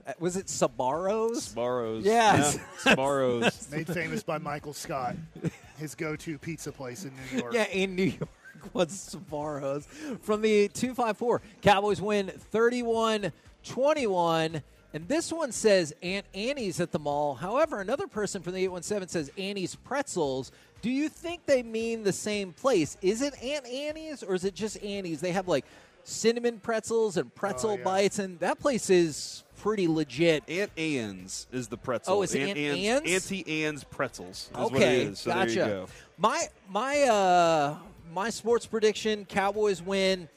Uh, 0.05 0.13
Was 0.19 0.35
it 0.37 0.47
Sabaros? 0.47 1.53
Sbarro's. 1.53 2.03
Yes. 2.05 2.57
Yeah, 2.85 2.95
Sbarro's. 2.95 3.67
Made 3.71 3.87
famous 3.87 4.23
by 4.23 4.37
Michael 4.37 4.73
Scott, 4.73 5.15
his 5.77 5.95
go-to 5.95 6.37
pizza 6.37 6.71
place 6.71 7.05
in 7.05 7.11
New 7.31 7.39
York. 7.39 7.53
Yeah, 7.55 7.67
in 7.67 7.95
New 7.95 8.03
York 8.03 8.29
was 8.73 8.89
Sbarro's. 8.91 9.85
From 10.21 10.41
the 10.41 10.67
254, 10.69 11.41
Cowboys 11.61 12.01
win 12.01 12.27
31 12.27 13.31
21. 13.63 14.61
And 14.95 15.07
this 15.07 15.33
one 15.33 15.51
says 15.51 15.93
Aunt 16.03 16.25
Annie's 16.35 16.79
at 16.79 16.91
the 16.91 16.99
mall. 16.99 17.33
However, 17.33 17.79
another 17.81 18.05
person 18.07 18.41
from 18.43 18.53
the 18.53 18.59
817 18.59 19.07
says 19.09 19.31
Annie's 19.37 19.75
Pretzels. 19.75 20.51
Do 20.83 20.91
you 20.91 21.09
think 21.09 21.45
they 21.45 21.63
mean 21.63 22.03
the 22.03 22.13
same 22.13 22.51
place? 22.53 22.97
Is 23.01 23.21
it 23.21 23.33
Aunt 23.41 23.65
Annie's 23.65 24.21
or 24.21 24.35
is 24.35 24.43
it 24.45 24.53
just 24.53 24.83
Annie's? 24.83 25.19
They 25.21 25.31
have 25.31 25.47
like 25.47 25.65
cinnamon 26.03 26.59
pretzels 26.59 27.17
and 27.17 27.33
pretzel 27.33 27.71
Oh, 27.71 27.77
yeah. 27.77 27.83
bites, 27.83 28.19
and 28.19 28.39
that 28.39 28.59
place 28.59 28.89
is 28.89 29.43
pretty 29.59 29.87
legit. 29.87 30.43
Aunt 30.49 30.71
Anne's 30.77 31.47
is 31.51 31.67
the 31.67 31.77
pretzel. 31.77 32.17
Oh, 32.17 32.21
is 32.21 32.35
it 32.35 32.41
Aunt 32.41 32.57
Anne's? 32.57 33.09
Auntie 33.09 33.63
Anne's 33.65 33.83
pretzels. 33.83 34.49
Is 34.51 34.57
okay, 34.57 34.73
what 34.73 34.81
it 34.81 34.89
is. 34.89 35.19
So 35.19 35.31
gotcha. 35.31 35.53
There 35.55 35.67
you 35.67 35.73
go. 35.73 35.87
My 36.17 36.47
my 36.69 37.01
uh 37.03 37.77
my 38.13 38.29
sports 38.29 38.65
prediction: 38.65 39.25
Cowboys 39.25 39.81
win 39.81 40.27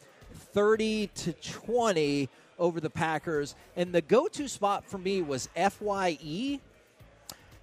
thirty 0.53 1.09
to 1.09 1.33
twenty 1.35 2.29
over 2.59 2.81
the 2.81 2.89
Packers, 2.91 3.55
and 3.77 3.93
the 3.93 4.01
go-to 4.01 4.49
spot 4.49 4.85
for 4.87 4.99
me 4.99 5.21
was 5.23 5.49
Fye. 5.55 6.61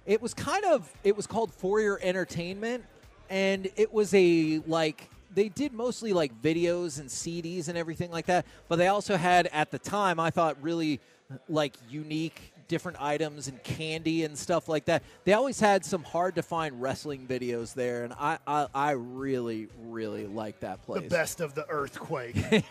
It 0.06 0.20
was 0.20 0.34
kind 0.34 0.64
of 0.66 0.92
it 1.02 1.16
was 1.16 1.26
called 1.26 1.52
For 1.52 1.80
Your 1.80 1.98
Entertainment, 2.02 2.84
and 3.30 3.68
it 3.76 3.92
was 3.92 4.12
a 4.14 4.60
like 4.66 5.08
they 5.34 5.48
did 5.48 5.72
mostly 5.72 6.12
like 6.12 6.40
videos 6.40 7.00
and 7.00 7.08
CDs 7.08 7.68
and 7.68 7.76
everything 7.76 8.10
like 8.10 8.26
that, 8.26 8.46
but 8.68 8.76
they 8.76 8.88
also 8.88 9.16
had 9.16 9.46
at 9.48 9.70
the 9.70 9.78
time 9.78 10.20
I 10.20 10.30
thought 10.30 10.56
really 10.62 11.00
like 11.48 11.74
unique 11.88 12.52
different 12.68 13.00
items 13.00 13.48
and 13.48 13.62
candy 13.62 14.24
and 14.24 14.36
stuff 14.36 14.68
like 14.68 14.86
that. 14.86 15.02
They 15.24 15.32
always 15.34 15.60
had 15.60 15.84
some 15.84 16.02
hard 16.02 16.36
to 16.36 16.42
find 16.42 16.80
wrestling 16.80 17.26
videos 17.26 17.74
there, 17.74 18.04
and 18.04 18.12
I 18.14 18.38
I, 18.46 18.66
I 18.74 18.90
really 18.92 19.68
really 19.82 20.26
like 20.26 20.60
that 20.60 20.82
place. 20.82 21.02
the 21.02 21.08
best 21.08 21.40
of 21.40 21.54
the 21.54 21.68
earthquake. 21.68 22.36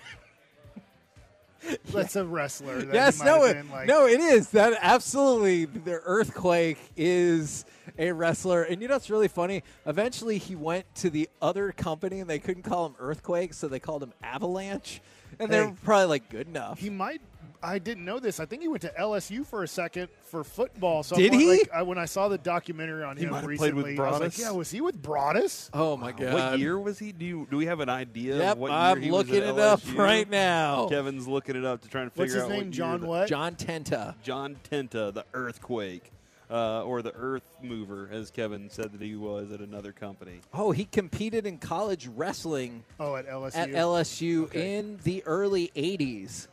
That's 1.86 2.16
a 2.16 2.26
wrestler. 2.26 2.82
That 2.82 2.94
Yes, 2.94 3.24
no, 3.24 3.44
it, 3.46 3.70
like, 3.70 3.88
no, 3.88 4.08
it 4.08 4.20
is. 4.20 4.50
That 4.50 4.78
absolutely, 4.82 5.66
the 5.66 6.02
earthquake 6.04 6.78
is 6.98 7.66
a 7.98 8.12
wrestler. 8.12 8.64
And 8.64 8.82
you 8.82 8.88
know 8.88 8.96
what's 8.96 9.10
really 9.10 9.28
funny? 9.28 9.64
Eventually, 9.86 10.38
he 10.38 10.56
went 10.56 10.86
to 10.96 11.10
the 11.10 11.30
other 11.42 11.72
company, 11.72 12.20
and 12.20 12.30
they 12.30 12.40
couldn't 12.40 12.64
call 12.64 12.88
him 12.88 12.96
Earthquake, 13.00 13.54
so 13.54 13.68
they 13.68 13.80
called 13.80 14.04
him 14.04 14.14
Avalanche. 14.22 15.02
And 15.40 15.52
they're 15.52 15.74
probably 15.84 16.08
like, 16.08 16.30
good 16.30 16.48
enough. 16.48 16.80
He 16.80 16.90
might. 16.90 17.22
I 17.64 17.80
didn't 17.80 18.04
know 18.04 18.20
this. 18.20 18.40
I 18.42 18.46
think 18.46 18.62
he 18.62 18.68
went 18.68 18.82
to 18.82 18.94
LSU 19.00 19.46
for 19.46 19.64
a 19.64 19.68
second 19.68 20.10
for 20.24 20.44
football. 20.44 21.02
So 21.02 21.16
Did 21.16 21.34
I'm 21.34 21.40
he? 21.40 21.48
Like, 21.60 21.70
I, 21.74 21.82
when 21.84 21.98
I 21.98 22.06
saw 22.06 22.28
the 22.28 22.38
documentary 22.38 23.04
on 23.04 23.16
He 23.16 23.24
him 23.24 23.34
recently, 23.34 23.58
played 23.58 23.74
with 23.76 24.00
I 24.00 24.12
was 24.12 24.20
like, 24.20 24.38
"Yeah, 24.38 24.52
was 24.52 24.70
he 24.70 24.82
with 24.82 25.02
Broadus?" 25.02 25.70
oh 25.74 25.96
my 25.96 26.12
god! 26.12 26.34
What 26.34 26.60
year 26.60 26.78
was 26.78 27.00
he? 27.00 27.12
Do 27.14 27.24
you, 27.26 27.48
do 27.50 27.56
we 27.58 27.66
have 27.68 27.80
an 27.80 27.90
idea? 27.90 28.38
Yep, 28.38 28.52
of 28.52 28.58
what 28.60 28.68
year 28.72 28.78
I'm 28.78 29.02
he 29.02 29.10
was 29.12 29.18
looking 29.28 29.44
at 29.44 29.50
it 29.56 29.60
up 29.60 29.80
right 29.96 30.30
now. 30.30 30.88
Kevin's 30.90 31.28
looking 31.28 31.56
it 31.56 31.64
up 31.64 31.82
to 31.84 31.88
try 31.88 32.02
and 32.02 32.12
figure 32.12 32.42
out. 32.44 32.50
What's 32.50 32.52
his 32.52 32.52
out 32.52 32.52
name? 32.52 32.66
what 32.66 32.72
John 32.72 33.00
year 33.00 33.10
what? 33.10 33.28
John 33.30 33.56
Tenta. 33.56 34.16
John 34.24 34.58
Tenta, 34.70 35.14
the 35.14 35.26
earthquake. 35.34 36.12
uh, 36.52 36.84
or 36.84 37.02
the 37.02 37.14
Earth 37.16 37.50
Mover, 37.64 38.10
as 38.12 38.30
Kevin 38.30 38.70
said 38.70 38.92
that 38.92 39.02
he 39.02 39.16
was 39.16 39.52
at 39.52 39.60
another 39.62 39.92
company. 39.92 40.42
Oh, 40.54 40.72
he 40.72 40.84
competed 40.86 41.48
in 41.48 41.58
college 41.58 42.08
wrestling 42.08 42.84
Oh, 43.00 43.16
at 43.16 43.26
LSU. 43.28 43.56
at 43.56 43.70
LSU 43.70 44.44
Okay. 44.44 44.76
in 44.78 45.00
the 45.04 45.24
early 45.26 45.72
80s. 45.76 46.48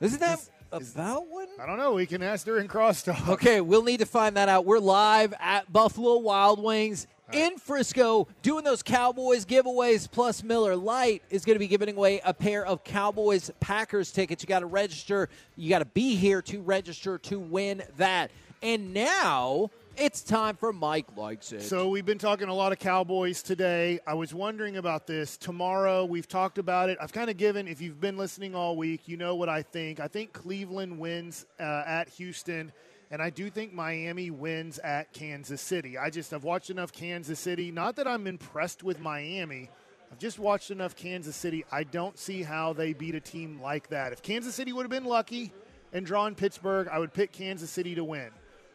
Isn't 0.00 0.18
that? 0.20 0.38
is- 0.40 0.50
about 0.74 1.28
when? 1.30 1.48
I 1.60 1.66
don't 1.66 1.78
know. 1.78 1.92
We 1.94 2.06
can 2.06 2.22
ask 2.22 2.44
during 2.44 2.68
crosstalk. 2.68 3.28
Okay, 3.28 3.60
we'll 3.60 3.84
need 3.84 4.00
to 4.00 4.06
find 4.06 4.36
that 4.36 4.48
out. 4.48 4.64
We're 4.64 4.78
live 4.78 5.32
at 5.38 5.72
Buffalo 5.72 6.18
Wild 6.18 6.62
Wings 6.62 7.06
in 7.32 7.56
Frisco 7.58 8.28
doing 8.42 8.64
those 8.64 8.82
Cowboys 8.82 9.44
giveaways. 9.44 10.10
Plus, 10.10 10.42
Miller 10.42 10.76
Lite 10.76 11.22
is 11.30 11.44
going 11.44 11.54
to 11.54 11.60
be 11.60 11.68
giving 11.68 11.90
away 11.90 12.20
a 12.24 12.34
pair 12.34 12.66
of 12.66 12.84
Cowboys 12.84 13.50
Packers 13.60 14.12
tickets. 14.12 14.42
You 14.42 14.48
got 14.48 14.60
to 14.60 14.66
register, 14.66 15.28
you 15.56 15.68
got 15.70 15.78
to 15.80 15.84
be 15.86 16.16
here 16.16 16.42
to 16.42 16.60
register 16.60 17.18
to 17.18 17.38
win 17.38 17.82
that. 17.96 18.30
And 18.62 18.94
now 18.94 19.70
it's 19.96 20.22
time 20.22 20.56
for 20.56 20.72
Mike 20.72 21.16
Likes 21.16 21.52
It. 21.52 21.62
So 21.62 21.88
we've 21.88 22.04
been 22.04 22.18
talking 22.18 22.48
a 22.48 22.54
lot 22.54 22.72
of 22.72 22.78
Cowboys 22.78 23.42
today. 23.42 24.00
I 24.06 24.14
was 24.14 24.34
wondering 24.34 24.76
about 24.76 25.06
this 25.06 25.36
tomorrow. 25.36 26.04
We've 26.04 26.26
talked 26.26 26.58
about 26.58 26.90
it. 26.90 26.98
I've 27.00 27.12
kind 27.12 27.30
of 27.30 27.36
given. 27.36 27.68
If 27.68 27.80
you've 27.80 28.00
been 28.00 28.16
listening 28.16 28.54
all 28.54 28.76
week, 28.76 29.02
you 29.06 29.16
know 29.16 29.36
what 29.36 29.48
I 29.48 29.62
think. 29.62 30.00
I 30.00 30.08
think 30.08 30.32
Cleveland 30.32 30.98
wins 30.98 31.46
uh, 31.60 31.84
at 31.86 32.08
Houston, 32.10 32.72
and 33.10 33.22
I 33.22 33.30
do 33.30 33.50
think 33.50 33.72
Miami 33.72 34.30
wins 34.30 34.78
at 34.80 35.12
Kansas 35.12 35.60
City. 35.60 35.96
I 35.96 36.10
just 36.10 36.32
I've 36.32 36.44
watched 36.44 36.70
enough 36.70 36.92
Kansas 36.92 37.38
City. 37.38 37.70
Not 37.70 37.96
that 37.96 38.08
I'm 38.08 38.26
impressed 38.26 38.82
with 38.82 39.00
Miami. 39.00 39.70
I've 40.10 40.18
just 40.18 40.38
watched 40.38 40.70
enough 40.70 40.96
Kansas 40.96 41.36
City. 41.36 41.64
I 41.70 41.84
don't 41.84 42.18
see 42.18 42.42
how 42.42 42.72
they 42.72 42.92
beat 42.92 43.14
a 43.14 43.20
team 43.20 43.60
like 43.60 43.88
that. 43.88 44.12
If 44.12 44.22
Kansas 44.22 44.54
City 44.54 44.72
would 44.72 44.82
have 44.82 44.90
been 44.90 45.04
lucky 45.04 45.52
and 45.92 46.04
drawn 46.04 46.34
Pittsburgh, 46.34 46.88
I 46.88 46.98
would 46.98 47.12
pick 47.12 47.32
Kansas 47.32 47.70
City 47.70 47.94
to 47.94 48.04
win. 48.04 48.30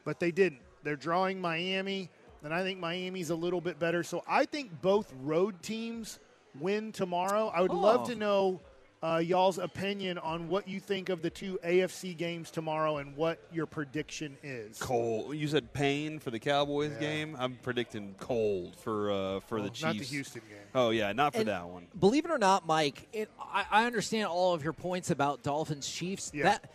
But 0.06 0.20
they 0.20 0.32
didn't. 0.32 0.62
They're 0.84 0.96
drawing 0.96 1.42
Miami, 1.42 2.10
and 2.44 2.54
I 2.54 2.64
think 2.64 2.80
Miami's 2.80 3.30
a 3.30 3.36
little 3.36 3.62
bit 3.62 3.80
better. 3.80 4.04
So 4.04 4.24
I 4.28 4.46
think 4.46 4.82
both 4.82 5.14
road 5.22 5.62
teams 5.62 6.20
win 6.60 6.92
tomorrow. 6.92 7.52
I 7.54 7.62
would 7.62 7.72
love 7.72 8.02
Oh. 8.04 8.06
to 8.08 8.16
know 8.16 8.62
uh, 9.02 9.22
y'all's 9.24 9.58
opinion 9.58 10.18
on 10.18 10.50
what 10.50 10.68
you 10.68 10.78
think 10.82 11.08
of 11.08 11.22
the 11.22 11.30
two 11.30 11.58
AFC 11.64 12.18
games 12.18 12.52
tomorrow 12.52 12.98
and 12.98 13.16
what 13.16 13.40
your 13.50 13.66
prediction 13.66 14.38
is. 14.44 14.78
Cold. 14.78 15.36
You 15.38 15.48
said 15.48 15.72
pain 15.72 16.20
for 16.20 16.32
the 16.32 16.40
Cowboys 16.40 16.92
game. 16.98 17.34
I'm 17.40 17.56
predicting 17.62 18.16
cold 18.20 18.76
for 18.76 19.10
uh, 19.10 19.40
for 19.42 19.62
the 19.62 19.70
Chiefs. 19.70 19.82
not 19.84 19.98
the 19.98 20.04
Houston 20.04 20.42
game. 20.50 20.58
Oh 20.76 20.90
yeah, 20.90 21.14
not 21.14 21.32
for 21.32 21.40
And 21.40 21.48
that 21.48 21.70
one. 21.70 21.88
Believe 21.98 22.26
it 22.26 22.32
or 22.32 22.38
not, 22.38 22.68
Mike, 22.68 23.08
it, 23.14 23.30
I, 23.40 23.66
I 23.72 23.86
understand 23.86 24.28
all 24.28 24.54
of 24.54 24.66
your 24.66 24.74
points 24.74 25.12
about 25.12 25.44
Dolphins 25.44 25.88
Chiefs. 25.88 26.32
Yeah. 26.34 26.44
That 26.44 26.70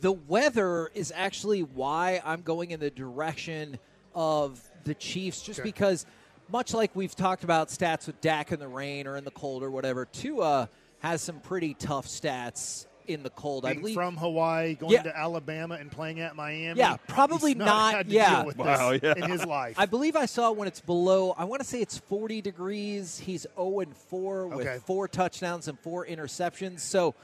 the 0.00 0.12
weather 0.12 0.90
is 0.94 1.12
actually 1.14 1.62
why 1.62 2.20
I'm 2.24 2.42
going 2.42 2.70
in 2.70 2.80
the 2.80 2.90
direction 2.90 3.78
of 4.14 4.60
the 4.84 4.94
Chiefs, 4.94 5.42
just 5.42 5.60
Okay. 5.60 5.68
because, 5.68 6.06
much 6.48 6.74
like 6.74 6.94
we've 6.94 7.14
talked 7.14 7.44
about 7.44 7.68
stats 7.68 8.06
with 8.06 8.20
Dak 8.20 8.52
in 8.52 8.60
the 8.60 8.68
rain 8.68 9.06
or 9.06 9.16
in 9.16 9.24
the 9.24 9.30
cold 9.30 9.62
or 9.62 9.70
whatever, 9.70 10.04
Tua 10.06 10.68
has 11.00 11.20
some 11.22 11.40
pretty 11.40 11.74
tough 11.74 12.06
stats 12.06 12.86
in 13.06 13.22
the 13.22 13.30
cold. 13.30 13.64
I 13.64 13.74
believe 13.74 13.94
from 13.94 14.16
Hawaii, 14.16 14.74
going 14.74 14.92
Yeah. 14.92 15.02
to 15.02 15.16
Alabama, 15.16 15.76
and 15.76 15.92
playing 15.92 16.18
at 16.20 16.34
Miami. 16.34 16.78
Yeah, 16.80 16.96
probably 17.06 17.52
he's 17.52 17.58
not- 17.58 17.94
had 17.94 18.08
to 18.08 18.12
yeah. 18.12 18.36
deal 18.38 18.46
with 18.46 18.56
Wow, 18.58 18.90
this 18.92 19.00
yeah. 19.02 19.14
in 19.24 19.30
his 19.30 19.44
life. 19.44 19.76
I 19.78 19.86
believe 19.86 20.16
I 20.16 20.26
saw 20.26 20.50
when 20.50 20.66
it's 20.66 20.80
below. 20.80 21.30
I 21.38 21.44
want 21.44 21.62
to 21.62 21.68
say 21.68 21.80
it's 21.80 21.98
40 21.98 22.40
degrees. 22.42 23.18
He's 23.20 23.46
0 23.56 23.78
and 23.80 23.96
4 23.96 24.48
with 24.48 24.66
Okay. 24.66 24.78
four 24.84 25.06
touchdowns 25.06 25.68
and 25.68 25.78
four 25.78 26.04
interceptions. 26.04 26.80
So 26.80 27.14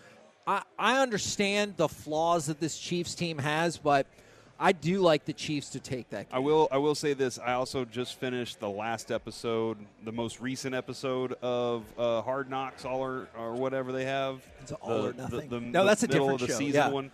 I, 0.46 0.62
I 0.78 0.98
understand 1.00 1.76
the 1.76 1.88
flaws 1.88 2.46
that 2.46 2.60
this 2.60 2.78
Chiefs 2.78 3.14
team 3.14 3.38
has, 3.38 3.76
but 3.76 4.06
I 4.58 4.72
do 4.72 5.00
like 5.00 5.24
the 5.24 5.32
Chiefs 5.32 5.70
to 5.70 5.80
take 5.80 6.10
that. 6.10 6.28
I 6.32 6.38
will. 6.38 6.68
I 6.70 6.78
will 6.78 6.94
say 6.94 7.14
this. 7.14 7.38
I 7.38 7.54
also 7.54 7.84
just 7.84 8.20
finished 8.20 8.60
the 8.60 8.68
last 8.70 9.10
episode, 9.10 9.78
the 10.04 10.12
most 10.12 10.40
recent 10.40 10.74
episode 10.74 11.32
of 11.42 11.84
uh, 11.98 12.22
Hard 12.22 12.48
Knocks, 12.48 12.84
all 12.84 13.00
or, 13.00 13.28
or 13.36 13.54
whatever 13.54 13.90
they 13.90 14.04
have. 14.04 14.40
It's 14.60 14.72
all 14.72 15.02
the, 15.02 15.08
or 15.08 15.12
nothing. 15.14 15.48
The, 15.48 15.58
the, 15.58 15.60
No, 15.60 15.84
that's 15.84 16.04
a 16.04 16.06
different 16.06 16.40
show, 16.40 16.46
season 16.46 16.80
yeah. 16.80 16.88
one. 16.88 17.10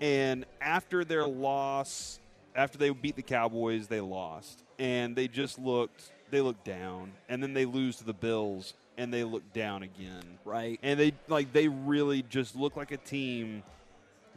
And 0.00 0.44
after 0.60 1.04
their 1.04 1.24
loss, 1.26 2.18
after 2.56 2.78
they 2.78 2.90
beat 2.90 3.14
the 3.14 3.22
Cowboys, 3.22 3.86
they 3.86 4.00
lost, 4.00 4.64
and 4.78 5.14
they 5.14 5.28
just 5.28 5.58
looked. 5.58 6.10
They 6.30 6.40
looked 6.40 6.64
down, 6.64 7.12
and 7.28 7.42
then 7.42 7.54
they 7.54 7.66
lose 7.66 7.96
to 7.98 8.04
the 8.04 8.14
Bills, 8.14 8.74
and 9.02 9.12
they 9.12 9.24
look 9.24 9.52
down 9.52 9.82
again. 9.82 10.38
Right. 10.44 10.78
And 10.82 10.98
they 10.98 11.12
like 11.28 11.52
they 11.52 11.66
really 11.66 12.22
just 12.22 12.54
look 12.54 12.76
like 12.76 12.92
a 12.92 12.96
team 12.96 13.64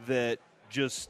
that 0.08 0.40
just 0.68 1.08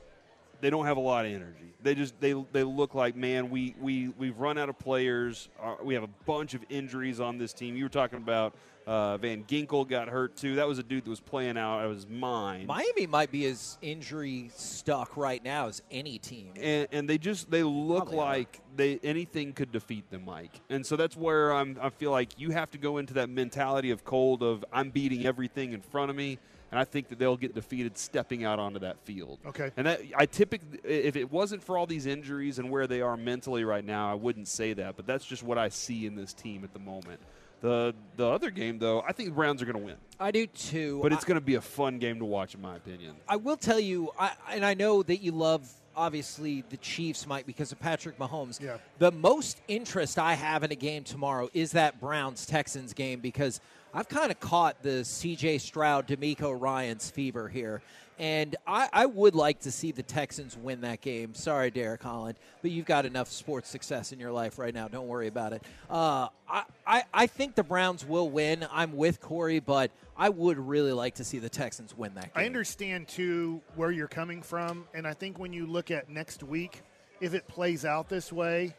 they 0.60 0.70
don't 0.70 0.86
have 0.86 0.96
a 0.96 1.00
lot 1.00 1.26
of 1.26 1.32
energy. 1.32 1.74
They 1.82 1.94
just 1.94 2.18
they 2.20 2.32
they 2.52 2.62
look 2.64 2.94
like 2.94 3.14
man, 3.16 3.50
we 3.50 3.74
we 3.80 4.08
we've 4.18 4.38
run 4.38 4.58
out 4.58 4.68
of 4.68 4.78
players. 4.78 5.48
Uh, 5.62 5.76
we 5.82 5.94
have 5.94 6.02
a 6.02 6.10
bunch 6.24 6.54
of 6.54 6.64
injuries 6.68 7.20
on 7.20 7.38
this 7.38 7.52
team. 7.52 7.76
You 7.76 7.84
were 7.84 7.90
talking 7.90 8.18
about 8.18 8.54
uh, 8.86 9.16
Van 9.18 9.44
Ginkel 9.44 9.86
got 9.88 10.08
hurt 10.08 10.36
too. 10.36 10.56
That 10.56 10.68
was 10.68 10.78
a 10.78 10.82
dude 10.82 11.04
that 11.04 11.10
was 11.10 11.20
playing 11.20 11.58
out 11.58 11.84
of 11.84 11.92
his 11.92 12.06
mind. 12.06 12.66
Miami 12.66 13.06
might 13.06 13.30
be 13.30 13.44
as 13.46 13.78
injury 13.82 14.50
stuck 14.54 15.16
right 15.16 15.42
now 15.42 15.66
as 15.66 15.82
any 15.90 16.18
team. 16.18 16.52
and, 16.60 16.86
and 16.92 17.08
they 17.08 17.18
just 17.18 17.50
they 17.50 17.62
look 17.62 18.04
Probably 18.06 18.18
are. 18.18 18.36
like 18.38 18.60
they 18.76 18.98
anything 19.02 19.52
could 19.52 19.72
defeat 19.72 20.08
them, 20.10 20.24
Mike. 20.24 20.60
And 20.70 20.84
so 20.84 20.96
that's 20.96 21.16
where 21.16 21.52
I'm. 21.52 21.76
I 21.80 21.90
feel 21.90 22.10
like 22.10 22.38
you 22.38 22.50
have 22.50 22.70
to 22.72 22.78
go 22.78 22.98
into 22.98 23.14
that 23.14 23.28
mentality 23.28 23.90
of 23.90 24.04
cold 24.04 24.42
of 24.42 24.64
I'm 24.72 24.90
beating 24.90 25.26
everything 25.26 25.72
in 25.72 25.80
front 25.80 26.10
of 26.10 26.16
me, 26.16 26.38
and 26.70 26.80
I 26.80 26.84
think 26.84 27.08
that 27.08 27.18
they'll 27.18 27.36
get 27.36 27.54
defeated 27.54 27.96
stepping 27.96 28.44
out 28.44 28.58
onto 28.58 28.80
that 28.80 28.98
field. 29.00 29.38
Okay. 29.46 29.70
And 29.76 29.86
that 29.86 30.00
I 30.16 30.26
typically, 30.26 30.78
if 30.84 31.16
it 31.16 31.30
wasn't 31.30 31.62
for 31.62 31.78
all 31.78 31.86
these 31.86 32.06
injuries 32.06 32.58
and 32.58 32.70
where 32.70 32.86
they 32.86 33.00
are 33.00 33.16
mentally 33.16 33.64
right 33.64 33.84
now, 33.84 34.10
I 34.10 34.14
wouldn't 34.14 34.48
say 34.48 34.72
that. 34.74 34.96
But 34.96 35.06
that's 35.06 35.24
just 35.24 35.42
what 35.42 35.58
I 35.58 35.68
see 35.68 36.06
in 36.06 36.16
this 36.16 36.32
team 36.32 36.64
at 36.64 36.72
the 36.72 36.78
moment. 36.78 37.20
The 37.60 37.94
the 38.16 38.26
other 38.26 38.50
game 38.50 38.78
though, 38.78 39.00
I 39.00 39.12
think 39.12 39.30
the 39.30 39.34
Browns 39.34 39.62
are 39.62 39.64
going 39.64 39.78
to 39.78 39.84
win, 39.84 39.96
I 40.20 40.30
do 40.30 40.46
too. 40.46 41.00
but 41.02 41.12
it's 41.12 41.24
going 41.24 41.36
to 41.36 41.44
be 41.44 41.54
a 41.54 41.60
fun 41.60 41.98
game 41.98 42.18
to 42.18 42.24
watch, 42.24 42.54
in 42.54 42.60
my 42.60 42.76
opinion. 42.76 43.14
I 43.28 43.36
will 43.36 43.56
tell 43.56 43.80
you, 43.80 44.10
I, 44.18 44.32
and 44.52 44.64
I 44.64 44.74
know 44.74 45.02
that 45.02 45.22
you 45.22 45.32
love 45.32 45.72
obviously 45.96 46.62
the 46.68 46.76
Chiefs, 46.76 47.26
Mike, 47.26 47.46
because 47.46 47.72
of 47.72 47.80
Patrick 47.80 48.18
Mahomes. 48.18 48.60
Yeah. 48.60 48.76
The 48.98 49.10
most 49.10 49.60
interest 49.66 50.18
I 50.18 50.34
have 50.34 50.62
in 50.62 50.70
a 50.70 50.76
game 50.76 51.04
tomorrow 51.04 51.48
is 51.54 51.72
that 51.72 51.98
Browns 52.00 52.44
Texans 52.44 52.92
game 52.92 53.20
because 53.20 53.60
I've 53.96 54.10
kind 54.10 54.30
of 54.30 54.38
caught 54.40 54.82
the 54.82 55.06
C.J. 55.06 55.56
Stroud, 55.56 56.06
DeMeco 56.06 56.60
Ryans 56.60 57.08
fever 57.08 57.48
here. 57.48 57.80
And 58.18 58.54
I, 58.66 58.90
I 58.92 59.06
would 59.06 59.34
like 59.34 59.60
to 59.60 59.70
see 59.70 59.90
the 59.90 60.02
Texans 60.02 60.54
win 60.54 60.82
that 60.82 61.00
game. 61.00 61.32
Sorry, 61.32 61.70
Derek 61.70 62.02
Holland, 62.02 62.36
but 62.60 62.70
you've 62.70 62.84
got 62.84 63.06
enough 63.06 63.28
sports 63.28 63.70
success 63.70 64.12
in 64.12 64.20
your 64.20 64.32
life 64.32 64.58
right 64.58 64.74
now. 64.74 64.86
Don't 64.86 65.06
worry 65.06 65.28
about 65.28 65.54
it. 65.54 65.62
Uh, 65.88 66.28
I, 66.46 66.64
I, 66.86 67.04
I 67.14 67.26
think 67.26 67.54
the 67.54 67.62
Browns 67.62 68.04
will 68.04 68.28
win. 68.28 68.66
I'm 68.70 68.94
with 68.94 69.18
Cory, 69.18 69.60
but 69.60 69.90
I 70.14 70.28
would 70.28 70.58
really 70.58 70.92
like 70.92 71.14
to 71.14 71.24
see 71.24 71.38
the 71.38 71.48
Texans 71.48 71.96
win 71.96 72.12
that 72.16 72.34
game. 72.34 72.42
I 72.42 72.44
understand 72.44 73.08
too 73.08 73.62
where 73.76 73.90
you're 73.90 74.08
coming 74.08 74.42
from, 74.42 74.84
and 74.92 75.06
I 75.06 75.14
think 75.14 75.38
when 75.38 75.54
you 75.54 75.66
look 75.66 75.90
at 75.90 76.10
next 76.10 76.42
week, 76.42 76.82
if 77.22 77.32
it 77.32 77.48
plays 77.48 77.86
out 77.86 78.10
this 78.10 78.30
way, 78.30 78.74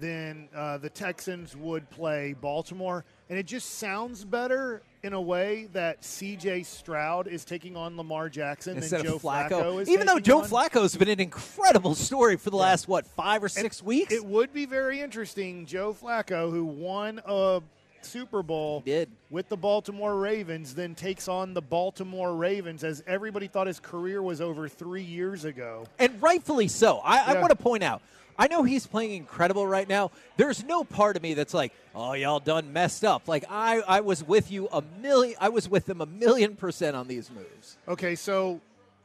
then 0.00 0.48
uh, 0.54 0.78
the 0.78 0.90
Texans 0.90 1.56
would 1.56 1.88
play 1.90 2.34
Baltimore, 2.40 3.04
and 3.28 3.38
it 3.38 3.46
just 3.46 3.78
sounds 3.78 4.24
better 4.24 4.82
in 5.02 5.12
a 5.12 5.20
way 5.20 5.68
that 5.72 6.04
C.J. 6.04 6.64
Stroud 6.64 7.28
is 7.28 7.44
taking 7.44 7.76
on 7.76 7.96
Lamar 7.96 8.28
Jackson 8.28 8.76
instead 8.76 9.00
than 9.00 9.06
Joe 9.06 9.16
of 9.16 9.22
Flacco. 9.22 9.80
is 9.80 9.88
Even 9.88 10.06
though 10.06 10.18
Joe 10.18 10.40
on. 10.40 10.48
Flacco's 10.48 10.96
been 10.96 11.08
an 11.08 11.20
incredible 11.20 11.94
story 11.94 12.36
for 12.36 12.50
the 12.50 12.56
last 12.56 12.88
what 12.88 13.06
five 13.06 13.42
or 13.42 13.46
And 13.46 13.52
six 13.52 13.82
weeks. 13.82 14.12
It 14.12 14.24
would 14.24 14.52
be 14.52 14.66
very 14.66 15.00
interesting. 15.00 15.66
Joe 15.66 15.94
Flacco, 15.94 16.50
who 16.50 16.64
won 16.64 17.20
a 17.24 17.62
Super 18.02 18.42
Bowl 18.42 18.82
did. 18.84 19.08
with 19.30 19.48
the 19.48 19.56
Baltimore 19.56 20.16
Ravens, 20.16 20.74
then 20.74 20.94
takes 20.94 21.28
on 21.28 21.54
the 21.54 21.62
Baltimore 21.62 22.34
Ravens 22.34 22.84
as 22.84 23.02
everybody 23.06 23.46
thought 23.48 23.66
his 23.66 23.80
career 23.80 24.22
was 24.22 24.40
over 24.40 24.68
three 24.68 25.02
years 25.02 25.44
ago. 25.44 25.86
and 25.98 26.20
rightfully 26.22 26.68
so. 26.68 26.98
I, 26.98 27.34
I 27.34 27.40
want 27.40 27.50
to 27.50 27.56
point 27.56 27.82
out. 27.82 28.02
I 28.38 28.48
know 28.48 28.62
he's 28.62 28.86
playing 28.86 29.12
incredible 29.12 29.66
right 29.66 29.88
now. 29.88 30.10
There's 30.36 30.62
no 30.64 30.84
part 30.84 31.16
of 31.16 31.22
me 31.22 31.34
that's 31.34 31.54
like, 31.54 31.72
"Oh, 31.94 32.12
y'all 32.12 32.40
done 32.40 32.72
messed 32.72 33.04
up." 33.04 33.28
Like 33.28 33.44
I, 33.48 33.80
I 33.80 34.00
was 34.00 34.22
with 34.22 34.50
you 34.50 34.68
a 34.72 34.82
million. 35.00 35.36
I 35.40 35.48
was 35.48 35.68
with 35.68 35.86
them 35.86 36.00
a 36.00 36.06
million 36.06 36.56
percent 36.56 36.96
on 36.96 37.08
these 37.08 37.30
moves. 37.30 37.78
Okay, 37.88 38.14
so 38.14 38.60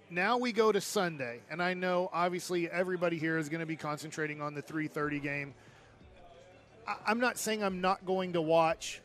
now 0.10 0.38
we 0.38 0.52
go 0.52 0.72
to 0.72 0.82
Sunday, 0.82 1.40
and 1.50 1.64
I 1.64 1.74
know 1.74 2.10
obviously 2.12 2.70
everybody 2.70 3.18
here 3.18 3.38
is 3.38 3.48
going 3.48 3.62
to 3.62 3.66
be 3.66 3.78
concentrating 3.78 4.42
on 4.42 4.54
the 4.54 4.62
3:30 4.62 5.22
game. 5.22 5.54
I- 6.88 6.98
I'm 7.08 7.20
not 7.20 7.38
saying 7.38 7.64
I'm 7.64 7.80
not 7.82 8.06
going 8.06 8.34
to 8.34 8.42
watch, 8.42 9.02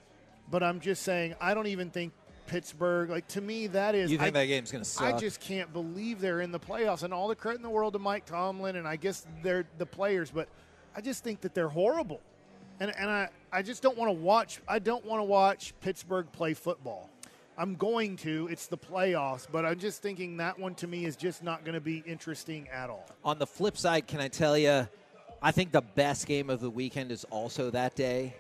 but 0.51 0.63
I'm 0.63 0.81
just 0.81 1.03
saying 1.03 1.35
I 1.41 1.55
don't 1.55 1.69
even 1.69 1.91
think 1.91 2.13
Pittsburgh. 2.47 3.11
Like 3.11 3.27
to 3.29 3.41
me, 3.41 3.67
that 3.69 3.95
is. 3.95 4.11
You 4.11 4.19
think 4.19 4.37
I, 4.37 4.41
that 4.41 4.47
game's 4.47 4.73
going 4.73 4.85
to 4.85 4.89
suck? 4.89 5.15
I 5.15 5.19
just 5.19 5.41
can't 5.41 5.73
believe 5.73 6.21
they're 6.21 6.41
in 6.41 6.53
the 6.53 6.61
playoffs, 6.61 7.03
and 7.03 7.13
all 7.13 7.29
the 7.29 7.37
credit 7.37 7.57
in 7.57 7.63
the 7.63 7.71
world 7.71 7.93
to 7.95 7.99
Mike 7.99 8.27
Tomlin, 8.27 8.77
and 8.77 8.87
I 8.87 8.97
guess 8.97 9.27
they're 9.43 9.67
the 9.79 9.87
players, 9.87 10.31
but 10.31 10.49
I 10.95 11.01
just 11.01 11.25
think 11.25 11.41
that 11.43 11.55
they're 11.55 11.69
horrible, 11.69 12.21
and 12.81 12.95
and 12.97 13.11
I 13.11 13.29
I 13.53 13.63
just 13.63 13.83
don't 13.83 13.97
want 13.97 14.09
to 14.09 14.21
watch. 14.21 14.61
I 14.69 14.79
don't 14.79 15.05
want 15.05 15.21
to 15.21 15.25
watch 15.25 15.75
Pittsburgh 15.81 16.27
play 16.33 16.55
football. 16.55 17.11
I'm 17.59 17.75
going 17.75 18.17
to. 18.19 18.49
It's 18.51 18.67
the 18.67 18.77
playoffs, 18.77 19.47
but 19.51 19.65
I'm 19.65 19.79
just 19.79 20.03
thinking 20.03 20.37
that 20.39 20.59
one 20.59 20.75
to 20.77 20.87
me 20.87 21.07
is 21.07 21.17
just 21.17 21.43
not 21.43 21.65
going 21.65 21.75
to 21.75 21.81
be 21.81 22.03
interesting 22.07 22.69
at 22.69 22.91
all. 22.91 23.07
On 23.25 23.39
the 23.39 23.47
flip 23.47 23.79
side, 23.79 24.07
can 24.07 24.21
I 24.21 24.29
tell 24.29 24.59
you, 24.59 24.87
I 25.41 25.53
think 25.53 25.73
the 25.73 25.81
best 25.81 26.27
game 26.27 26.51
of 26.51 26.61
the 26.61 26.69
weekend 26.69 27.11
is 27.11 27.25
also 27.25 27.71
that 27.71 27.95
day. 27.95 28.35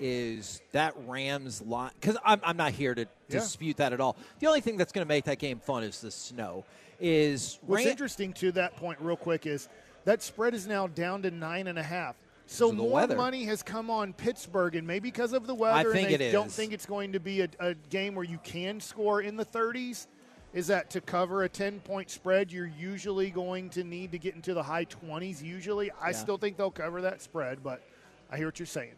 Is 0.00 0.60
that 0.72 0.94
Rams 1.06 1.62
line? 1.62 1.92
Because 2.00 2.16
I'm, 2.24 2.40
I'm 2.44 2.56
not 2.56 2.72
here 2.72 2.94
to 2.94 3.02
Yeah. 3.02 3.06
dispute 3.28 3.76
that 3.78 3.92
at 3.92 4.00
all. 4.00 4.16
The 4.40 4.46
only 4.46 4.60
thing 4.60 4.76
that's 4.76 4.92
going 4.92 5.04
to 5.04 5.08
make 5.08 5.24
that 5.24 5.38
game 5.38 5.60
fun 5.60 5.84
is 5.84 6.00
the 6.00 6.10
snow. 6.10 6.64
Is 7.00 7.58
What's 7.62 7.84
Ram- 7.84 7.90
interesting 7.92 8.32
to 8.34 8.52
that 8.52 8.76
point, 8.76 8.98
real 9.00 9.16
quick, 9.16 9.46
is 9.46 9.68
that 10.04 10.22
spread 10.22 10.54
is 10.54 10.66
now 10.66 10.86
down 10.86 11.22
to 11.22 11.30
nine 11.30 11.66
and 11.66 11.78
a 11.78 11.82
half. 11.82 12.16
So 12.46 12.70
more 12.72 12.90
weather. 12.90 13.16
money 13.16 13.44
has 13.44 13.62
come 13.62 13.88
on 13.88 14.12
Pittsburgh, 14.12 14.74
and 14.76 14.86
maybe 14.86 15.08
because 15.10 15.32
of 15.32 15.46
the 15.46 15.54
weather, 15.54 15.92
think 15.92 16.10
and 16.10 16.20
they 16.20 16.28
it 16.28 16.32
don't 16.32 16.50
think 16.52 16.72
it's 16.74 16.84
going 16.86 17.12
to 17.12 17.20
be 17.20 17.40
a, 17.40 17.48
a 17.58 17.74
game 17.88 18.14
where 18.14 18.24
you 18.24 18.38
can 18.44 18.80
score 18.80 19.22
in 19.22 19.36
the 19.36 19.46
30s. 19.46 20.06
Is 20.52 20.66
that 20.68 20.90
to 20.90 21.00
cover 21.00 21.42
a 21.44 21.48
10 21.48 21.80
point 21.80 22.10
spread, 22.10 22.52
you're 22.52 22.70
usually 22.78 23.30
going 23.30 23.70
to 23.70 23.82
need 23.82 24.12
to 24.12 24.18
get 24.18 24.34
into 24.34 24.52
the 24.54 24.62
high 24.62 24.84
20s? 24.84 25.42
Usually, 25.42 25.90
I 25.92 26.08
Yeah. 26.10 26.12
still 26.16 26.36
think 26.36 26.56
they'll 26.58 26.70
cover 26.70 27.00
that 27.02 27.22
spread, 27.22 27.62
but 27.62 27.82
I 28.30 28.36
hear 28.36 28.46
what 28.46 28.58
you're 28.58 28.66
saying. 28.66 28.92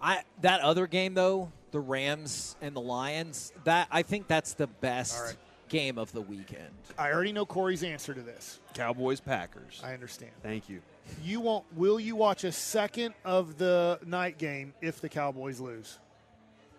I 0.00 0.22
that 0.42 0.60
other 0.60 0.86
game 0.86 1.14
though, 1.14 1.50
the 1.72 1.80
Rams 1.80 2.56
and 2.60 2.74
the 2.74 2.80
Lions. 2.80 3.52
That 3.64 3.88
I 3.90 4.02
think 4.02 4.28
that's 4.28 4.54
the 4.54 4.66
best 4.66 5.18
All 5.18 5.24
right. 5.26 5.36
game 5.68 5.98
of 5.98 6.12
the 6.12 6.20
weekend. 6.22 6.68
I 6.98 7.12
already 7.12 7.32
know 7.32 7.46
Cory's 7.46 7.82
answer 7.82 8.14
to 8.14 8.20
this. 8.20 8.60
Cowboys 8.74 9.20
Packers. 9.20 9.80
I 9.84 9.94
understand. 9.94 10.32
Thank 10.42 10.68
you. 10.68 10.80
You 11.22 11.40
won't. 11.40 11.64
Will 11.74 11.98
you 11.98 12.16
watch 12.16 12.44
a 12.44 12.52
second 12.52 13.14
of 13.24 13.58
the 13.58 13.98
night 14.04 14.38
game 14.38 14.74
if 14.80 15.00
the 15.00 15.08
Cowboys 15.08 15.58
lose? 15.60 15.98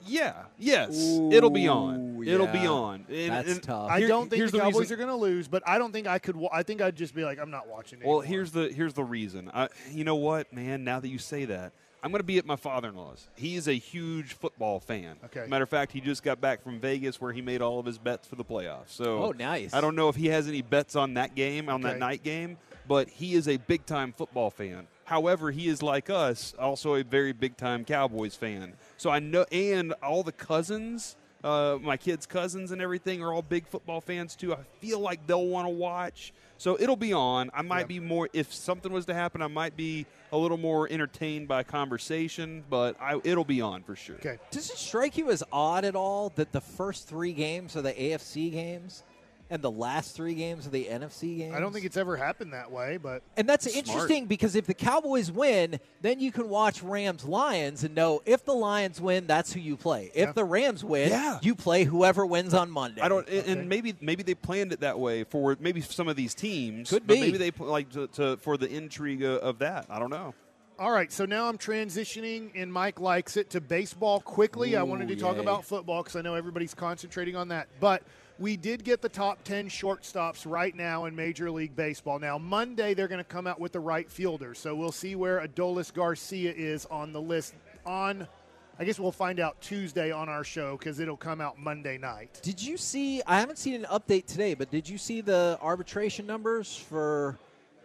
Yeah. 0.05 0.43
Yes. 0.57 0.95
It'll 1.31 1.49
be 1.49 1.67
on. 1.67 2.19
Ooh, 2.19 2.23
It'll 2.23 2.47
be 2.47 2.65
on. 2.65 3.05
And- 3.09 3.31
That's 3.33 3.51
and 3.51 3.63
tough. 3.63 3.89
I 3.91 4.01
don't 4.01 4.29
think 4.29 4.37
here's 4.39 4.51
the 4.51 4.57
the 4.59 4.63
Cowboys 4.63 4.79
reason- 4.81 4.93
are 4.93 4.97
going 4.97 5.09
to 5.09 5.15
lose, 5.15 5.47
but 5.49 5.61
I 5.67 5.77
don't 5.77 5.91
think 5.91 6.07
I 6.07 6.19
could. 6.19 6.41
I 6.53 6.63
think 6.63 6.81
I'd 6.81 6.95
just 6.95 7.13
be 7.13 7.25
like, 7.25 7.37
I'm 7.37 7.51
not 7.51 7.67
watching. 7.67 7.99
It. 7.99 8.05
Well, 8.07 8.21
anymore. 8.21 8.23
here's 8.29 8.51
the 8.51 8.69
here's 8.69 8.93
the 8.93 9.03
reason. 9.03 9.51
I, 9.53 9.67
you 9.91 10.05
know 10.05 10.15
what, 10.15 10.53
man? 10.53 10.85
Now 10.85 11.01
that 11.01 11.09
you 11.09 11.17
say 11.17 11.43
that, 11.45 11.73
I'm 12.01 12.11
going 12.11 12.19
to 12.19 12.25
be 12.25 12.37
at 12.37 12.45
my 12.45 12.55
father-in-law's. 12.55 13.27
He 13.35 13.55
is 13.55 13.67
a 13.67 13.73
huge 13.73 14.33
football 14.33 14.79
fan. 14.79 15.17
Okay. 15.25 15.45
Matter 15.47 15.63
of 15.63 15.69
fact, 15.69 15.91
he 15.91 15.99
just 15.99 16.23
got 16.23 16.39
back 16.39 16.63
from 16.63 16.79
Vegas 16.79 17.19
where 17.19 17.33
he 17.33 17.41
made 17.41 17.61
all 17.61 17.79
of 17.79 17.85
his 17.85 17.97
bets 17.97 18.25
for 18.27 18.35
the 18.35 18.45
playoffs. 18.45 18.89
So, 18.89 19.23
Oh, 19.23 19.31
nice. 19.31 19.73
I 19.73 19.81
don't 19.81 19.95
know 19.95 20.07
if 20.07 20.15
he 20.15 20.27
has 20.27 20.47
any 20.47 20.61
bets 20.61 20.95
on 20.95 21.15
that 21.15 21.35
game 21.35 21.67
on 21.67 21.81
Okay. 21.83 21.93
that 21.93 21.99
night 21.99 22.23
game, 22.23 22.57
but 22.87 23.09
he 23.09 23.33
is 23.33 23.47
a 23.49 23.57
big-time 23.57 24.13
football 24.13 24.49
fan. 24.49 24.87
However, 25.03 25.51
he 25.51 25.67
is 25.67 25.81
like 25.83 26.09
us, 26.09 26.53
also 26.57 26.95
a 26.95 27.03
very 27.03 27.33
big-time 27.33 27.83
Cowboys 27.83 28.35
fan. 28.35 28.73
So 28.97 29.09
I 29.09 29.19
know, 29.19 29.45
and 29.51 29.93
all 30.03 30.23
the 30.23 30.31
cousins. 30.31 31.15
Uh, 31.41 31.77
my 31.81 31.95
kids' 31.95 32.25
cousins 32.25 32.71
and 32.73 32.81
everything 32.81 33.23
are 33.23 33.31
all 33.31 33.41
big 33.41 33.65
football 33.65 34.01
fans 34.01 34.35
too. 34.35 34.53
I 34.53 34.57
feel 34.81 34.99
like 34.99 35.25
they'll 35.25 35.47
want 35.47 35.67
to 35.67 35.73
watch. 35.73 36.33
So 36.59 36.77
it'll 36.77 36.97
be 36.97 37.13
on. 37.13 37.49
I 37.53 37.61
might 37.61 37.79
Yeah. 37.81 37.85
be 37.85 37.99
more 38.01 38.27
if 38.33 38.53
something 38.53 38.91
was 38.91 39.05
to 39.05 39.13
happen. 39.13 39.41
I 39.41 39.47
might 39.47 39.77
be 39.77 40.05
a 40.33 40.37
little 40.37 40.57
more 40.57 40.91
entertained 40.91 41.47
by 41.47 41.63
conversation, 41.63 42.65
but 42.69 42.97
I, 43.01 43.19
it'll 43.23 43.45
be 43.45 43.61
on 43.61 43.81
for 43.83 43.95
sure. 43.95 44.17
okay. 44.17 44.37
Does 44.51 44.69
it 44.69 44.77
strike 44.77 45.17
you 45.17 45.31
as 45.31 45.41
odd 45.53 45.85
at 45.85 45.95
all 45.95 46.33
that 46.35 46.51
the 46.51 46.59
first 46.59 47.07
three 47.07 47.31
games 47.31 47.77
are 47.77 47.81
the 47.81 47.93
AFC 47.93 48.51
games 48.51 49.03
and 49.49 49.61
the 49.61 49.71
last 49.71 50.15
three 50.15 50.33
games 50.35 50.65
of 50.65 50.71
the 50.71 50.85
NFC 50.85 51.37
games? 51.39 51.55
I 51.55 51.59
don't 51.59 51.73
think 51.73 51.85
it's 51.85 51.97
ever 51.97 52.15
happened 52.17 52.53
that 52.53 52.71
way, 52.71 52.97
but 52.97 53.23
And 53.37 53.47
that's 53.49 53.69
Smart. 53.69 53.87
interesting 53.87 54.25
because 54.25 54.55
if 54.55 54.65
the 54.67 54.73
Cowboys 54.73 55.31
win, 55.31 55.79
then 56.01 56.19
you 56.19 56.31
can 56.31 56.49
watch 56.49 56.83
Rams 56.83 57.25
Lions 57.25 57.83
and 57.83 57.95
know 57.95 58.21
if 58.25 58.45
the 58.45 58.53
Lions 58.53 59.01
win, 59.01 59.27
that's 59.27 59.51
who 59.53 59.59
you 59.59 59.75
play. 59.77 60.11
If 60.13 60.27
Yeah. 60.27 60.31
the 60.33 60.45
Rams 60.45 60.83
win, 60.83 61.09
Yeah. 61.09 61.39
you 61.41 61.55
play 61.55 61.83
whoever 61.83 62.25
wins 62.25 62.53
on 62.53 62.69
Monday. 62.69 63.01
I 63.01 63.07
don't, 63.09 63.27
and- 63.27 63.45
and 63.47 63.69
maybe 63.69 63.95
maybe 64.01 64.23
they 64.23 64.35
planned 64.35 64.71
it 64.73 64.81
that 64.81 64.99
way 64.99 65.23
for 65.23 65.57
maybe 65.59 65.81
some 65.81 66.07
of 66.07 66.15
these 66.15 66.33
teams. 66.35 66.89
Could 66.89 67.07
but 67.07 67.15
be. 67.15 67.21
Maybe 67.21 67.37
they 67.37 67.51
put, 67.51 67.67
like 67.67 67.89
to, 67.91 68.07
to 68.07 68.37
for 68.37 68.57
the 68.57 68.69
intrigue 68.69 69.23
of 69.23 69.39
of 69.39 69.59
that. 69.59 69.85
I 69.89 69.99
don't 69.99 70.09
know. 70.11 70.33
all 70.77 70.91
right. 70.91 71.11
So 71.11 71.25
now 71.25 71.49
I'm 71.49 71.57
transitioning, 71.57 72.51
and 72.55 72.71
Mike 72.71 72.99
likes 73.01 73.35
it 73.35 73.49
to 73.49 73.59
baseball 73.61 74.21
quickly. 74.21 74.75
I 74.77 74.83
wanted 74.83 75.07
to 75.09 75.15
talk 75.17 75.37
about 75.37 75.65
football 75.65 76.03
because 76.03 76.15
I 76.15 76.21
know 76.21 76.35
everybody's 76.35 76.73
concentrating 76.73 77.35
on 77.35 77.47
that, 77.49 77.67
but. 77.79 78.03
We 78.39 78.55
did 78.55 78.85
get 78.85 79.01
the 79.01 79.09
top 79.09 79.43
10 79.43 79.67
shortstops 79.67 80.49
right 80.49 80.73
now 80.73 81.05
in 81.05 81.15
Major 81.15 81.51
League 81.51 81.75
Baseball. 81.75 82.19
Now, 82.19 82.37
Monday, 82.37 82.93
they're 82.93 83.09
going 83.09 83.17
to 83.17 83.25
come 83.25 83.45
out 83.45 83.59
with 83.59 83.73
the 83.73 83.81
right 83.81 84.09
fielder. 84.09 84.53
So 84.53 84.73
we'll 84.73 84.93
see 84.93 85.17
where 85.17 85.45
Adolis 85.45 85.93
Garcia 85.93 86.53
is 86.55 86.85
on 86.85 87.11
the 87.11 87.19
list. 87.19 87.53
On, 87.85 88.25
I 88.79 88.85
guess 88.85 88.97
we'll 88.97 89.11
find 89.11 89.41
out 89.41 89.59
Tuesday 89.59 90.11
on 90.11 90.29
our 90.29 90.45
show 90.45 90.77
because 90.77 91.01
it'll 91.01 91.17
come 91.17 91.41
out 91.41 91.59
Monday 91.59 91.97
night. 91.97 92.39
Did 92.41 92.63
you 92.63 92.77
see? 92.77 93.21
I 93.27 93.41
haven't 93.41 93.57
seen 93.57 93.75
an 93.75 93.85
update 93.91 94.25
today, 94.25 94.53
but 94.53 94.71
did 94.71 94.87
you 94.87 94.97
see 94.97 95.19
the 95.19 95.59
arbitration 95.61 96.25
numbers 96.25 96.77
for 96.77 97.37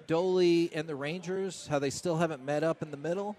Doley 0.07 0.71
and 0.73 0.89
the 0.89 0.95
Rangers? 0.95 1.67
How 1.67 1.81
they 1.81 1.91
still 1.91 2.17
haven't 2.17 2.45
met 2.45 2.63
up 2.63 2.81
in 2.81 2.93
the 2.93 2.97
middle? 2.97 3.37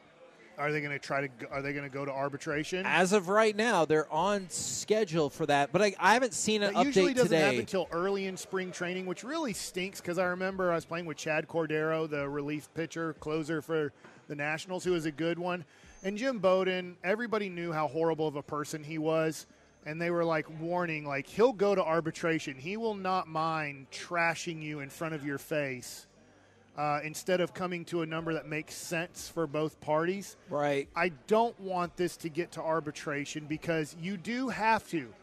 Are 0.57 0.71
they 0.71 0.79
going 0.79 0.91
to 0.93 0.99
try 0.99 1.21
to? 1.21 1.27
go- 1.27 1.47
Are 1.51 1.61
they 1.61 1.73
going 1.73 1.83
to 1.83 1.93
go 1.93 2.05
to 2.05 2.11
arbitration? 2.11 2.85
As 2.85 3.13
of 3.13 3.27
right 3.29 3.55
now, 3.55 3.85
they're 3.85 4.11
on 4.11 4.49
schedule 4.49 5.29
for 5.29 5.45
that, 5.45 5.71
but 5.71 5.81
I, 5.81 5.93
I 5.99 6.13
haven't 6.13 6.33
seen 6.33 6.63
an 6.63 6.73
That 6.73 6.85
usually 6.85 7.11
update 7.13 7.15
doesn't 7.17 7.29
today. 7.31 7.41
happen 7.41 7.59
until 7.59 7.87
early 7.91 8.25
in 8.27 8.37
spring 8.37 8.71
training, 8.71 9.05
which 9.05 9.23
really 9.23 9.53
stinks 9.53 9.99
because 10.01 10.17
I 10.17 10.25
remember 10.25 10.71
I 10.71 10.75
was 10.75 10.85
playing 10.85 11.05
with 11.05 11.17
Chad 11.17 11.47
Cordero, 11.47 12.09
the 12.09 12.27
relief 12.29 12.69
pitcher, 12.73 13.13
closer 13.19 13.61
for 13.61 13.91
the 14.27 14.35
Nationals, 14.35 14.83
who 14.83 14.91
was 14.93 15.05
a 15.05 15.11
good 15.11 15.37
one. 15.39 15.65
And 16.03 16.17
Jim 16.17 16.39
Bowden, 16.39 16.97
everybody 17.03 17.49
knew 17.49 17.71
how 17.73 17.87
horrible 17.87 18.27
of 18.27 18.35
a 18.35 18.43
person 18.43 18.83
he 18.83 18.97
was. 18.97 19.47
And 19.87 20.01
they 20.01 20.09
were 20.09 20.25
like 20.25 20.47
warning, 20.59 21.05
like, 21.05 21.27
he'll 21.27 21.53
go 21.53 21.75
to 21.75 21.83
arbitration. 21.83 22.55
He 22.55 22.75
will 22.75 22.95
not 22.95 23.27
mind 23.27 23.85
trashing 23.91 24.59
you 24.63 24.79
in 24.79 24.89
front 24.89 25.13
of 25.13 25.23
your 25.23 25.37
face 25.37 26.07
uh, 26.78 26.99
instead 27.03 27.41
of 27.41 27.53
coming 27.53 27.86
to 27.86 28.01
a 28.01 28.05
number 28.05 28.34
that 28.34 28.47
makes 28.47 28.76
sense 28.76 29.30
for 29.30 29.47
both 29.47 29.80
parties. 29.80 30.38
right. 30.49 30.88
I 30.95 31.09
don't 31.28 31.59
want 31.59 31.95
this 31.97 32.17
to 32.17 32.30
get 32.30 32.51
to 32.53 32.61
arbitration 32.61 33.45
because 33.45 33.95
you 33.99 34.17
do 34.17 34.49
have 34.49 34.88
to. 34.89 35.13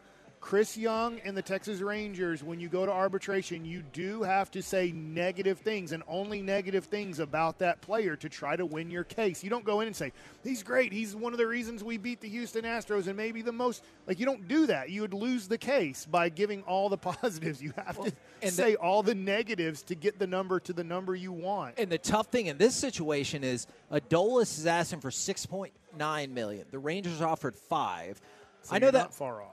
Chris 0.43 0.75
Young 0.75 1.21
and 1.21 1.37
the 1.37 1.41
Texas 1.41 1.79
Rangers, 1.79 2.43
when 2.43 2.59
you 2.59 2.67
go 2.67 2.85
to 2.85 2.91
arbitration, 2.91 3.63
you 3.63 3.81
do 3.81 4.23
have 4.23 4.51
to 4.51 4.61
say 4.61 4.91
negative 4.91 5.59
things 5.59 5.93
and 5.93 6.03
only 6.05 6.41
negative 6.41 6.83
things 6.83 7.19
about 7.19 7.59
that 7.59 7.79
player 7.79 8.17
to 8.17 8.27
try 8.27 8.57
to 8.57 8.65
win 8.65 8.91
your 8.91 9.05
case. 9.05 9.41
You 9.41 9.49
don't 9.49 9.63
go 9.63 9.79
in 9.79 9.87
and 9.87 9.95
say, 9.95 10.11
he's 10.43 10.61
great. 10.61 10.91
He's 10.91 11.15
one 11.15 11.31
of 11.31 11.39
the 11.39 11.47
reasons 11.47 11.81
we 11.81 11.97
beat 11.97 12.19
the 12.19 12.27
Houston 12.27 12.65
Astros 12.65 13.07
and 13.07 13.15
maybe 13.15 13.41
the 13.41 13.53
most. 13.53 13.85
Like, 14.05 14.19
you 14.19 14.25
don't 14.25 14.45
do 14.49 14.67
that. 14.67 14.89
You 14.89 14.99
would 15.03 15.13
lose 15.13 15.47
the 15.47 15.57
case 15.57 16.05
by 16.05 16.27
giving 16.27 16.61
all 16.63 16.89
the 16.89 16.97
positives. 17.13 17.61
You 17.61 17.71
have 17.77 17.95
to 17.95 18.11
and 18.41 18.51
the- 18.51 18.51
say 18.51 18.75
all 18.75 19.01
the 19.01 19.15
negatives 19.15 19.81
to 19.83 19.95
get 19.95 20.19
the 20.19 20.27
number 20.27 20.59
to 20.59 20.73
the 20.73 20.83
number 20.83 21.15
you 21.15 21.31
want. 21.31 21.75
And 21.77 21.89
the 21.89 21.97
tough 21.97 22.27
thing 22.27 22.47
in 22.47 22.57
this 22.57 22.75
situation 22.75 23.45
is 23.45 23.65
Adolis 23.89 24.59
is 24.59 24.67
asking 24.67 24.99
for 24.99 25.09
six 25.09 25.45
point 25.45 25.71
nine 25.97 26.33
million. 26.33 26.65
The 26.69 26.79
Rangers 26.79 27.21
offered 27.21 27.55
five. 27.55 28.19
So 28.63 28.75
I 28.75 28.79
know 28.79 28.91
that 28.91 29.13
far 29.13 29.41
off. 29.41 29.52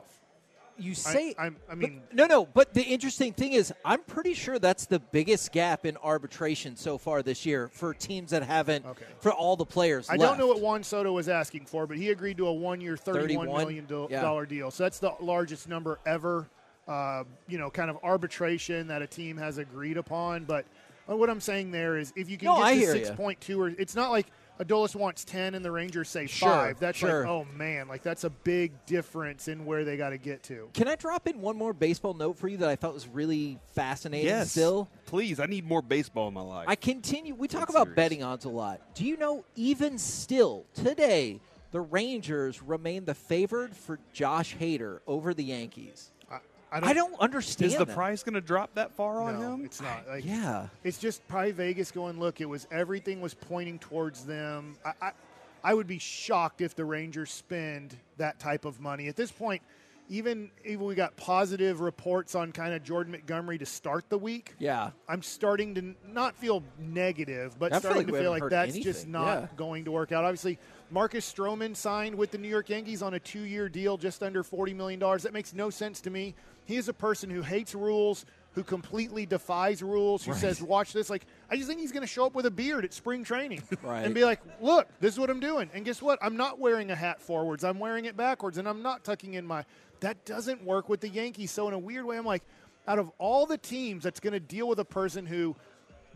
You 0.81 0.95
say 0.95 1.35
I 1.39 1.51
but- 1.51 1.79
mean- 1.79 2.03
no 2.13 2.27
no 2.27 2.47
but 2.47 2.73
the 2.75 2.83
interesting 2.83 3.33
thing 3.33 3.53
is 3.53 3.73
i'm 3.85 4.01
pretty 4.03 4.35
sure 4.35 4.59
that's 4.59 4.87
the 4.87 4.99
biggest 4.99 5.53
gap 5.53 5.85
in 5.85 5.97
arbitration 5.99 6.75
so 6.77 6.97
far 6.99 7.23
this 7.23 7.45
year 7.45 7.69
for 7.69 7.93
teams 7.95 8.31
that 8.31 8.43
haven't 8.43 8.87
Okay. 8.87 9.05
for 9.21 9.31
all 9.33 9.57
the 9.57 9.67
players 9.67 10.09
I 10.09 10.17
don't 10.17 10.39
know 10.39 10.47
what. 10.49 10.61
Juan 10.61 10.83
Soto 10.83 11.13
was 11.13 11.29
asking 11.29 11.67
for, 11.67 11.87
but 11.87 11.97
he 11.97 12.11
agreed 12.11 12.37
to 12.39 12.47
a 12.47 12.53
one-year, 12.53 12.97
thirty-one 12.97 13.47
31? 13.47 13.59
million 13.65 13.85
do- 13.87 14.09
Yeah. 14.11 14.23
dollar 14.23 14.47
deal. 14.47 14.71
So 14.71 14.83
that's 14.85 14.99
the 14.99 15.13
largest 15.21 15.69
number 15.69 15.99
ever. 16.07 16.49
Uh, 16.89 17.25
you 17.49 17.59
know, 17.59 17.71
kind 17.71 17.91
of 17.91 17.99
arbitration 18.03 18.89
that 18.89 19.03
a 19.03 19.07
team 19.07 19.37
has 19.37 19.59
agreed 19.59 19.97
upon. 19.97 20.45
But 20.45 20.65
uh, 21.09 21.17
what 21.17 21.31
I'm 21.31 21.41
saying 21.41 21.71
there 21.71 21.97
is, 21.99 22.13
if 22.17 22.29
you 22.31 22.37
can 22.37 22.47
No, 22.47 22.57
get 22.57 22.65
I 22.65 22.75
to 22.79 22.87
six 22.87 23.11
point 23.11 23.41
two, 23.41 23.61
or 23.61 23.69
it's 23.69 23.95
not 23.95 24.11
like 24.11 24.27
Adolis 24.61 24.95
wants 24.95 25.25
ten 25.25 25.55
and 25.55 25.65
the 25.65 25.71
Rangers 25.71 26.09
say 26.09 26.27
Sure, 26.27 26.49
five. 26.49 26.79
That's 26.79 26.99
sure. 26.99 27.21
like, 27.21 27.29
oh 27.29 27.47
man, 27.57 27.89
like 27.89 28.03
that's 28.03 28.25
a 28.25 28.31
big 28.31 28.73
difference 28.87 29.49
in 29.49 29.65
where 29.65 29.85
they 29.85 29.97
got 29.97 30.11
to 30.11 30.19
get 30.19 30.43
to. 30.45 30.69
can 30.75 30.87
i 30.87 30.95
drop 30.97 31.27
in 31.27 31.41
one 31.41 31.57
more 31.57 31.73
baseball 31.73 32.13
note 32.15 32.37
for 32.39 32.47
you 32.49 32.59
that 32.59 32.69
i 32.69 32.77
thought 32.77 32.93
was 32.93 33.09
really 33.09 33.59
fascinating 33.75 34.27
Yes. 34.27 34.51
still 34.51 34.89
Please, 35.07 35.41
I 35.41 35.47
need 35.47 35.65
more 35.67 35.83
baseball 35.83 36.29
in 36.29 36.35
my 36.35 36.41
life. 36.43 36.67
I 36.69 36.77
continue. 36.77 37.35
We 37.35 37.49
talk 37.49 37.69
I'm 37.69 37.75
about 37.75 37.87
serious. 37.87 37.97
betting 37.97 38.23
odds 38.23 38.45
a 38.45 38.49
lot. 38.49 38.81
Do 38.95 39.05
you 39.05 39.17
know, 39.17 39.45
even 39.57 39.99
still 39.99 40.67
today, 40.73 41.41
the 41.73 41.81
Rangers 41.81 42.63
remain 42.63 43.05
the 43.07 43.15
favored 43.15 43.75
for 43.75 43.99
Josh 44.13 44.55
Hader 44.57 45.01
over 45.09 45.35
the 45.35 45.43
Yankees? 45.43 46.13
I, 46.73 46.91
I 46.91 46.93
don't 46.93 47.19
understand. 47.21 47.73
Is 47.73 47.79
the 47.79 47.85
that. 47.85 47.95
price 47.95 48.23
going 48.23 48.35
to 48.35 48.41
drop 48.41 48.75
that 48.75 48.93
far 48.93 49.21
on 49.23 49.41
no, 49.41 49.55
him? 49.55 49.65
it's 49.65 49.81
not. 49.81 50.07
Like, 50.09 50.25
Yeah. 50.25 50.69
It's 50.85 50.99
just 50.99 51.27
probably 51.29 51.53
Vegas 51.53 51.91
going, 51.91 52.19
look, 52.21 52.41
it 52.41 52.49
was 52.49 52.67
everything 52.71 53.21
was 53.21 53.35
pointing 53.35 53.79
towards 53.79 54.25
them. 54.25 54.77
I, 54.85 54.93
I, 55.03 55.11
I 55.63 55.75
would 55.75 55.87
be 55.87 55.99
shocked 55.99 56.61
if 56.61 56.75
the 56.75 56.85
Rangers 56.85 57.31
spend 57.31 57.97
that 58.19 58.39
type 58.39 58.65
of 58.65 58.81
money. 58.81 59.09
At 59.09 59.17
this 59.17 59.31
point, 59.33 59.63
even 60.09 60.51
even 60.65 60.87
we 60.87 60.97
got 60.97 61.17
positive 61.17 61.81
reports 61.81 62.35
on 62.35 62.51
kind 62.51 62.75
of 62.75 62.83
Jordan 62.83 63.13
Montgomery 63.13 63.59
to 63.59 63.67
start 63.67 64.09
the 64.09 64.19
week. 64.19 64.55
Yeah. 64.59 64.91
I'm 65.09 65.23
starting 65.23 65.75
to 65.77 65.95
not 66.09 66.35
feel 66.35 66.65
negative, 66.81 67.57
but 67.59 67.73
I 67.73 67.77
feel 67.77 67.81
starting 67.93 68.07
like 68.07 68.15
to 68.15 68.21
feel 68.21 68.31
like 68.33 68.43
heard 68.43 68.53
that's 68.53 68.77
just 68.77 69.07
not 69.07 69.43
Yeah. 69.43 69.49
going 69.57 69.85
to 69.85 69.93
work 69.93 70.11
out. 70.11 70.25
Obviously, 70.25 70.59
Marcus 70.91 71.33
Stroman 71.33 71.77
signed 71.77 72.17
with 72.17 72.33
the 72.33 72.39
New 72.39 72.49
York 72.49 72.69
Yankees 72.71 73.03
on 73.03 73.15
a 73.15 73.21
two 73.21 73.43
year 73.45 73.69
deal, 73.69 73.97
just 73.97 74.23
under 74.23 74.43
$40 74.43 74.75
million. 74.75 74.99
That 74.99 75.33
makes 75.33 75.55
no 75.55 75.71
sense 75.71 76.01
to 76.01 76.11
me. 76.11 76.35
He 76.71 76.77
is 76.77 76.89
a 76.89 76.93
person 76.95 77.31
who 77.31 77.43
hates 77.43 77.75
rules, 77.75 78.25
who 78.53 78.63
completely 78.63 79.27
defies 79.27 79.83
rules, 79.83 80.25
who 80.25 80.35
says, 80.35 80.63
"Watch 80.63 80.93
this." 80.93 81.11
Like, 81.11 81.27
I 81.51 81.57
just 81.57 81.67
think 81.67 81.81
he's 81.81 81.91
going 81.91 82.03
to 82.03 82.07
show 82.07 82.25
up 82.25 82.33
with 82.37 82.47
a 82.47 82.51
beard 82.51 82.85
at 82.85 82.95
spring 82.95 83.25
training 83.25 83.65
Right. 83.83 84.05
and 84.05 84.15
be 84.15 84.25
like, 84.25 84.41
"Look, 84.61 84.87
this 85.01 85.15
is 85.15 85.19
what 85.19 85.31
I'm 85.31 85.41
doing." 85.41 85.69
And 85.75 85.85
guess 85.85 86.01
what? 86.01 86.21
I'm 86.23 86.37
not 86.37 86.61
wearing 86.61 86.93
a 86.93 86.95
hat 86.95 87.21
forwards. 87.21 87.65
I'm 87.65 87.81
wearing 87.81 88.05
it 88.05 88.17
backwards, 88.17 88.57
and 88.57 88.69
I'm 88.69 88.83
not 88.83 89.03
tucking 89.03 89.35
in 89.35 89.45
my. 89.45 89.65
That 89.99 90.25
doesn't 90.25 90.63
work 90.63 90.89
with 90.89 91.01
the 91.01 91.09
Yankees. 91.09 91.51
So 91.51 91.67
in 91.67 91.75
a 91.75 91.79
weird 91.79 92.05
way, 92.05 92.17
I'm 92.17 92.25
like, 92.25 92.45
out 92.87 93.01
of 93.01 93.11
all 93.19 93.47
the 93.47 93.59
teams 93.59 94.05
that's 94.05 94.21
going 94.21 94.35
to 94.35 94.41
deal 94.41 94.69
with 94.69 94.79
a 94.79 94.85
person 94.85 95.27
who 95.27 95.57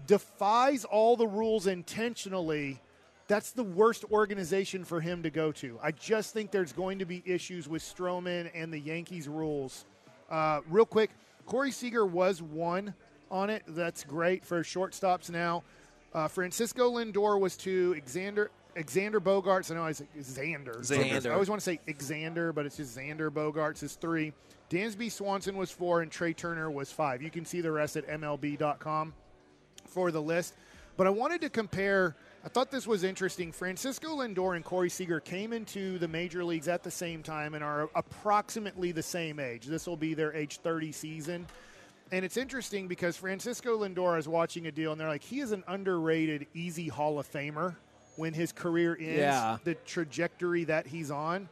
defies 0.06 0.84
all 0.84 1.16
the 1.16 1.26
rules 1.26 1.66
intentionally, 1.66 2.80
that's 3.26 3.50
the 3.50 3.64
worst 3.64 4.04
organization 4.12 4.84
for 4.84 5.00
him 5.00 5.24
to 5.24 5.30
go 5.30 5.50
to. 5.50 5.80
I 5.82 5.90
just 5.90 6.32
think 6.32 6.52
there's 6.52 6.72
going 6.72 7.00
to 7.00 7.06
be 7.06 7.24
issues 7.26 7.68
with 7.68 7.82
Stroman 7.82 8.50
and 8.54 8.72
the 8.72 8.78
Yankees 8.78 9.26
rules. 9.26 9.84
Uh, 10.30 10.60
real 10.68 10.86
quick, 10.86 11.10
Corey 11.46 11.70
Seager 11.70 12.06
was 12.06 12.42
one 12.42 12.94
on 13.30 13.50
it. 13.50 13.62
That's 13.68 14.04
great 14.04 14.44
for 14.44 14.62
shortstops 14.62 15.30
now. 15.30 15.62
Uh, 16.12 16.28
Francisco 16.28 16.92
Lindor 16.92 17.40
was 17.40 17.56
two. 17.56 18.00
Xander 18.06 18.48
Xander 18.76 19.20
Bogaerts. 19.20 19.70
I 19.70 19.74
know 19.74 19.84
I 19.84 19.92
say 19.92 20.06
Xander. 20.18 20.78
Xander. 20.78 21.30
I 21.30 21.34
always 21.34 21.48
want 21.48 21.60
to 21.60 21.64
say 21.64 21.80
Xander, 21.86 22.54
but 22.54 22.66
it's 22.66 22.76
just 22.76 22.96
Xander 22.96 23.30
Bogaerts 23.30 23.82
is 23.82 23.94
three. 23.94 24.32
Dansby 24.70 25.10
Swanson 25.12 25.56
was 25.56 25.70
four, 25.70 26.02
and 26.02 26.10
Trea 26.10 26.34
Turner 26.34 26.70
was 26.70 26.90
five. 26.90 27.22
You 27.22 27.30
can 27.30 27.44
see 27.44 27.60
the 27.60 27.70
rest 27.70 27.96
at 27.96 28.06
MLB.com 28.08 29.12
for 29.86 30.10
the 30.10 30.22
list. 30.22 30.54
But 30.96 31.06
I 31.06 31.10
wanted 31.10 31.40
to 31.42 31.50
compare. 31.50 32.16
I 32.44 32.48
thought 32.50 32.70
this 32.70 32.86
was 32.86 33.04
interesting. 33.04 33.52
Francisco 33.52 34.16
Lindor 34.16 34.54
and 34.54 34.62
Corey 34.62 34.90
Seager 34.90 35.18
came 35.18 35.54
into 35.54 35.98
the 35.98 36.06
major 36.06 36.44
leagues 36.44 36.68
at 36.68 36.82
the 36.82 36.90
same 36.90 37.22
time 37.22 37.54
and 37.54 37.64
are 37.64 37.88
approximately 37.94 38.92
the 38.92 39.02
same 39.02 39.40
age. 39.40 39.64
This 39.64 39.86
will 39.86 39.96
be 39.96 40.12
their 40.12 40.34
age 40.34 40.58
30 40.58 40.92
season. 40.92 41.46
And 42.12 42.22
it's 42.22 42.36
interesting 42.36 42.86
because 42.86 43.16
Francisco 43.16 43.78
Lindor 43.78 44.18
is 44.18 44.28
watching 44.28 44.66
a 44.66 44.72
deal 44.72 44.92
and 44.92 45.00
they're 45.00 45.08
like, 45.08 45.22
he 45.22 45.40
is 45.40 45.52
an 45.52 45.64
underrated, 45.66 46.46
easy 46.52 46.88
Hall 46.88 47.18
of 47.18 47.30
Famer 47.32 47.76
when 48.16 48.34
his 48.34 48.52
career 48.52 48.94
ends. 49.00 49.16
Yeah. 49.16 49.56
The 49.64 49.74
trajectory 49.86 50.64
that 50.64 50.86
he's 50.86 51.10
on. 51.10 51.48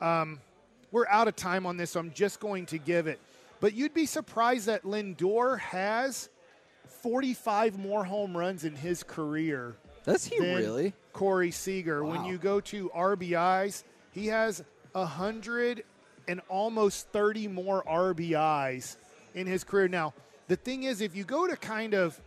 Um, 0.00 0.40
we're 0.90 1.06
out 1.08 1.28
of 1.28 1.36
time 1.36 1.66
on 1.66 1.76
this, 1.76 1.90
so 1.90 2.00
I'm 2.00 2.12
just 2.14 2.40
going 2.40 2.64
to 2.66 2.78
give 2.78 3.08
it. 3.08 3.20
But 3.60 3.74
you'd 3.74 3.92
be 3.92 4.06
surprised 4.06 4.66
that 4.66 4.84
Lindor 4.84 5.58
has 5.58 6.30
45 7.02 7.78
more 7.78 8.04
home 8.04 8.34
runs 8.34 8.64
in 8.64 8.74
his 8.74 9.02
career 9.02 9.76
Does 10.12 10.26
he 10.26 10.38
really? 10.40 10.92
Corey 11.12 11.50
Seager. 11.50 12.04
When 12.04 12.24
you 12.24 12.38
go 12.38 12.60
to 12.60 12.88
RBIs, 12.90 13.84
he 14.12 14.26
has 14.28 14.64
a 14.94 15.00
100 15.00 15.84
and 16.28 16.40
almost 16.48 17.08
30 17.08 17.48
more 17.48 17.82
RBIs 17.84 18.96
in 19.34 19.46
his 19.46 19.64
career. 19.64 19.88
Now, 19.88 20.14
the 20.48 20.56
thing 20.56 20.84
is, 20.84 21.00
if 21.00 21.14
you 21.14 21.24
go 21.24 21.46
to 21.46 21.56
kind 21.56 21.94
of 21.94 22.20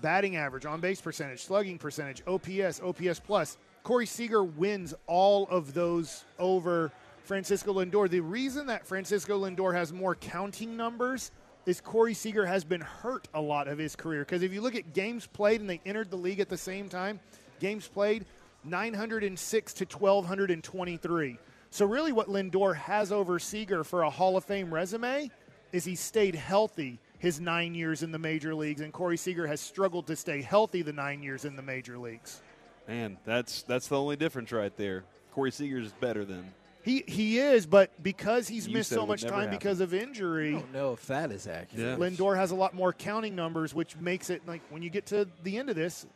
batting 0.00 0.36
average, 0.36 0.66
on 0.66 0.80
base 0.80 1.00
percentage, 1.00 1.40
slugging 1.42 1.78
percentage, 1.78 2.22
OPS, 2.26 2.80
OPS 2.80 3.20
plus, 3.20 3.56
Corey 3.82 4.06
Seager 4.06 4.44
wins 4.44 4.94
all 5.06 5.46
of 5.48 5.72
those 5.72 6.24
over 6.38 6.92
Francisco 7.24 7.74
Lindor. 7.74 8.08
The 8.08 8.20
reason 8.20 8.66
that 8.66 8.86
Francisco 8.86 9.44
Lindor 9.44 9.74
has 9.74 9.92
more 9.92 10.14
counting 10.14 10.76
numbers 10.76 11.30
is 11.66 11.80
Corey 11.80 12.14
Seager 12.14 12.46
has 12.46 12.64
been 12.64 12.80
hurt 12.80 13.28
a 13.34 13.40
lot 13.40 13.68
of 13.68 13.78
his 13.78 13.96
career. 13.96 14.20
Because 14.20 14.42
if 14.42 14.52
you 14.52 14.60
look 14.60 14.74
at 14.74 14.92
games 14.94 15.26
played 15.26 15.60
and 15.60 15.68
they 15.68 15.80
entered 15.84 16.10
the 16.10 16.16
league 16.16 16.40
at 16.40 16.48
the 16.48 16.56
same 16.56 16.88
time, 16.88 17.20
games 17.60 17.86
played 17.86 18.24
906 18.64 19.72
to 19.74 19.84
1223. 19.84 21.38
So 21.70 21.86
really, 21.86 22.12
what 22.12 22.28
Lindor 22.28 22.74
has 22.74 23.12
over 23.12 23.38
Seager 23.38 23.84
for 23.84 24.02
a 24.02 24.10
Hall 24.10 24.36
of 24.36 24.44
Fame 24.44 24.72
resume 24.72 25.30
is 25.72 25.84
he 25.84 25.94
stayed 25.94 26.34
healthy 26.34 26.98
his 27.18 27.38
nine 27.38 27.74
years 27.74 28.02
in 28.02 28.12
the 28.12 28.18
major 28.18 28.54
leagues, 28.54 28.80
and 28.80 28.92
Corey 28.92 29.16
Seager 29.16 29.46
has 29.46 29.60
struggled 29.60 30.06
to 30.06 30.16
stay 30.16 30.40
healthy 30.40 30.82
the 30.82 30.92
nine 30.92 31.22
years 31.22 31.44
in 31.44 31.54
the 31.54 31.62
major 31.62 31.98
leagues. 31.98 32.40
Man, 32.88 33.18
that's 33.24 33.62
that's 33.62 33.88
the 33.88 34.00
only 34.00 34.16
difference 34.16 34.50
right 34.52 34.74
there. 34.76 35.04
Corey 35.32 35.52
Seager 35.52 35.78
is 35.78 35.92
better 36.00 36.24
than. 36.24 36.52
He 36.82 37.04
he 37.06 37.38
is, 37.38 37.66
but 37.66 37.90
because 38.02 38.48
he's 38.48 38.66
You 38.66 38.74
missed 38.74 38.88
so 38.90 39.06
much 39.06 39.22
time 39.22 39.32
happen. 39.44 39.50
because 39.50 39.80
of 39.80 39.92
I 39.92 39.98
injury, 39.98 40.52
don't 40.52 40.72
know 40.72 40.92
if 40.94 41.06
that 41.06 41.30
is 41.30 41.46
accurate. 41.46 42.00
Yeah. 42.00 42.06
Lindor 42.08 42.36
has 42.36 42.50
a 42.52 42.54
lot 42.54 42.74
more 42.74 42.92
counting 42.92 43.34
numbers, 43.34 43.74
which 43.74 43.96
makes 43.96 44.30
it 44.30 44.46
like 44.46 44.62
when 44.70 44.82
you 44.82 44.88
get 44.90 45.06
to 45.06 45.28
the 45.42 45.58
end 45.58 45.68
of 45.68 45.76
this, 45.76 46.06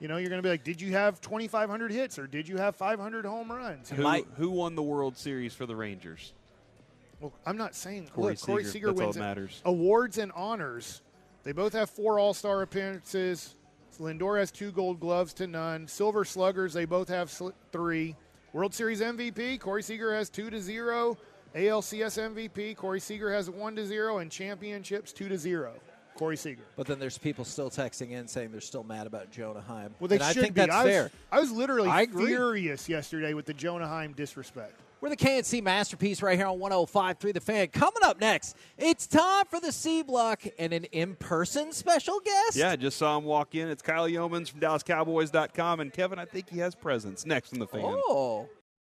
you 0.00 0.08
know, 0.08 0.18
you're 0.18 0.28
going 0.28 0.42
to 0.42 0.46
be 0.46 0.50
like, 0.50 0.64
did 0.64 0.80
you 0.80 0.92
have 0.92 1.20
2,500 1.22 1.90
hits 1.92 2.18
or 2.18 2.26
did 2.26 2.46
you 2.46 2.58
have 2.58 2.76
500 2.76 3.24
home 3.24 3.50
runs? 3.50 3.88
Who, 3.88 4.02
My- 4.02 4.24
who 4.36 4.50
won 4.50 4.74
the 4.74 4.82
World 4.82 5.16
Series 5.16 5.54
for 5.54 5.64
the 5.64 5.76
Rangers? 5.76 6.32
Well, 7.20 7.32
I'm 7.46 7.56
not 7.56 7.74
saying 7.74 8.08
Corey 8.12 8.32
look, 8.34 8.40
Corey 8.40 8.64
Seager, 8.64 8.72
Seager 8.72 8.86
that's 8.88 9.00
all 9.00 9.06
wins 9.06 9.14
that 9.16 9.20
matters. 9.22 9.62
awards 9.64 10.18
and 10.18 10.32
honors. 10.32 11.00
They 11.44 11.52
both 11.52 11.72
have 11.72 11.88
four 11.88 12.18
All 12.18 12.34
Star 12.34 12.62
appearances. 12.62 13.54
Lindor 14.00 14.38
has 14.40 14.50
two 14.50 14.72
Gold 14.72 14.98
Gloves 15.00 15.32
to 15.34 15.46
none. 15.46 15.86
Silver 15.86 16.24
Sluggers, 16.24 16.72
they 16.72 16.84
both 16.84 17.08
have 17.08 17.30
sl- 17.30 17.50
three. 17.70 18.16
World 18.52 18.74
Series 18.74 19.00
MVP, 19.00 19.58
Corey 19.60 19.82
Seager 19.82 20.14
has 20.14 20.28
two 20.28 20.50
to 20.50 20.60
zero. 20.60 21.16
ALCS 21.54 22.18
MVP, 22.18 22.76
Corey 22.76 23.00
Seager 23.00 23.32
has 23.32 23.48
one 23.48 23.74
to 23.76 23.86
zero, 23.86 24.18
and 24.18 24.30
championships 24.30 25.12
two 25.12 25.28
to 25.28 25.38
zero. 25.38 25.72
Corey 26.16 26.36
Seager. 26.36 26.62
But 26.76 26.86
then 26.86 26.98
there's 26.98 27.16
people 27.16 27.46
still 27.46 27.70
texting 27.70 28.10
in 28.10 28.28
saying 28.28 28.52
they're 28.52 28.60
still 28.60 28.84
mad 28.84 29.06
about 29.06 29.30
Jonah 29.30 29.62
Heim. 29.62 29.94
Well, 29.98 30.08
they 30.08 30.16
and 30.16 30.24
should 30.26 30.38
I 30.38 30.42
think 30.42 30.54
be. 30.54 30.60
that's 30.60 30.72
I 30.72 30.84
was, 30.84 30.92
fair. 30.92 31.10
I 31.30 31.40
was 31.40 31.50
literally 31.50 31.88
I 31.88 32.06
furious 32.06 32.88
yesterday 32.88 33.32
with 33.32 33.46
the 33.46 33.54
Jonah 33.54 33.88
Heim 33.88 34.12
disrespect. 34.12 34.78
We're 35.02 35.08
the 35.08 35.16
K&C 35.16 35.60
masterpiece 35.60 36.22
right 36.22 36.38
here 36.38 36.46
on 36.46 36.60
105.3 36.60 37.34
The 37.34 37.40
Fan. 37.40 37.66
Coming 37.66 38.04
up 38.04 38.20
next, 38.20 38.56
it's 38.78 39.08
time 39.08 39.46
for 39.46 39.58
the 39.58 39.72
C 39.72 40.04
Block 40.04 40.44
and 40.60 40.72
an 40.72 40.84
in-person 40.84 41.72
special 41.72 42.20
guest. 42.20 42.54
Yeah, 42.54 42.76
just 42.76 42.98
saw 42.98 43.18
him 43.18 43.24
walk 43.24 43.56
in. 43.56 43.66
It's 43.66 43.82
Kyle 43.82 44.08
Youmans 44.08 44.48
from 44.48 44.60
DallasCowboys.com, 44.60 45.80
and 45.80 45.92
Kevin, 45.92 46.20
I 46.20 46.24
think 46.24 46.48
he 46.48 46.60
has 46.60 46.76
presence 46.76 47.26
next 47.26 47.52
in 47.52 47.58
the 47.58 47.66
fan. 47.66 47.82
Oh. 47.84 48.48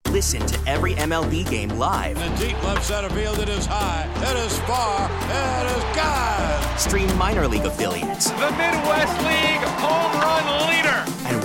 Listen 0.09 0.45
to 0.45 0.69
every 0.69 0.93
MLB 0.93 1.49
game 1.49 1.69
live. 1.69 2.15
In 2.21 2.35
the 2.35 2.45
deep 2.45 2.63
left 2.63 2.85
center 2.85 3.09
field, 3.09 3.39
it 3.39 3.49
is 3.49 3.65
high, 3.65 4.07
it 4.17 4.37
is 4.45 4.59
far, 4.59 5.09
it 5.09 5.65
is 5.75 5.97
gone. 5.97 6.77
Stream 6.77 7.17
minor 7.17 7.47
league 7.47 7.65
affiliates 7.65 8.29
The 8.29 8.51
Midwest 8.51 9.17
League 9.23 9.67
home 9.79 10.11
run 10.11 10.22
leader. 10.22 10.22
and 10.22 10.22